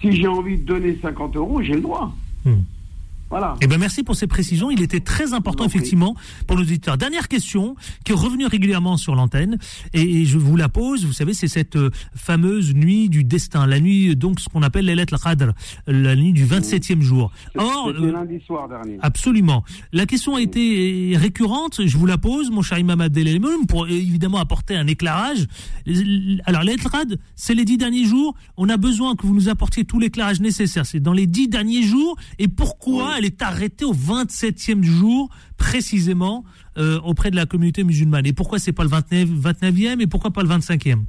Si 0.02 0.12
j'ai 0.14 0.28
envie 0.28 0.58
de 0.58 0.66
donner 0.66 0.98
50 1.02 1.36
euros, 1.36 1.62
j'ai 1.62 1.76
le 1.76 1.82
droit. 1.82 2.14
Hmm. 2.46 2.62
Voilà. 3.30 3.56
Eh 3.62 3.68
ben 3.68 3.78
merci 3.80 4.04
pour 4.04 4.16
ces 4.16 4.28
précisions. 4.28 4.72
Il 4.72 4.82
était 4.82 5.00
très 5.00 5.34
important 5.34 5.66
effectivement 5.66 6.16
pour 6.48 6.58
nos 6.58 6.64
auditeurs. 6.64 6.98
Dernière 6.98 7.28
question 7.28 7.76
qui 8.04 8.12
est 8.12 8.16
revenue 8.16 8.48
régulièrement 8.48 8.98
sur 8.98 9.16
l'antenne 9.16 9.58
et, 9.94 10.26
je 10.26 10.38
vous 10.38 10.56
la 10.56 10.70
pose. 10.70 11.06
Vous 11.06 11.14
savez, 11.14 11.34
c'est 11.34 11.48
cette 11.48 11.76
euh, 11.76 11.92
fameuse 12.16 12.74
nuit 12.74 13.10
du 13.10 13.24
destin, 13.24 13.68
la 13.68 13.80
nuit 13.80 14.16
donc 14.16 14.40
ce 14.40 14.50
qu'on 14.50 14.64
appelle 14.64 14.86
l'Elet 14.86 15.06
al-Qadr, 15.12 15.54
la 15.88 16.16
nuit 16.16 16.34
du 16.34 16.46
27e 16.46 17.02
jour. 17.02 17.32
Or, 17.56 17.90
euh, 17.90 18.12
lundi 18.12 18.42
soir 18.46 18.68
dernier. 18.68 18.98
Absolument. 19.02 19.64
La 19.94 20.06
question 20.06 20.36
a 20.36 20.42
été 20.42 21.14
récurrente. 21.16 21.86
Je 21.86 21.98
vous 21.98 22.06
la 22.06 22.18
pose, 22.18 22.50
mon 22.50 22.62
cher 22.62 22.80
Imam 22.80 23.00
Abdel 23.02 23.30
pour 23.68 23.88
évidemment 23.88 24.40
apporter 24.40 24.76
un 24.76 24.88
éclairage. 24.88 25.46
Alors 26.46 26.64
l'Elet 26.64 26.82
al-Qadr, 26.84 27.16
c'est 27.36 27.54
les 27.54 27.66
dix 27.66 27.78
derniers 27.78 28.06
jours. 28.06 28.36
On 28.58 28.70
a 28.70 28.78
besoin 28.78 29.16
que 29.16 29.26
vous 29.26 29.36
nous 29.36 29.50
apportiez 29.50 29.86
tout 29.86 30.00
l'éclairage 30.00 30.42
nécessaire. 30.42 30.86
C'est 30.86 31.00
dans 31.00 31.14
les 31.14 31.28
dix 31.28 31.48
derniers 31.48 31.84
jours. 31.84 32.18
Et 32.40 32.48
pourquoi 32.48 33.19
elle 33.20 33.26
est 33.26 33.42
arrêtée 33.42 33.86
au 33.86 33.94
27e 33.94 34.82
jour, 34.82 35.30
précisément, 35.58 36.44
euh, 36.78 37.00
auprès 37.02 37.32
de 37.32 37.36
la 37.36 37.46
communauté 37.46 37.84
musulmane. 37.84 38.26
Et 38.26 38.34
pourquoi 38.34 38.60
c'est 38.60 38.72
pas 38.72 38.84
le 38.84 38.90
29, 38.90 39.30
29e 39.30 40.02
et 40.02 40.08
pourquoi 40.08 40.32
pas 40.32 40.42
le 40.42 40.50
25e 40.50 41.04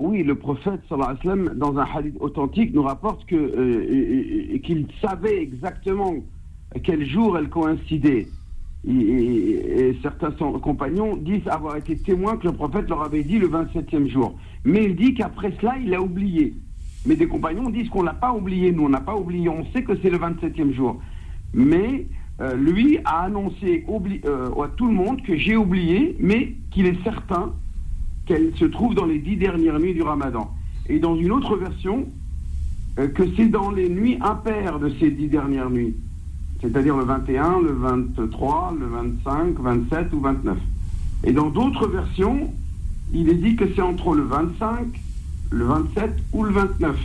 oui, 0.00 0.24
le 0.24 0.34
prophète 0.34 0.80
dans 0.90 1.78
un 1.78 1.84
hadith 1.84 2.16
authentique 2.18 2.74
nous 2.74 2.82
rapporte 2.82 3.24
que 3.26 3.36
euh, 3.36 4.58
qu'il 4.58 4.88
savait 5.00 5.40
exactement 5.40 6.16
quel 6.82 7.08
jour 7.08 7.38
elle 7.38 7.48
coïncidait. 7.48 8.26
Et, 8.88 9.96
certains 10.02 10.32
compagnons 10.32 11.16
disent 11.16 11.46
avoir 11.46 11.76
été 11.76 11.96
témoins 11.96 12.36
que 12.36 12.48
le 12.48 12.52
prophète 12.52 12.88
leur 12.88 13.02
avait 13.02 13.22
dit 13.22 13.38
le 13.38 13.46
27e 13.46 14.10
jour. 14.10 14.36
Mais 14.64 14.84
il 14.84 14.96
dit 14.96 15.14
qu'après 15.14 15.54
cela, 15.60 15.76
il 15.78 15.94
a 15.94 16.02
oublié. 16.02 16.54
Mais 17.06 17.14
des 17.14 17.28
compagnons 17.28 17.70
disent 17.70 17.88
qu'on 17.88 18.02
l'a 18.02 18.14
pas 18.14 18.32
oublié. 18.32 18.72
Nous, 18.72 18.82
on 18.82 18.88
n'a 18.88 19.00
pas 19.00 19.14
oublié. 19.14 19.48
On 19.48 19.64
sait 19.72 19.84
que 19.84 19.92
c'est 20.02 20.10
le 20.10 20.18
27e 20.18 20.74
jour 20.74 21.00
mais 21.54 22.06
euh, 22.40 22.54
lui 22.56 22.98
a 23.04 23.22
annoncé 23.22 23.86
euh, 23.88 24.50
à 24.62 24.68
tout 24.76 24.88
le 24.88 24.92
monde 24.92 25.22
que 25.22 25.36
j'ai 25.36 25.56
oublié, 25.56 26.16
mais 26.18 26.54
qu'il 26.70 26.86
est 26.86 27.02
certain 27.04 27.52
qu'elle 28.26 28.52
se 28.56 28.64
trouve 28.64 28.94
dans 28.94 29.06
les 29.06 29.18
dix 29.18 29.36
dernières 29.36 29.78
nuits 29.78 29.94
du 29.94 30.02
ramadan. 30.02 30.50
Et 30.88 30.98
dans 30.98 31.16
une 31.16 31.30
autre 31.30 31.56
version, 31.56 32.06
euh, 32.98 33.06
que 33.08 33.22
c'est 33.36 33.48
dans 33.48 33.70
les 33.70 33.88
nuits 33.88 34.18
impaires 34.20 34.80
de 34.80 34.90
ces 34.98 35.10
dix 35.10 35.28
dernières 35.28 35.70
nuits, 35.70 35.94
c'est-à-dire 36.60 36.96
le 36.96 37.04
21, 37.04 37.60
le 37.60 37.72
23, 37.72 38.74
le 38.78 38.86
25, 38.86 39.60
27 39.60 40.12
ou 40.12 40.20
29. 40.20 40.58
Et 41.24 41.32
dans 41.32 41.50
d'autres 41.50 41.86
versions, 41.86 42.52
il 43.12 43.28
est 43.28 43.34
dit 43.34 43.54
que 43.54 43.64
c'est 43.74 43.82
entre 43.82 44.14
le 44.14 44.22
25, 44.22 44.86
le 45.50 45.64
27 45.64 46.10
ou 46.32 46.42
le 46.42 46.50
29. 46.50 46.96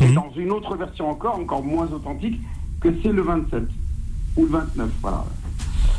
Et 0.00 0.12
dans 0.12 0.30
une 0.36 0.50
autre 0.50 0.76
version 0.76 1.10
encore, 1.10 1.38
encore 1.38 1.64
moins 1.64 1.86
authentique, 1.92 2.40
que 2.80 2.88
c'est 3.02 3.12
le 3.12 3.22
27 3.22 3.64
ou 4.36 4.42
le 4.42 4.48
29. 4.48 4.90
Voilà. 5.02 5.24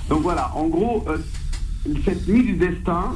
Donc 0.10 0.22
voilà, 0.22 0.52
en 0.56 0.68
gros, 0.68 1.06
euh, 1.08 1.18
cette 2.04 2.28
nuit 2.28 2.44
du 2.44 2.54
destin 2.54 3.16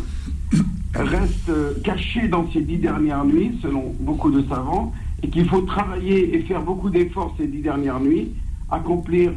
reste 0.94 1.50
euh, 1.50 1.74
cachée 1.84 2.28
dans 2.28 2.50
ces 2.52 2.62
dix 2.62 2.78
dernières 2.78 3.26
nuits, 3.26 3.58
selon 3.62 3.96
beaucoup 4.00 4.32
de 4.32 4.48
savants, 4.48 4.94
et 5.24 5.30
qu'il 5.30 5.48
faut 5.48 5.62
travailler 5.62 6.36
et 6.36 6.42
faire 6.42 6.62
beaucoup 6.62 6.90
d'efforts 6.90 7.34
ces 7.38 7.48
dix 7.48 7.62
dernières 7.62 8.00
nuits, 8.00 8.32
accomplir 8.70 9.32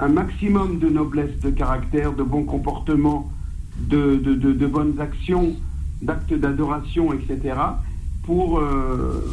un 0.00 0.08
maximum 0.08 0.78
de 0.78 0.88
noblesse 0.88 1.38
de 1.40 1.50
caractère, 1.50 2.12
de 2.12 2.22
bon 2.22 2.44
comportement, 2.44 3.30
de, 3.78 4.16
de, 4.16 4.66
bonnes 4.66 4.98
actions, 5.00 5.54
d'actes 6.02 6.34
d'adoration, 6.34 7.12
etc., 7.12 7.54
pour 8.28 8.58
euh, 8.58 9.24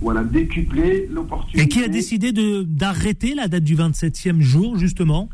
voilà, 0.00 0.24
décupler 0.24 1.06
l'opportunité. 1.08 1.62
Et 1.62 1.68
qui 1.68 1.84
a 1.84 1.88
décidé 1.88 2.32
d'arrêter 2.64 3.36
la 3.36 3.46
date 3.46 3.62
du 3.62 3.76
27e 3.76 4.40
jour, 4.40 4.76
justement? 4.76 5.28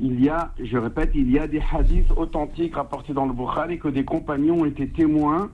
Il 0.00 0.22
y 0.22 0.28
a, 0.28 0.54
je 0.62 0.78
répète, 0.78 1.10
il 1.16 1.32
y 1.32 1.38
a 1.40 1.48
des 1.48 1.60
hadiths 1.72 2.12
authentiques 2.16 2.76
rapportés 2.76 3.12
dans 3.12 3.26
le 3.26 3.32
Bukhari 3.32 3.80
que 3.80 3.88
des 3.88 4.04
compagnons 4.04 4.64
étaient 4.64 4.86
témoins 4.86 5.50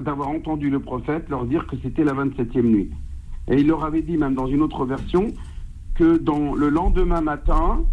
d'avoir 0.00 0.28
entendu 0.28 0.70
le 0.70 0.78
prophète 0.78 1.28
leur 1.28 1.44
dire 1.44 1.66
que 1.66 1.74
c'était 1.82 2.04
la 2.04 2.12
27e 2.12 2.62
nuit. 2.62 2.90
Et 3.48 3.56
il 3.56 3.66
leur 3.66 3.84
avait 3.84 4.02
dit, 4.02 4.16
même 4.16 4.36
dans 4.36 4.46
une 4.46 4.62
autre 4.62 4.84
version, 4.84 5.26
que 5.96 6.18
dans 6.18 6.54
le 6.54 6.68
lendemain 6.68 7.20
matin, 7.20 7.84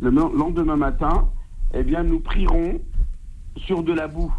le 0.00 0.08
lendemain 0.08 0.76
matin, 0.76 1.28
eh 1.74 1.82
bien, 1.82 2.02
nous 2.02 2.20
prierons 2.20 2.80
sur 3.58 3.82
de 3.82 3.92
la 3.92 4.08
boue. 4.08 4.32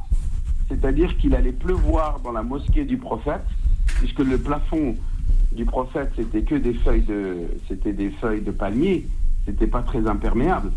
C'est-à-dire 0.69 1.17
qu'il 1.17 1.35
allait 1.35 1.51
pleuvoir 1.51 2.19
dans 2.21 2.31
la 2.31 2.43
mosquée 2.43 2.85
du 2.85 2.97
prophète, 2.97 3.45
puisque 3.99 4.19
le 4.19 4.37
plafond 4.37 4.95
du 5.51 5.65
prophète, 5.65 6.11
c'était 6.15 6.41
que 6.41 6.55
des 6.55 6.73
feuilles 6.73 7.03
de, 7.03 7.47
c'était 7.67 7.93
des 7.93 8.09
feuilles 8.09 8.41
de 8.41 8.51
palmier, 8.51 9.05
c'était 9.45 9.67
pas 9.67 9.81
très 9.81 10.07
imperméable. 10.07 10.71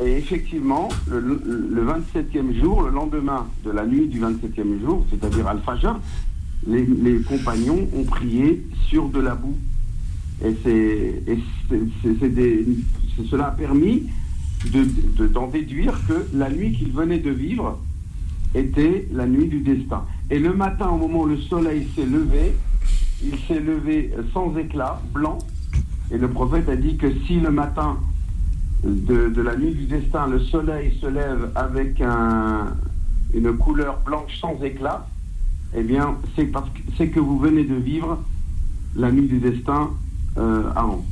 Et 0.00 0.12
effectivement, 0.12 0.88
le, 1.08 1.20
le, 1.20 1.84
27e 1.84 2.58
jour, 2.60 2.82
le 2.82 2.90
lendemain 2.90 3.48
de 3.64 3.70
la 3.70 3.84
nuit 3.84 4.06
du 4.06 4.20
27e 4.20 4.80
jour, 4.80 5.04
c'est-à-dire 5.10 5.46
Al-Fajr, 5.48 5.98
les, 6.66 7.20
compagnons 7.22 7.88
ont 7.94 8.04
prié 8.04 8.62
sur 8.88 9.08
de 9.08 9.20
la 9.20 9.34
boue. 9.34 9.56
Et, 10.44 10.56
cela 13.30 13.48
a 13.48 13.50
permis 13.50 14.04
de, 14.72 15.26
d'en 15.26 15.48
déduire 15.48 15.94
que 16.06 16.26
la 16.32 16.48
nuit 16.48 16.72
qu'ils 16.72 16.92
venaient 16.92 17.18
de 17.18 17.30
vivre 17.30 17.78
était 18.54 19.08
la 19.12 19.26
nuit 19.26 19.48
du 19.48 19.60
destin. 19.60 20.04
Et 20.30 20.38
le 20.38 20.54
matin, 20.54 20.88
au 20.88 20.96
moment 20.96 21.22
où 21.22 21.26
le 21.26 21.38
soleil 21.38 21.88
s'est 21.94 22.06
levé, 22.06 22.54
il 23.22 23.38
s'est 23.46 23.60
levé 23.60 24.12
sans 24.32 24.56
éclat, 24.56 25.00
blanc. 25.12 25.38
Et 26.10 26.18
le 26.18 26.28
prophète 26.28 26.68
a 26.68 26.76
dit 26.76 26.96
que 26.96 27.12
si 27.26 27.40
le 27.40 27.50
matin 27.50 27.98
de, 28.84 29.40
la 29.40 29.56
nuit 29.56 29.74
du 29.74 29.86
destin, 29.86 30.28
le 30.28 30.40
soleil 30.40 30.96
se 31.00 31.06
lève 31.06 31.50
avec 31.54 32.00
un, 32.00 32.68
une 33.34 33.52
couleur 33.56 34.00
blanche 34.04 34.38
sans 34.40 34.62
éclat, 34.62 35.06
eh 35.74 35.82
bien, 35.82 36.16
c'est 36.34 36.46
que 36.46 37.04
que 37.04 37.20
vous 37.20 37.38
venez 37.38 37.64
de 37.64 37.74
vivre 37.74 38.22
la 38.96 39.12
nuit 39.12 39.26
du 39.26 39.38
destin 39.38 39.90
euh, 40.38 40.62
avant. 40.74 41.04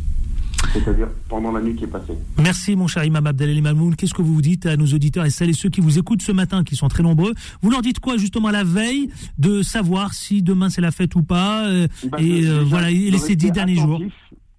C'est-à-dire 0.84 1.08
pendant 1.28 1.52
la 1.52 1.60
nuit 1.60 1.74
qui 1.74 1.84
est 1.84 1.88
passée. 1.88 2.14
Merci 2.38 2.76
mon 2.76 2.86
cher 2.86 3.04
Imam 3.04 3.26
Abdelali 3.26 3.62
Mamoun. 3.62 3.96
Qu'est-ce 3.96 4.14
que 4.14 4.22
vous 4.22 4.34
vous 4.34 4.42
dites 4.42 4.66
à 4.66 4.76
nos 4.76 4.86
auditeurs 4.86 5.24
et 5.24 5.30
celles 5.30 5.50
et 5.50 5.54
ceux 5.54 5.70
qui 5.70 5.80
vous 5.80 5.98
écoutent 5.98 6.22
ce 6.22 6.32
matin, 6.32 6.64
qui 6.64 6.76
sont 6.76 6.88
très 6.88 7.02
nombreux? 7.02 7.32
Vous 7.62 7.70
leur 7.70 7.82
dites 7.82 8.00
quoi 8.00 8.16
justement 8.16 8.48
à 8.48 8.52
la 8.52 8.64
veille 8.64 9.10
de 9.38 9.62
savoir 9.62 10.12
si 10.14 10.42
demain 10.42 10.68
c'est 10.70 10.80
la 10.80 10.90
fête 10.90 11.14
ou 11.14 11.22
pas 11.22 11.66
euh, 11.66 11.88
bah, 12.10 12.18
Et 12.20 12.46
euh, 12.46 12.62
voilà, 12.64 12.90
et 12.90 13.10
ces 13.18 13.36
dix 13.36 13.50
derniers 13.50 13.76
jours? 13.76 14.00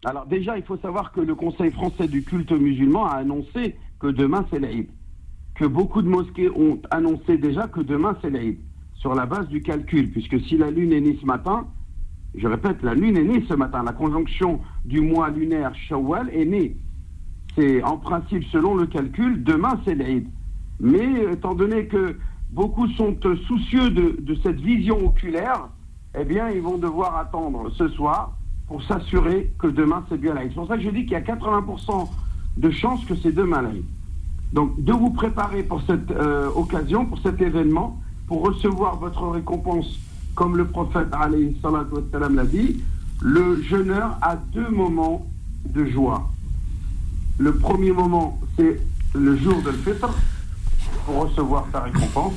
Alors 0.06 0.26
déjà, 0.26 0.58
il 0.58 0.64
faut 0.64 0.78
savoir 0.78 1.12
que 1.12 1.22
le 1.22 1.36
Conseil 1.36 1.72
français 1.72 2.08
du 2.08 2.24
culte 2.24 2.52
musulman 2.52 3.06
a 3.06 3.16
annoncé 3.16 3.76
que 4.00 4.08
demain 4.08 4.46
c'est 4.52 4.60
l'Aïd. 4.60 4.88
Que 5.56 5.66
beaucoup 5.66 6.02
de 6.02 6.08
mosquées 6.08 6.50
ont 6.50 6.80
annoncé 6.92 7.38
déjà 7.38 7.68
que 7.68 7.82
demain 7.82 8.16
c'est 8.22 8.30
l'Aïd. 8.30 8.58
Sur 8.96 9.16
la 9.16 9.26
base 9.26 9.48
du 9.48 9.62
calcul, 9.62 10.12
puisque 10.12 10.40
si 10.42 10.58
la 10.58 10.72
lune 10.72 10.94
est 10.94 11.02
née 11.02 11.18
ce 11.20 11.26
matin, 11.26 11.68
je 12.38 12.48
répète, 12.48 12.84
la 12.84 12.94
lune 12.94 13.18
est 13.18 13.24
née 13.24 13.44
ce 13.48 13.54
matin. 13.54 13.84
La 13.84 13.94
conjonction 13.94 14.60
du 14.86 15.02
mois 15.02 15.30
lunaire 15.30 15.74
Shawwal 15.76 16.30
est 16.32 16.46
née. 16.46 16.76
C'est 17.56 17.82
en 17.82 17.98
principe, 17.98 18.44
selon 18.52 18.76
le 18.76 18.86
calcul, 18.86 19.44
demain 19.44 19.80
c'est 19.86 19.96
l'Aïd. 19.96 20.28
Mais 20.80 21.24
étant 21.32 21.56
donné 21.56 21.88
que 21.88 22.16
beaucoup 22.52 22.88
sont 22.90 23.18
soucieux 23.48 23.90
de, 23.90 24.36
cette 24.44 24.60
vision 24.60 25.08
oculaire, 25.08 25.70
eh 26.20 26.24
bien, 26.24 26.50
ils 26.50 26.62
vont 26.62 26.78
devoir 26.78 27.18
attendre 27.18 27.72
ce 27.72 27.88
soir 27.90 28.36
pour 28.68 28.84
s'assurer 28.84 29.52
que 29.58 29.68
demain 29.68 30.06
c'est 30.10 30.20
bien 30.20 30.36
l'Aïd. 30.36 30.50
C'est 30.50 30.56
pour 30.56 30.68
ça 30.68 30.78
que 30.78 30.84
je 30.84 30.90
dis 30.90 31.04
qu'il 31.04 31.14
y 31.14 31.16
a 31.16 31.22
80% 31.22 32.08
de 32.58 32.70
chances 32.70 33.04
que 33.06 33.16
c'est 33.16 33.32
demain 33.32 33.64
l'Aïd. 33.64 33.86
Donc 34.54 34.82
de 34.84 34.94
vous 34.94 35.10
préparer 35.10 35.64
pour 35.64 35.82
cette 35.82 36.12
euh, 36.12 36.50
occasion, 36.56 37.06
pour 37.06 37.20
cet 37.20 37.42
événement, 37.42 38.00
pour 38.28 38.46
recevoir 38.46 38.98
votre 38.98 39.28
récompense, 39.28 40.00
comme 40.38 40.56
le 40.56 40.66
prophète 40.66 41.08
l'a 41.12 42.46
dit, 42.46 42.80
le 43.22 43.62
jeûneur 43.64 44.20
a 44.22 44.36
deux 44.54 44.70
moments 44.70 45.26
de 45.74 45.84
joie. 45.86 46.30
Le 47.40 47.56
premier 47.56 47.92
moment, 47.92 48.40
c'est 48.56 48.80
le 49.16 49.36
jour 49.36 49.60
de 49.64 49.72
fête 49.72 50.06
pour 51.06 51.24
recevoir 51.24 51.68
sa 51.72 51.82
récompense. 51.82 52.34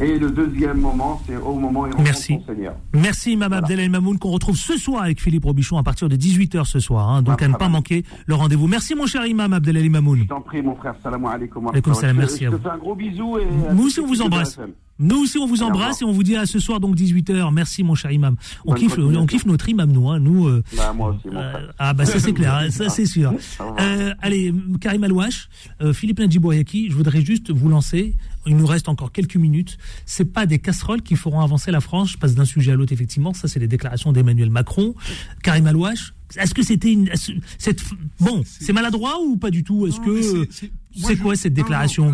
Et 0.00 0.18
le 0.18 0.30
deuxième 0.30 0.80
moment, 0.80 1.20
c'est 1.26 1.36
au 1.36 1.54
moment 1.54 1.82
où 1.82 1.86
il 1.86 2.02
Merci. 2.02 2.34
son 2.34 2.54
Seigneur. 2.54 2.74
Merci, 2.94 3.36
Mme 3.36 3.48
voilà. 3.48 3.66
Abdel 3.66 3.90
Mamoun, 3.90 4.18
qu'on 4.18 4.30
retrouve 4.30 4.56
ce 4.56 4.78
soir 4.78 5.02
avec 5.02 5.20
Philippe 5.20 5.44
Robichon 5.44 5.76
à 5.76 5.82
partir 5.82 6.08
de 6.08 6.16
18h 6.16 6.64
ce 6.64 6.78
soir. 6.78 7.08
Hein, 7.08 7.22
donc 7.22 7.42
à 7.42 7.48
ne 7.48 7.54
pas 7.54 7.68
manquer 7.68 8.04
le 8.26 8.34
rendez-vous. 8.34 8.66
Merci, 8.66 8.94
mon 8.94 9.06
cher 9.06 9.26
Imam 9.26 9.52
Abdel 9.52 9.90
Mamoun. 9.90 10.20
Je 10.20 10.24
t'en 10.24 10.40
prie, 10.40 10.62
mon 10.62 10.74
frère. 10.74 10.94
Salam 11.02 11.24
alaikum. 11.24 11.70
salam, 11.94 12.16
merci 12.16 12.44
je, 12.44 12.50
je 12.50 12.56
te 12.56 12.62
fais 12.62 12.68
un 12.68 12.78
gros 12.78 12.94
bisou. 12.94 13.38
Et 13.38 13.46
Nous 13.74 13.86
aussi, 13.86 14.00
on 14.00 14.06
vous 14.06 14.22
embrasse. 14.22 14.58
Nous 15.00 15.22
aussi, 15.22 15.38
on 15.38 15.46
vous 15.46 15.62
embrasse 15.62 16.02
et 16.02 16.04
on 16.04 16.12
vous 16.12 16.22
dit 16.22 16.36
à 16.36 16.44
ce 16.44 16.58
soir, 16.58 16.78
donc 16.78 16.94
18h. 16.94 17.52
Merci, 17.54 17.82
mon 17.82 17.94
cher 17.94 18.12
imam. 18.12 18.36
On, 18.66 18.74
kiffe, 18.74 18.98
on 18.98 19.24
kiffe 19.24 19.46
notre 19.46 19.66
imam, 19.70 19.90
nous. 19.90 20.10
Hein, 20.10 20.20
nous 20.20 20.46
euh, 20.46 20.62
bah, 20.76 20.92
moi 20.92 21.08
aussi, 21.08 21.34
mon 21.34 21.40
euh, 21.40 21.68
ah, 21.78 21.94
bah, 21.94 22.04
ça, 22.04 22.20
c'est 22.20 22.34
clair. 22.34 22.54
Hein, 22.54 22.70
ça, 22.70 22.90
c'est 22.90 23.06
sûr. 23.06 23.32
Euh, 23.80 24.14
allez, 24.20 24.52
Karim 24.78 25.02
Alouache, 25.02 25.48
euh, 25.80 25.94
Philippe 25.94 26.18
Nadjiboyaki, 26.18 26.90
je 26.90 26.94
voudrais 26.94 27.22
juste 27.22 27.50
vous 27.50 27.70
lancer. 27.70 28.14
Il 28.46 28.56
nous 28.58 28.66
reste 28.66 28.90
encore 28.90 29.10
quelques 29.10 29.36
minutes. 29.36 29.78
C'est 30.04 30.26
pas 30.26 30.44
des 30.44 30.58
casseroles 30.58 31.00
qui 31.00 31.16
feront 31.16 31.40
avancer 31.40 31.70
la 31.70 31.80
France. 31.80 32.10
Je 32.10 32.18
passe 32.18 32.34
d'un 32.34 32.44
sujet 32.44 32.72
à 32.72 32.76
l'autre, 32.76 32.92
effectivement. 32.92 33.32
Ça, 33.32 33.48
c'est 33.48 33.58
les 33.58 33.68
déclarations 33.68 34.12
d'Emmanuel 34.12 34.50
Macron. 34.50 34.94
Karim 35.42 35.66
Alouache, 35.66 36.12
est-ce 36.36 36.52
que 36.52 36.62
c'était 36.62 36.92
une. 36.92 37.10
Cette, 37.58 37.82
bon, 38.20 38.42
c'est 38.44 38.74
maladroit 38.74 39.18
ou 39.22 39.38
pas 39.38 39.50
du 39.50 39.64
tout? 39.64 39.86
Est-ce 39.86 40.00
que. 40.00 40.46
C'est 40.94 41.16
quoi 41.16 41.36
cette 41.36 41.54
déclaration? 41.54 42.12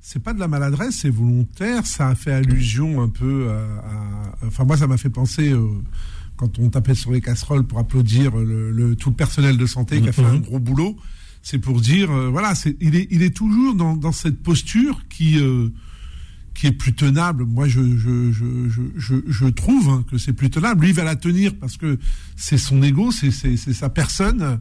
C'est 0.00 0.22
pas 0.22 0.32
de 0.32 0.38
la 0.38 0.46
maladresse, 0.46 0.98
c'est 1.00 1.10
volontaire. 1.10 1.84
Ça 1.84 2.08
a 2.08 2.14
fait 2.14 2.32
allusion 2.32 3.02
un 3.02 3.08
peu 3.08 3.50
à. 3.50 4.46
enfin, 4.46 4.64
moi, 4.64 4.76
ça 4.76 4.86
m'a 4.86 4.96
fait 4.96 5.10
penser. 5.10 5.50
Euh, 5.50 5.66
quand 6.36 6.58
on 6.58 6.68
tapait 6.68 6.94
sur 6.94 7.12
les 7.12 7.20
casseroles 7.20 7.64
pour 7.64 7.78
applaudir 7.78 8.36
le, 8.36 8.94
tout 8.94 9.08
le 9.08 9.16
personnel 9.16 9.56
de 9.56 9.64
santé 9.66 10.02
qui 10.02 10.08
a 10.08 10.12
fait 10.12 10.22
un 10.22 10.34
mhm. 10.34 10.42
gros 10.42 10.58
boulot, 10.58 10.96
c'est 11.42 11.58
pour 11.58 11.80
dire, 11.80 12.10
euh, 12.10 12.28
voilà, 12.28 12.52
il, 12.80 12.94
est, 12.94 13.08
il 13.10 13.22
est 13.22 13.34
toujours 13.34 13.74
dans, 13.74 13.96
dans 13.96 14.12
cette 14.12 14.42
posture 14.42 15.00
qui, 15.08 15.38
euh, 15.38 15.70
qui 16.54 16.66
est 16.66 16.72
plus 16.72 16.92
tenable. 16.92 17.46
Moi, 17.46 17.68
je, 17.68 17.80
je, 17.96 18.32
je, 18.32 18.82
je, 18.96 19.14
je 19.26 19.46
trouve 19.46 19.88
hein, 19.88 20.04
que 20.10 20.18
c'est 20.18 20.34
plus 20.34 20.50
tenable. 20.50 20.82
Lui, 20.82 20.90
il 20.90 20.94
va 20.94 21.04
la 21.04 21.16
tenir 21.16 21.54
parce 21.56 21.78
que 21.78 21.98
c'est 22.36 22.58
son 22.58 22.82
ego, 22.82 23.10
c'est 23.12 23.30
sa 23.56 23.88
personne. 23.88 24.60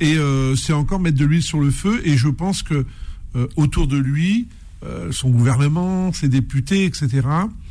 Et 0.00 0.16
c'est 0.56 0.72
encore 0.72 1.00
mettre 1.00 1.18
de 1.18 1.24
l'huile 1.24 1.42
sur 1.42 1.60
le 1.60 1.72
feu. 1.72 2.00
Et 2.04 2.16
je 2.16 2.28
pense 2.28 2.62
que 2.62 2.86
autour 3.56 3.88
de 3.88 3.98
lui, 3.98 4.46
euh, 4.84 5.10
son 5.10 5.30
gouvernement, 5.30 6.12
ses 6.12 6.28
députés, 6.28 6.84
etc., 6.84 7.26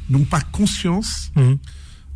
n'ont 0.10 0.26
pas 0.26 0.42
conscience 0.42 1.32
mhm. 1.38 1.58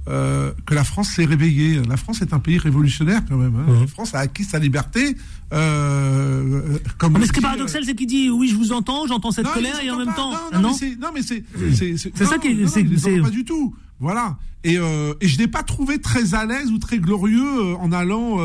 euh, 0.10 0.52
que 0.66 0.74
la 0.76 0.84
France 0.84 1.12
s'est 1.12 1.24
réveillée. 1.24 1.82
La 1.88 1.96
France 1.96 2.22
est 2.22 2.34
un 2.34 2.40
pays 2.40 2.58
révolutionnaire 2.58 3.22
quand 3.28 3.38
même. 3.38 3.56
Hein. 3.56 3.72
Mhm. 3.72 3.82
La 3.82 3.88
France 3.88 4.14
a 4.16 4.20
acquis 4.20 4.44
sa 4.44 4.60
liberté. 4.60 5.16
Euh, 5.54 6.78
comme 6.98 7.18
mais 7.18 7.26
ce 7.26 7.32
qui 7.32 7.40
est 7.40 7.42
paradoxal, 7.42 7.86
c'est 7.86 7.96
qu'il 7.96 8.08
dit 8.08 8.30
oui, 8.30 8.50
je 8.50 8.56
vous 8.56 8.74
entends, 8.74 9.08
j'entends 9.08 9.32
cette 9.32 9.48
colère, 9.48 9.80
et 9.82 9.90
en 9.92 9.98
même 9.98 10.14
temps, 10.14 10.34
non, 10.54 10.74
mais 11.14 11.22
c'est 11.22 11.44
c'est 11.74 12.26
ça 12.26 12.38
qui 12.38 12.50
est, 12.50 13.22
pas 13.22 13.30
du 13.30 13.46
tout. 13.46 13.74
Voilà. 14.00 14.38
Et, 14.66 14.76
et 14.76 15.28
je 15.28 15.38
n'ai 15.38 15.48
pas 15.48 15.64
trouvé 15.64 16.00
très 16.00 16.34
à 16.34 16.46
l'aise 16.46 16.70
ou 16.70 16.80
très 16.80 17.00
glorieux 17.00 17.76
en 17.76 17.92
allant. 17.94 18.40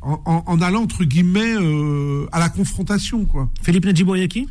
En, 0.00 0.22
en, 0.24 0.60
allant 0.60 0.82
entre 0.82 1.02
guillemets 1.02 1.56
à 2.30 2.38
la 2.38 2.48
confrontation 2.48 3.24
quoi. 3.24 3.50
Philippe 3.62 3.84
Nadjiboyaki 3.84 4.46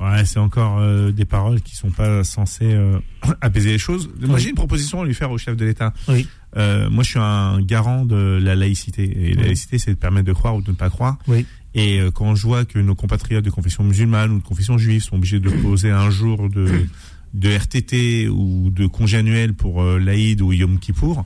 Ouais, 0.00 0.24
c'est 0.24 0.38
encore 0.38 0.78
euh, 0.78 1.10
des 1.10 1.24
paroles 1.24 1.60
qui 1.60 1.74
sont 1.74 1.90
pas 1.90 2.22
censées 2.22 2.72
euh, 2.72 2.98
apaiser 3.40 3.70
les 3.70 3.78
choses. 3.78 4.08
Moi, 4.20 4.38
j'ai 4.38 4.50
une 4.50 4.54
proposition 4.54 5.02
à 5.02 5.04
lui 5.04 5.14
faire 5.14 5.30
au 5.30 5.38
chef 5.38 5.56
de 5.56 5.64
l'État. 5.64 5.92
Oui. 6.08 6.28
Euh, 6.56 6.88
moi, 6.88 7.02
je 7.02 7.10
suis 7.10 7.18
un 7.18 7.60
garant 7.60 8.04
de 8.04 8.38
la 8.40 8.54
laïcité. 8.54 9.30
Et 9.30 9.34
la 9.34 9.42
laïcité, 9.42 9.78
c'est 9.78 9.90
de 9.90 9.98
permettre 9.98 10.26
de 10.26 10.32
croire 10.32 10.56
ou 10.56 10.62
de 10.62 10.70
ne 10.70 10.76
pas 10.76 10.88
croire. 10.88 11.18
Oui. 11.26 11.46
Et 11.74 12.00
euh, 12.00 12.10
quand 12.10 12.34
je 12.34 12.46
vois 12.46 12.64
que 12.64 12.78
nos 12.78 12.94
compatriotes 12.94 13.44
de 13.44 13.50
confession 13.50 13.82
musulmane 13.82 14.30
ou 14.30 14.38
de 14.38 14.44
confession 14.44 14.78
juive 14.78 15.02
sont 15.02 15.16
obligés 15.16 15.40
de 15.40 15.50
poser 15.50 15.90
un 15.90 16.10
jour 16.10 16.48
de, 16.48 16.86
de 17.34 17.50
RTT 17.50 18.28
ou 18.28 18.70
de 18.70 18.86
congé 18.86 19.18
annuel 19.18 19.54
pour 19.54 19.82
l'Aïd 19.82 20.40
ou 20.40 20.52
Yom 20.52 20.78
Kippour, 20.78 21.24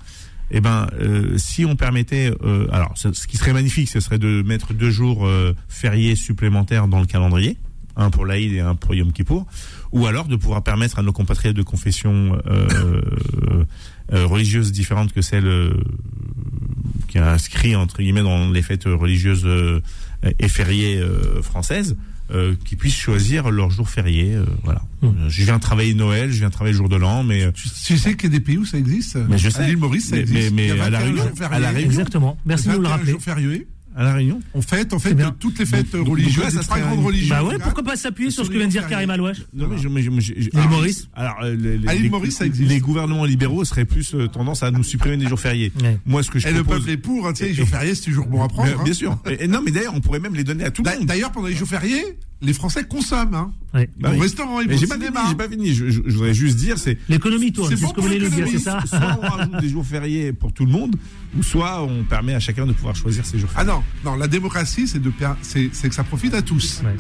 eh 0.50 0.60
ben, 0.60 0.88
si 1.36 1.64
on 1.64 1.76
permettait, 1.76 2.30
alors, 2.70 2.92
ce, 2.96 3.12
ce, 3.12 3.26
qui 3.26 3.38
serait 3.38 3.54
magnifique, 3.54 3.88
ce 3.88 4.00
serait 4.00 4.18
de 4.18 4.42
mettre 4.42 4.74
deux 4.74 4.90
jours 4.90 5.26
fériés 5.68 6.14
supplémentaires 6.14 6.88
dans 6.88 7.00
le 7.00 7.06
calendrier 7.06 7.56
un 7.97 8.11
pour 8.11 8.26
l'Aïd 8.26 8.53
et 8.53 8.61
un 8.61 8.74
pour 8.74 8.95
Yom 8.95 9.12
Kippour, 9.12 9.47
ou 9.93 10.07
alors 10.07 10.26
de 10.26 10.36
pouvoir 10.36 10.62
permettre 10.62 10.99
à 10.99 11.03
nos 11.03 11.12
compatriotes 11.12 11.57
de 11.57 11.62
confession 11.62 12.40
euh, 12.47 13.03
euh, 14.12 14.26
religieuses 14.26 14.72
différentes 14.72 15.12
que 15.12 15.22
celles 15.22 15.47
euh, 15.47 15.72
qui 17.09 17.18
est 17.18 17.22
inscrit 17.22 17.76
entre 17.76 17.99
guillemets 17.99 18.22
dans 18.22 18.51
les 18.51 18.62
fêtes 18.62 18.84
religieuses 18.84 19.47
et 20.38 20.49
fériées 20.49 21.03
françaises 21.43 21.97
euh, 22.32 22.55
qui 22.64 22.76
puissent 22.76 22.97
choisir 22.97 23.51
leur 23.51 23.70
jour 23.70 23.90
férié. 23.90 24.32
Euh, 24.34 24.47
voilà. 24.64 24.80
Hum. 25.03 25.14
Je 25.28 25.45
viens 25.45 25.59
travailler 25.59 25.93
Noël, 25.93 26.32
je 26.32 26.38
viens 26.38 26.49
travailler 26.49 26.72
le 26.72 26.78
jour 26.78 26.88
de 26.88 26.97
l'an, 26.97 27.24
mais 27.24 27.53
tu, 27.53 27.68
sais 27.68 28.14
qu'il 28.14 28.24
y 28.24 28.26
a 28.34 28.38
des 28.38 28.40
pays 28.40 28.57
où 28.57 28.64
ça 28.64 28.78
existe? 28.78 29.18
Mais 29.28 29.36
je 29.36 29.51
sais. 29.51 29.64
À 29.64 29.66
l'île 29.66 29.76
Maurice, 29.76 30.09
ça 30.09 30.16
existe. 30.16 30.53
Mais, 30.55 30.72
mais 30.72 30.80
à, 30.80 30.88
la 30.88 31.01
Réunion, 31.01 31.24
à 31.40 31.59
la 31.59 31.70
Réunion, 31.70 31.90
exactement. 31.90 32.38
Merci 32.47 32.68
de 32.68 32.74
nous 32.74 32.80
le 32.80 32.88
rappeler. 32.88 33.16
férié 33.20 33.66
à 33.95 34.05
la 34.05 34.14
Réunion 34.14 34.40
On 34.55 34.62
fête, 34.62 34.93
en 34.93 34.99
fait, 34.99 35.16
toutes 35.38 35.59
les 35.59 35.66
fêtes 35.66 35.95
religieuses, 35.95 36.57
les 36.57 36.62
trois 36.62 36.78
grandes 36.78 37.05
religions. 37.05 37.34
Bah 37.34 37.45
ouais, 37.45 37.59
pourquoi 37.59 37.82
pas 37.82 37.97
s'appuyer 37.97 38.30
sur 38.30 38.45
ce 38.45 38.51
que 38.51 38.57
vient 38.57 38.66
de 38.66 38.70
dire 38.72 38.86
Karim 38.86 39.11
Alouache 39.11 39.43
Non, 39.53 39.68
mais 39.68 39.78
je, 39.78 39.88
mais 39.88 40.66
Maurice 40.68 41.09
Alors, 41.14 41.43
les, 41.43 41.78
les, 41.78 42.09
Maurice, 42.09 42.36
ça 42.36 42.47
existe. 42.47 42.70
Les 42.70 42.80
gouvernements 42.80 43.24
libéraux 43.24 43.64
seraient 43.64 43.84
plus 43.84 44.14
euh, 44.14 44.28
tendance 44.28 44.62
à 44.62 44.70
nous 44.70 44.82
supprimer 44.82 45.16
des 45.16 45.26
jours 45.26 45.40
fériés. 45.40 45.72
Moi, 46.07 46.22
ce 46.22 46.30
que 46.30 46.38
je 46.38 46.49
Et 46.49 46.53
le 46.53 46.64
peuple 46.64 46.90
est 46.90 46.97
pour, 46.97 47.26
hein, 47.26 47.32
tu 47.32 47.45
sais, 47.45 47.49
les 47.49 47.55
jours 47.55 47.68
fériés, 47.68 47.95
c'est 47.95 48.05
toujours 48.05 48.26
bon 48.26 48.43
à 48.43 48.49
prendre. 48.49 48.82
Bien 48.82 48.93
hein. 48.93 48.95
sûr. 48.95 49.18
Et 49.38 49.47
non, 49.47 49.61
mais 49.64 49.70
d'ailleurs, 49.70 49.95
on 49.95 50.01
pourrait 50.01 50.20
même 50.20 50.34
les 50.34 50.45
donner 50.45 50.64
à 50.64 50.70
tout 50.70 50.82
le 50.82 50.90
monde. 50.90 51.07
D'ailleurs, 51.07 51.32
pendant 51.32 51.49
les 51.49 51.55
jours 51.55 51.68
fériés, 51.68 52.18
les 52.43 52.53
Français 52.53 52.84
consomment. 52.84 53.34
Hein. 53.34 53.53
Ouais. 53.72 53.88
Bah 53.99 54.12
au 54.14 54.18
restaurant, 54.18 54.61
ils 54.61 54.76
j'ai 54.76 54.86
pas 54.86 54.97
fini, 54.97 55.07
j'ai 55.28 55.34
pas 55.34 55.49
fini. 55.49 55.74
Je, 55.74 55.88
je, 55.88 56.01
voudrais 56.03 56.34
juste 56.34 56.57
dire, 56.57 56.76
c'est 56.76 56.99
l'économie 57.09 57.53
tourne. 57.53 57.70
C'est 57.70 57.76
ce 57.76 57.93
que 57.93 58.01
vous 58.01 58.09
voulez 58.09 58.18
nous 58.18 58.28
dire, 58.28 58.47
c'est 58.51 58.59
ça. 58.59 58.80
Soit 58.84 59.18
on 59.22 59.26
rajoute 59.26 59.61
des 59.61 59.68
jours 59.68 59.86
fériés 59.86 60.32
pour 60.32 60.53
tout 60.53 60.66
le 60.66 60.72
monde, 60.72 60.97
ou 61.38 61.43
soit 61.43 61.82
on 61.82 62.05
permet 62.05 62.34
à 62.34 62.40
chacun 62.40 62.66
de 62.66 62.72
pouvoir 62.72 62.95
choisir 62.97 63.24
ses 63.24 63.38
jours 63.38 63.49
fériés. 63.49 63.70
Ah 63.70 63.74
non, 64.05 64.11
non, 64.11 64.16
la 64.18 64.28
démocratie, 64.28 64.86
c'est 64.86 65.01
de 65.01 65.12
c'est 65.43 65.70
que 65.70 65.95
ça 65.95 66.05
profite 66.05 66.34
à 66.34 66.43
tous. 66.43 66.82
Ouais. 66.84 66.97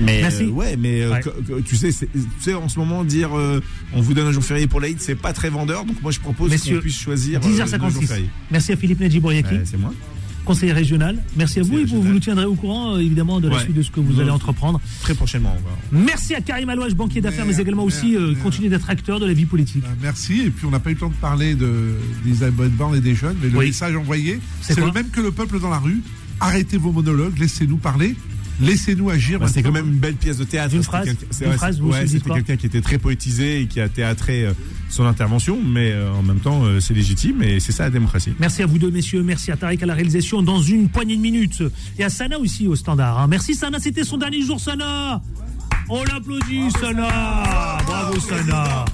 Mais 0.00 0.22
Merci. 0.22 0.44
Euh, 0.44 0.50
ouais, 0.50 0.76
mais 0.76 1.02
euh, 1.02 1.20
tu 1.64 1.76
sais, 1.76 1.90
tu 1.92 2.08
sais, 2.40 2.54
en 2.54 2.68
ce 2.68 2.78
moment 2.78 3.04
dire, 3.04 3.38
euh, 3.38 3.60
on 3.92 4.00
vous 4.00 4.14
donne 4.14 4.26
un 4.26 4.32
jour 4.32 4.44
férié 4.44 4.66
pour 4.66 4.80
l'Aïd, 4.80 5.00
c'est 5.00 5.14
pas 5.14 5.32
très 5.32 5.50
vendeur. 5.50 5.84
Donc 5.84 6.00
moi, 6.02 6.10
je 6.10 6.20
propose 6.20 6.50
qu'on 6.56 6.80
puisse 6.80 6.98
choisir 6.98 7.40
10h56. 7.40 8.24
Merci 8.50 8.72
à 8.72 8.76
Philippe 8.76 9.00
Nedjibouriaki. 9.00 9.54
c'est 9.64 9.78
moi 9.78 9.92
conseiller 10.48 10.72
régional. 10.72 11.18
Merci 11.36 11.60
à 11.60 11.62
vous 11.62 11.78
et 11.78 11.84
vous, 11.84 12.02
nous 12.02 12.20
tiendrez 12.20 12.46
au 12.46 12.54
courant 12.54 12.94
euh, 12.94 13.00
évidemment 13.00 13.38
de 13.38 13.48
la 13.48 13.60
suite 13.60 13.74
de 13.74 13.82
ce 13.82 13.90
que 13.90 14.00
vous 14.00 14.18
allez 14.18 14.30
entreprendre. 14.30 14.80
Très 15.02 15.14
prochainement. 15.14 15.54
Merci 15.92 16.34
à 16.34 16.40
Karim 16.40 16.70
Alouage, 16.70 16.94
banquier 16.94 17.20
d'affaires, 17.20 17.44
mais 17.44 17.58
également 17.58 17.84
aussi 17.84 18.16
euh, 18.16 18.34
continuer 18.42 18.70
d'être 18.70 18.88
acteur 18.88 19.20
de 19.20 19.26
la 19.26 19.34
vie 19.34 19.44
politique. 19.44 19.84
Euh, 19.84 19.94
merci. 20.00 20.40
Et 20.46 20.50
puis 20.50 20.64
on 20.64 20.70
n'a 20.70 20.80
pas 20.80 20.90
eu 20.90 20.94
le 20.94 21.00
temps 21.00 21.10
de 21.10 21.14
parler 21.14 21.54
de, 21.54 21.96
des 22.24 22.50
Borne 22.50 22.96
et 22.96 23.00
des 23.00 23.14
jeunes, 23.14 23.36
mais 23.42 23.50
le 23.50 23.58
message 23.58 23.94
envoyé, 23.94 24.40
c'est 24.62 24.78
le 24.78 24.90
même 24.90 25.10
que 25.10 25.20
le 25.20 25.32
peuple 25.32 25.60
dans 25.60 25.70
la 25.70 25.78
rue. 25.78 26.02
Arrêtez 26.40 26.78
vos 26.78 26.92
monologues, 26.92 27.38
laissez-nous 27.38 27.76
parler. 27.76 28.14
Laissez-nous 28.60 29.10
agir. 29.10 29.38
Bah, 29.38 29.46
c'est 29.48 29.62
quand 29.62 29.72
même 29.72 29.88
une 29.88 29.98
belle 29.98 30.14
pièce 30.14 30.38
de 30.38 30.44
théâtre. 30.44 30.74
Une 30.74 30.82
phrase. 30.82 31.08
C'était 32.06 32.30
quelqu'un 32.30 32.56
qui 32.56 32.66
était 32.66 32.80
très 32.80 32.98
poétisé 32.98 33.62
et 33.62 33.66
qui 33.66 33.80
a 33.80 33.88
théâtré 33.88 34.44
euh, 34.44 34.52
son 34.90 35.04
intervention, 35.04 35.58
mais 35.64 35.92
euh, 35.92 36.12
en 36.12 36.22
même 36.22 36.40
temps, 36.40 36.64
euh, 36.64 36.80
c'est 36.80 36.94
légitime 36.94 37.42
et 37.42 37.60
c'est 37.60 37.72
ça 37.72 37.84
la 37.84 37.90
démocratie. 37.90 38.32
Merci 38.38 38.62
à 38.62 38.66
vous 38.66 38.78
deux, 38.78 38.90
messieurs. 38.90 39.22
Merci 39.22 39.52
à 39.52 39.56
Tariq 39.56 39.82
à 39.82 39.86
la 39.86 39.94
réalisation 39.94 40.42
dans 40.42 40.60
une 40.60 40.88
poignée 40.88 41.16
de 41.16 41.22
minutes. 41.22 41.62
Et 41.98 42.04
à 42.04 42.10
Sana 42.10 42.38
aussi 42.38 42.66
au 42.66 42.76
standard. 42.76 43.18
Hein. 43.18 43.26
Merci 43.28 43.54
Sana, 43.54 43.78
c'était 43.78 44.04
son 44.04 44.16
dernier 44.16 44.42
jour, 44.42 44.60
Sana. 44.60 45.22
On 45.90 46.04
l'applaudit, 46.04 46.70
Sana. 46.80 47.08
Bravo, 47.86 48.20
Sana. 48.20 48.84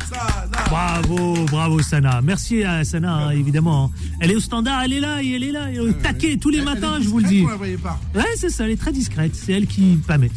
Bravo, 0.70 1.45
bravo, 1.51 1.82
Sana. 1.82 2.20
Merci 2.22 2.62
à 2.62 2.84
Sana, 2.84 3.14
hein, 3.14 3.30
évidemment. 3.30 3.86
Hein. 3.86 4.16
Elle 4.20 4.30
est 4.30 4.36
au 4.36 4.40
standard, 4.40 4.82
elle 4.84 4.92
est 4.92 5.01
là, 5.01 5.20
elle 5.20 5.42
est 5.42 5.53
là, 5.53 5.70
elle 5.70 5.88
est 5.88 6.03
taquée 6.03 6.38
tous 6.38 6.51
les 6.51 6.62
matins, 6.62 6.99
je 7.01 7.09
vous 7.09 7.18
le 7.18 7.24
dis. 7.26 7.45
Ouais, 7.45 8.24
c'est 8.36 8.51
ça, 8.51 8.64
elle 8.64 8.70
est 8.70 8.80
très 8.80 8.92
discrète. 8.92 9.34
C'est 9.34 9.53
elle 9.53 9.66
qui 9.66 9.99
permet. 10.07 10.30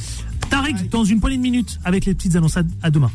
Tarek, 0.49 0.89
dans 0.89 1.03
une 1.03 1.19
poignée 1.19 1.37
de 1.37 1.41
minutes, 1.43 1.79
avec 1.85 2.05
les 2.05 2.15
petites 2.15 2.35
annonces. 2.35 2.57
À 2.81 2.89
demain. 2.89 3.11